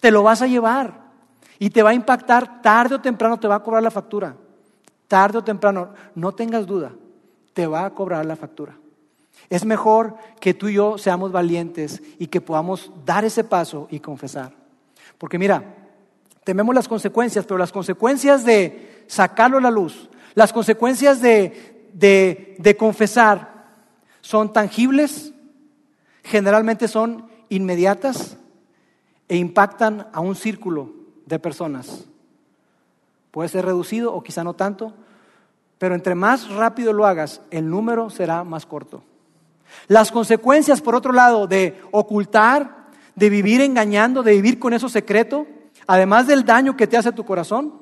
Te 0.02 0.12
lo 0.12 0.22
vas 0.22 0.42
a 0.42 0.48
llevar. 0.48 1.06
Y 1.60 1.70
te 1.70 1.82
va 1.82 1.92
a 1.92 1.96
impactar 1.96 2.62
tarde 2.62 2.96
o 2.96 3.02
temprano, 3.02 3.40
te 3.40 3.48
va 3.48 3.56
a 3.56 3.64
cobrar 3.64 3.82
la 3.82 3.90
factura. 3.90 4.36
Tarde 5.08 5.38
o 5.38 5.44
temprano, 5.44 5.90
no 6.16 6.34
tengas 6.34 6.66
duda, 6.66 6.94
te 7.54 7.68
va 7.68 7.86
a 7.86 7.94
cobrar 7.94 8.26
la 8.26 8.36
factura. 8.36 8.78
Es 9.50 9.66
mejor 9.66 10.16
que 10.40 10.54
tú 10.54 10.70
y 10.70 10.76
yo 10.76 10.98
seamos 10.98 11.32
valientes 11.32 12.02
y 12.18 12.28
que 12.28 12.42
podamos 12.42 12.92
dar 13.06 13.26
ese 13.26 13.44
paso 13.44 13.88
y 13.92 14.00
confesar. 14.00 14.52
Porque 15.18 15.38
mira, 15.38 15.76
tememos 16.44 16.74
las 16.74 16.88
consecuencias, 16.88 17.46
pero 17.46 17.58
las 17.58 17.72
consecuencias 17.72 18.44
de 18.44 19.04
sacarlo 19.08 19.58
a 19.58 19.62
la 19.62 19.72
luz, 19.72 20.10
las 20.34 20.52
consecuencias 20.52 21.22
de, 21.22 21.90
de, 21.94 22.78
confesar 22.78 23.68
son 24.22 24.52
tangibles, 24.52 25.34
generalmente 26.24 26.88
son 26.88 27.30
inmediatas 27.50 28.38
e 29.28 29.38
impactan 29.38 30.08
a 30.12 30.20
un 30.20 30.36
círculo 30.36 30.94
de 31.26 31.40
personas. 31.40 32.06
Puede 33.36 33.50
ser 33.50 33.66
reducido 33.66 34.14
o 34.14 34.24
quizá 34.24 34.46
no 34.46 34.54
tanto, 34.54 34.94
pero 35.78 35.94
entre 35.94 36.16
más 36.16 36.50
rápido 36.52 36.94
lo 36.94 37.06
hagas, 37.06 37.42
el 37.52 37.70
número 37.70 38.10
será 38.10 38.46
más 38.46 38.66
corto. 38.66 39.04
Las 39.90 40.10
consecuencias, 40.10 40.80
por 40.80 40.96
otro 40.96 41.12
lado, 41.12 41.46
de 41.46 41.78
ocultar, 41.92 42.86
de 43.14 43.30
vivir 43.30 43.60
engañando, 43.60 44.24
de 44.24 44.32
vivir 44.32 44.58
con 44.58 44.72
eso 44.72 44.88
secreto, 44.88 45.48
además 45.86 46.28
del 46.28 46.46
daño 46.46 46.78
que 46.78 46.88
te 46.88 46.96
hace 46.96 47.12
tu 47.12 47.26
corazón, 47.26 47.74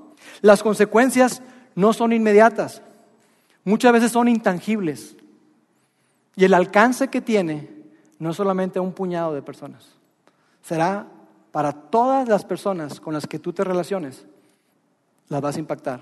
las 0.42 0.64
consecuencias 0.64 1.44
no 1.76 1.94
son 1.94 2.14
inmediatas, 2.14 2.82
muchas 3.64 3.94
veces 3.94 4.12
son 4.12 4.30
intangibles. 4.30 5.16
Y 6.36 6.46
el 6.46 6.56
alcance 6.56 7.10
que 7.10 7.22
tiene 7.22 7.70
no 8.18 8.32
es 8.32 8.38
solamente 8.38 8.80
a 8.80 8.82
un 8.82 8.94
puñado 8.94 9.36
de 9.36 9.44
personas, 9.44 9.86
será 10.64 11.06
para 11.52 11.74
todas 11.74 12.28
las 12.28 12.44
personas 12.44 13.00
con 13.00 13.14
las 13.14 13.28
que 13.28 13.38
tú 13.38 13.54
te 13.54 13.64
relaciones, 13.64 14.26
las 15.34 15.42
vas 15.42 15.58
a 15.58 15.60
impactar, 15.60 16.02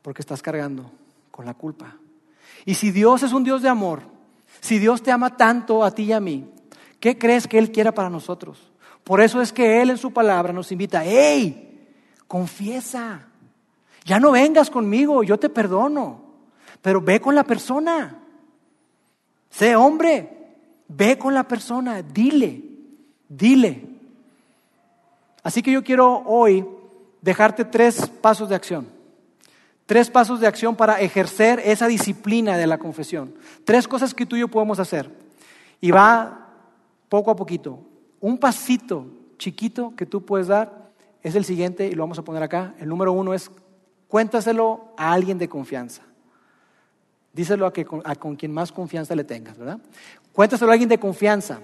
porque 0.00 0.22
estás 0.22 0.40
cargando 0.40 0.90
con 1.30 1.44
la 1.44 1.54
culpa. 1.54 1.96
Y 2.64 2.74
si 2.74 2.92
Dios 2.92 3.22
es 3.22 3.32
un 3.32 3.44
Dios 3.44 3.60
de 3.60 3.68
amor, 3.68 4.02
si 4.60 4.78
Dios 4.78 5.02
te 5.02 5.10
ama 5.10 5.36
tanto 5.36 5.84
a 5.84 5.90
ti 5.90 6.04
y 6.04 6.12
a 6.12 6.20
mí, 6.20 6.48
¿qué 7.00 7.18
crees 7.18 7.48
que 7.48 7.58
Él 7.58 7.72
quiera 7.72 7.92
para 7.92 8.08
nosotros? 8.08 8.72
Por 9.02 9.20
eso 9.20 9.42
es 9.42 9.52
que 9.52 9.82
Él 9.82 9.90
en 9.90 9.98
su 9.98 10.12
palabra 10.12 10.52
nos 10.52 10.70
invita, 10.70 11.04
¡hey! 11.04 11.88
Confiesa. 12.28 13.26
Ya 14.04 14.20
no 14.20 14.30
vengas 14.30 14.70
conmigo, 14.70 15.24
yo 15.24 15.38
te 15.38 15.48
perdono. 15.48 16.22
Pero 16.80 17.00
ve 17.00 17.20
con 17.20 17.34
la 17.34 17.44
persona. 17.44 18.20
Sé 19.50 19.74
hombre, 19.74 20.54
ve 20.88 21.18
con 21.18 21.34
la 21.34 21.46
persona, 21.46 22.00
dile, 22.00 22.62
dile. 23.28 23.88
Así 25.42 25.62
que 25.62 25.72
yo 25.72 25.82
quiero 25.82 26.22
hoy 26.26 26.64
dejarte 27.22 27.64
tres 27.64 28.08
pasos 28.20 28.50
de 28.50 28.56
acción. 28.56 28.86
Tres 29.86 30.10
pasos 30.10 30.40
de 30.40 30.46
acción 30.46 30.76
para 30.76 31.00
ejercer 31.00 31.60
esa 31.64 31.86
disciplina 31.86 32.56
de 32.56 32.66
la 32.66 32.78
confesión. 32.78 33.34
Tres 33.64 33.88
cosas 33.88 34.14
que 34.14 34.26
tú 34.26 34.36
y 34.36 34.40
yo 34.40 34.48
podemos 34.48 34.78
hacer. 34.78 35.10
Y 35.80 35.90
va 35.90 36.48
poco 37.08 37.30
a 37.30 37.36
poquito. 37.36 37.78
Un 38.20 38.38
pasito 38.38 39.06
chiquito 39.38 39.94
que 39.96 40.06
tú 40.06 40.24
puedes 40.24 40.46
dar 40.46 40.90
es 41.22 41.34
el 41.34 41.44
siguiente 41.44 41.86
y 41.86 41.92
lo 41.92 42.02
vamos 42.02 42.18
a 42.18 42.22
poner 42.22 42.42
acá. 42.42 42.74
El 42.78 42.88
número 42.88 43.12
uno 43.12 43.34
es 43.34 43.50
cuéntaselo 44.08 44.92
a 44.96 45.12
alguien 45.12 45.38
de 45.38 45.48
confianza. 45.48 46.02
Díselo 47.32 47.66
a, 47.66 47.72
que, 47.72 47.86
a 48.04 48.14
con 48.16 48.36
quien 48.36 48.52
más 48.52 48.70
confianza 48.70 49.16
le 49.16 49.24
tengas, 49.24 49.56
¿verdad? 49.56 49.78
Cuéntaselo 50.32 50.70
a 50.70 50.74
alguien 50.74 50.88
de 50.88 50.98
confianza. 50.98 51.60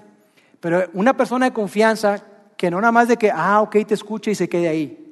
Pero 0.61 0.89
una 0.95 1.17
persona 1.17 1.47
de 1.47 1.53
confianza 1.53 2.23
que 2.57 2.71
no 2.71 2.81
nada 2.81 2.93
más 2.93 3.09
de 3.09 3.17
que, 3.17 3.31
ah, 3.31 3.61
ok, 3.61 3.77
te 3.87 3.95
escuche 3.95 4.31
y 4.33 4.35
se 4.35 4.49
quede 4.49 4.69
ahí. 4.69 5.08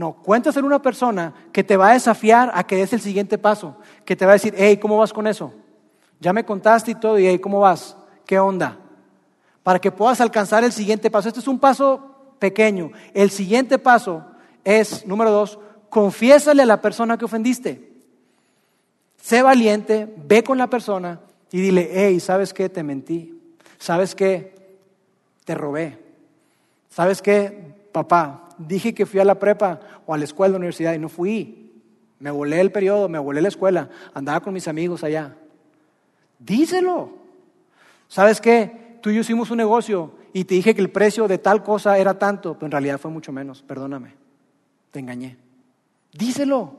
No, 0.00 0.14
cuéntaselo 0.14 0.64
a 0.64 0.68
una 0.68 0.80
persona 0.80 1.34
que 1.52 1.62
te 1.62 1.76
va 1.76 1.90
a 1.90 1.92
desafiar 1.92 2.50
a 2.54 2.66
que 2.66 2.74
des 2.74 2.90
el 2.94 3.02
siguiente 3.02 3.36
paso, 3.36 3.76
que 4.06 4.16
te 4.16 4.24
va 4.24 4.32
a 4.32 4.40
decir, 4.40 4.54
hey, 4.56 4.78
¿cómo 4.78 4.96
vas 4.96 5.12
con 5.12 5.26
eso? 5.26 5.52
Ya 6.20 6.32
me 6.32 6.42
contaste 6.42 6.92
y 6.92 6.94
todo, 6.94 7.18
y 7.18 7.26
hey, 7.26 7.38
¿cómo 7.38 7.60
vas? 7.60 7.98
¿Qué 8.24 8.38
onda? 8.38 8.78
Para 9.62 9.78
que 9.78 9.92
puedas 9.92 10.22
alcanzar 10.22 10.64
el 10.64 10.72
siguiente 10.72 11.10
paso. 11.10 11.28
Este 11.28 11.40
es 11.40 11.48
un 11.48 11.58
paso 11.58 12.32
pequeño. 12.38 12.92
El 13.12 13.28
siguiente 13.28 13.78
paso 13.78 14.24
es, 14.64 15.06
número 15.06 15.30
dos, 15.32 15.58
confiésale 15.90 16.62
a 16.62 16.66
la 16.66 16.80
persona 16.80 17.18
que 17.18 17.26
ofendiste. 17.26 17.92
Sé 19.20 19.42
valiente, 19.42 20.10
ve 20.16 20.42
con 20.42 20.56
la 20.56 20.70
persona 20.70 21.20
y 21.52 21.60
dile, 21.60 21.90
hey, 21.92 22.20
¿sabes 22.20 22.54
qué? 22.54 22.70
Te 22.70 22.82
mentí. 22.82 23.38
¿Sabes 23.78 24.14
qué? 24.14 24.78
Te 25.44 25.54
robé. 25.54 25.98
¿Sabes 26.88 27.20
qué? 27.20 27.74
Papá, 27.92 28.46
dije 28.66 28.94
que 28.94 29.06
fui 29.06 29.20
a 29.20 29.24
la 29.24 29.38
prepa 29.38 29.80
o 30.06 30.14
a 30.14 30.18
la 30.18 30.24
escuela, 30.24 30.50
a 30.50 30.52
la 30.52 30.58
universidad 30.58 30.94
y 30.94 30.98
no 30.98 31.08
fui. 31.08 31.72
Me 32.18 32.30
volé 32.30 32.60
el 32.60 32.70
periodo, 32.70 33.08
me 33.08 33.18
volé 33.18 33.40
la 33.40 33.48
escuela, 33.48 33.88
andaba 34.12 34.40
con 34.40 34.52
mis 34.52 34.68
amigos 34.68 35.02
allá. 35.04 35.36
Díselo. 36.38 37.18
¿Sabes 38.08 38.40
qué? 38.40 38.98
Tú 39.00 39.10
y 39.10 39.14
yo 39.14 39.20
hicimos 39.20 39.50
un 39.50 39.56
negocio 39.56 40.12
y 40.32 40.44
te 40.44 40.54
dije 40.54 40.74
que 40.74 40.80
el 40.80 40.90
precio 40.90 41.28
de 41.28 41.38
tal 41.38 41.62
cosa 41.62 41.98
era 41.98 42.18
tanto, 42.18 42.54
pero 42.54 42.66
en 42.66 42.72
realidad 42.72 42.98
fue 42.98 43.10
mucho 43.10 43.32
menos. 43.32 43.62
Perdóname. 43.62 44.14
Te 44.90 44.98
engañé. 44.98 45.38
Díselo. 46.12 46.78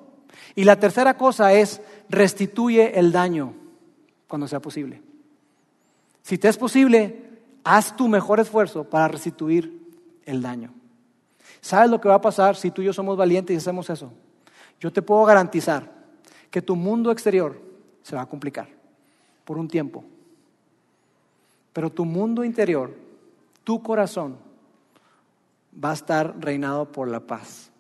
Y 0.56 0.64
la 0.64 0.80
tercera 0.80 1.18
cosa 1.18 1.54
es 1.54 1.82
restituye 2.10 3.00
el 3.00 3.12
daño 3.12 3.54
cuando 4.28 4.48
sea 4.48 4.60
posible. 4.60 5.02
Si 6.22 6.38
te 6.38 6.48
es 6.48 6.58
posible, 6.58 7.32
haz 7.64 7.96
tu 7.96 8.08
mejor 8.08 8.40
esfuerzo 8.40 8.84
para 8.84 9.08
restituir 9.08 9.82
el 10.26 10.42
daño. 10.42 10.74
¿Sabes 11.60 11.90
lo 11.90 12.02
que 12.02 12.10
va 12.10 12.16
a 12.16 12.22
pasar 12.22 12.56
si 12.56 12.72
tú 12.72 12.82
y 12.82 12.86
yo 12.86 12.94
somos 12.94 13.18
valientes 13.18 13.54
y 13.54 13.58
hacemos 13.58 13.90
eso? 13.90 14.12
Yo 14.80 14.92
te 14.92 15.02
puedo 15.02 15.24
garantizar 15.26 15.92
que 16.50 16.62
tu 16.62 16.76
mundo 16.76 17.12
exterior 17.12 17.62
se 18.02 18.16
va 18.16 18.24
a 18.24 18.26
complicar 18.26 18.68
por 19.46 19.58
un 19.58 19.68
tiempo. 19.68 20.04
Pero 21.74 21.90
tu 21.90 22.06
mundo 22.06 22.44
interior, 22.44 22.94
tu 23.64 23.82
corazón, 23.82 24.38
va 25.74 25.92
a 25.92 25.94
estar 25.94 26.36
reinado 26.40 26.92
por 26.92 27.08
la 27.08 27.22
paz. 27.22 27.72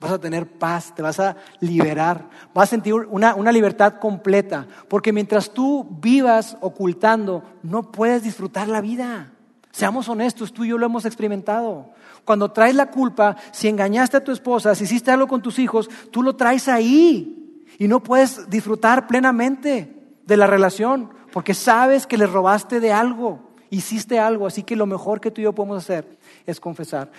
Vas 0.00 0.12
a 0.12 0.20
tener 0.20 0.46
paz, 0.46 0.94
te 0.94 1.02
vas 1.02 1.18
a 1.18 1.36
liberar, 1.58 2.28
vas 2.54 2.68
a 2.68 2.70
sentir 2.70 2.94
una, 2.94 3.52
libertad 3.52 3.94
completa, 3.98 4.68
porque 4.88 5.12
mientras 5.12 5.50
tú 5.50 5.88
vivas 6.00 6.56
ocultando, 6.60 7.42
no 7.64 7.90
puedes 7.90 8.22
disfrutar 8.22 8.68
la 8.68 8.80
vida. 8.80 9.32
Seamos 9.72 10.08
honestos, 10.08 10.52
tú 10.52 10.64
y 10.64 10.68
yo 10.68 10.78
lo 10.78 10.86
hemos 10.86 11.04
experimentado. 11.04 11.90
Cuando 12.28 12.50
traes 12.50 12.74
la 12.74 12.90
culpa, 12.90 13.36
si 13.52 13.68
engañaste 13.68 14.18
a 14.18 14.22
tu 14.22 14.32
esposa, 14.32 14.74
si 14.74 14.84
hiciste 14.84 15.10
algo 15.10 15.26
con 15.26 15.40
tus 15.40 15.58
hijos, 15.58 15.88
tú 16.10 16.22
lo 16.22 16.36
traes 16.36 16.68
ahí 16.68 17.64
y 17.78 17.88
no 17.88 18.02
puedes 18.02 18.50
disfrutar 18.50 19.06
plenamente 19.06 19.96
de 20.26 20.36
la 20.36 20.46
relación, 20.46 21.08
porque 21.32 21.54
sabes 21.54 22.06
que 22.06 22.18
le 22.18 22.26
robaste 22.26 22.80
de 22.80 22.92
algo, 22.92 23.40
hiciste 23.70 24.18
algo, 24.18 24.46
así 24.46 24.62
que 24.62 24.76
lo 24.76 24.84
mejor 24.84 25.22
que 25.22 25.30
tú 25.30 25.40
y 25.40 25.44
yo 25.44 25.54
podemos 25.54 25.78
hacer 25.78 26.18
es 26.44 26.60
confesar. 26.60 27.10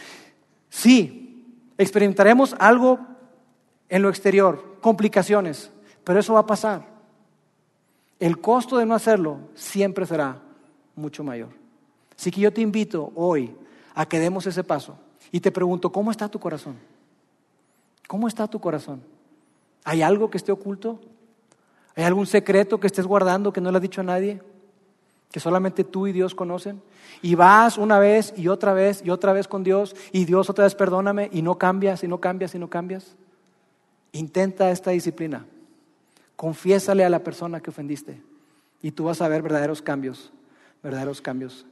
Sí, 0.69 1.25
Experimentaremos 1.79 2.55
algo 2.59 2.99
en 3.89 4.03
lo 4.03 4.09
exterior, 4.09 4.77
complicaciones, 4.79 5.71
pero 6.03 6.19
eso 6.19 6.35
va 6.35 6.41
a 6.41 6.45
pasar. 6.45 6.85
El 8.19 8.39
costo 8.39 8.77
de 8.77 8.85
no 8.85 8.93
hacerlo 8.93 9.39
siempre 9.55 10.05
será 10.05 10.39
mucho 10.95 11.23
mayor. 11.23 11.49
Así 12.15 12.29
que 12.29 12.41
yo 12.41 12.53
te 12.53 12.61
invito 12.61 13.11
hoy 13.15 13.55
a 13.99 14.05
que 14.07 14.17
demos 14.17 14.47
ese 14.47 14.63
paso 14.63 14.97
y 15.29 15.41
te 15.41 15.51
pregunto, 15.51 15.91
¿cómo 15.91 16.09
está 16.09 16.29
tu 16.29 16.39
corazón? 16.39 16.77
¿Cómo 18.07 18.29
está 18.29 18.47
tu 18.47 18.57
corazón? 18.57 19.01
¿Hay 19.83 20.01
algo 20.01 20.29
que 20.29 20.37
esté 20.37 20.53
oculto? 20.53 21.01
¿Hay 21.97 22.05
algún 22.05 22.25
secreto 22.25 22.79
que 22.79 22.87
estés 22.87 23.05
guardando 23.05 23.51
que 23.51 23.59
no 23.59 23.69
le 23.71 23.77
has 23.77 23.81
dicho 23.81 23.99
a 23.99 24.05
nadie? 24.05 24.41
que 25.31 25.41
solamente 25.41 25.83
tú 25.83 26.07
y 26.07 26.13
Dios 26.13 26.33
conocen. 26.33 26.81
Y 27.21 27.35
vas 27.35 27.77
una 27.77 27.99
vez 27.99 28.33
y 28.37 28.47
otra 28.47 28.71
vez 28.73 29.01
y 29.03 29.09
otra 29.09 29.33
vez 29.33 29.49
con 29.49 29.65
Dios 29.65 29.93
y 30.13 30.23
Dios 30.23 30.49
otra 30.49 30.63
vez 30.63 30.75
perdóname 30.75 31.29
y 31.33 31.41
no 31.41 31.57
cambias 31.57 32.01
y 32.03 32.07
no 32.07 32.21
cambias 32.21 32.55
y 32.55 32.57
no 32.57 32.69
cambias. 32.69 33.17
Intenta 34.13 34.71
esta 34.71 34.91
disciplina. 34.91 35.45
Confiésale 36.37 37.03
a 37.03 37.09
la 37.09 37.19
persona 37.19 37.59
que 37.59 37.69
ofendiste 37.69 38.23
y 38.81 38.91
tú 38.91 39.03
vas 39.03 39.21
a 39.21 39.27
ver 39.27 39.41
verdaderos 39.41 39.81
cambios, 39.81 40.31
verdaderos 40.81 41.21
cambios 41.21 41.65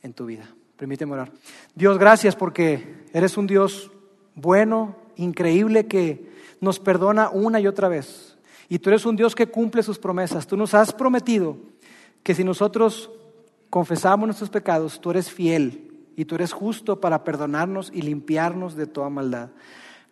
en 0.00 0.12
tu 0.12 0.26
vida. 0.26 0.48
Permíteme 0.82 1.12
orar. 1.12 1.30
Dios, 1.76 1.96
gracias 1.96 2.34
porque 2.34 3.04
eres 3.12 3.36
un 3.36 3.46
Dios 3.46 3.92
bueno, 4.34 4.96
increíble 5.14 5.86
que 5.86 6.28
nos 6.60 6.80
perdona 6.80 7.30
una 7.30 7.60
y 7.60 7.68
otra 7.68 7.86
vez. 7.86 8.36
Y 8.68 8.80
tú 8.80 8.90
eres 8.90 9.06
un 9.06 9.14
Dios 9.14 9.36
que 9.36 9.46
cumple 9.46 9.84
sus 9.84 10.00
promesas. 10.00 10.44
Tú 10.44 10.56
nos 10.56 10.74
has 10.74 10.92
prometido 10.92 11.56
que 12.24 12.34
si 12.34 12.42
nosotros 12.42 13.12
confesamos 13.70 14.26
nuestros 14.26 14.50
pecados, 14.50 15.00
tú 15.00 15.12
eres 15.12 15.30
fiel 15.30 15.92
y 16.16 16.24
tú 16.24 16.34
eres 16.34 16.52
justo 16.52 17.00
para 17.00 17.22
perdonarnos 17.22 17.92
y 17.94 18.02
limpiarnos 18.02 18.74
de 18.74 18.88
toda 18.88 19.08
maldad. 19.08 19.50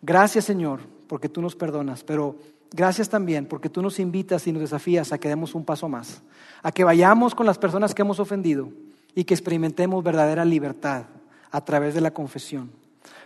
Gracias 0.01 0.45
Señor, 0.45 0.79
porque 1.07 1.27
tú 1.27 1.41
nos 1.41 1.57
perdonas, 1.57 2.05
pero 2.05 2.37
gracias 2.71 3.09
también 3.09 3.45
porque 3.45 3.67
tú 3.67 3.81
nos 3.81 3.99
invitas 3.99 4.47
y 4.47 4.53
nos 4.53 4.61
desafías 4.61 5.11
a 5.11 5.17
que 5.17 5.27
demos 5.27 5.53
un 5.53 5.65
paso 5.65 5.89
más, 5.89 6.21
a 6.63 6.71
que 6.71 6.85
vayamos 6.85 7.35
con 7.35 7.45
las 7.45 7.57
personas 7.57 7.93
que 7.93 8.03
hemos 8.03 8.21
ofendido 8.21 8.69
y 9.15 9.23
que 9.23 9.33
experimentemos 9.33 10.03
verdadera 10.03 10.45
libertad 10.45 11.05
a 11.51 11.63
través 11.63 11.93
de 11.93 12.01
la 12.01 12.11
confesión. 12.11 12.71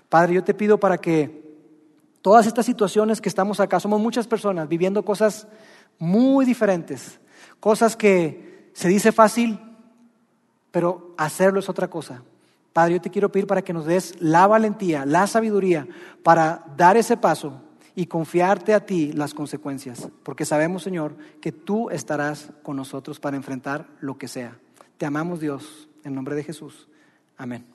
Padre, 0.09 0.35
yo 0.35 0.43
te 0.43 0.53
pido 0.53 0.79
para 0.79 0.97
que 0.97 1.45
todas 2.21 2.47
estas 2.47 2.65
situaciones 2.65 3.21
que 3.21 3.29
estamos 3.29 3.59
acá, 3.59 3.79
somos 3.79 4.01
muchas 4.01 4.27
personas 4.27 4.67
viviendo 4.67 5.05
cosas 5.05 5.47
muy 5.99 6.45
diferentes, 6.45 7.19
cosas 7.59 7.95
que 7.95 8.71
se 8.73 8.87
dice 8.87 9.11
fácil, 9.11 9.59
pero 10.71 11.13
hacerlo 11.17 11.59
es 11.59 11.69
otra 11.69 11.87
cosa. 11.87 12.23
Padre, 12.73 12.95
yo 12.95 13.01
te 13.01 13.09
quiero 13.09 13.31
pedir 13.31 13.47
para 13.47 13.61
que 13.61 13.73
nos 13.73 13.85
des 13.85 14.19
la 14.19 14.47
valentía, 14.47 15.05
la 15.05 15.27
sabiduría 15.27 15.87
para 16.23 16.65
dar 16.75 16.97
ese 16.97 17.15
paso 17.15 17.61
y 17.95 18.07
confiarte 18.07 18.73
a 18.73 18.85
ti 18.85 19.13
las 19.13 19.33
consecuencias, 19.33 20.09
porque 20.23 20.43
sabemos, 20.43 20.83
Señor, 20.83 21.15
que 21.39 21.53
tú 21.53 21.89
estarás 21.89 22.51
con 22.63 22.75
nosotros 22.75 23.19
para 23.19 23.37
enfrentar 23.37 23.87
lo 24.01 24.17
que 24.17 24.27
sea. 24.27 24.57
Te 24.97 25.05
amamos, 25.05 25.39
Dios, 25.39 25.89
en 26.03 26.15
nombre 26.15 26.35
de 26.35 26.43
Jesús. 26.43 26.87
Amén. 27.37 27.65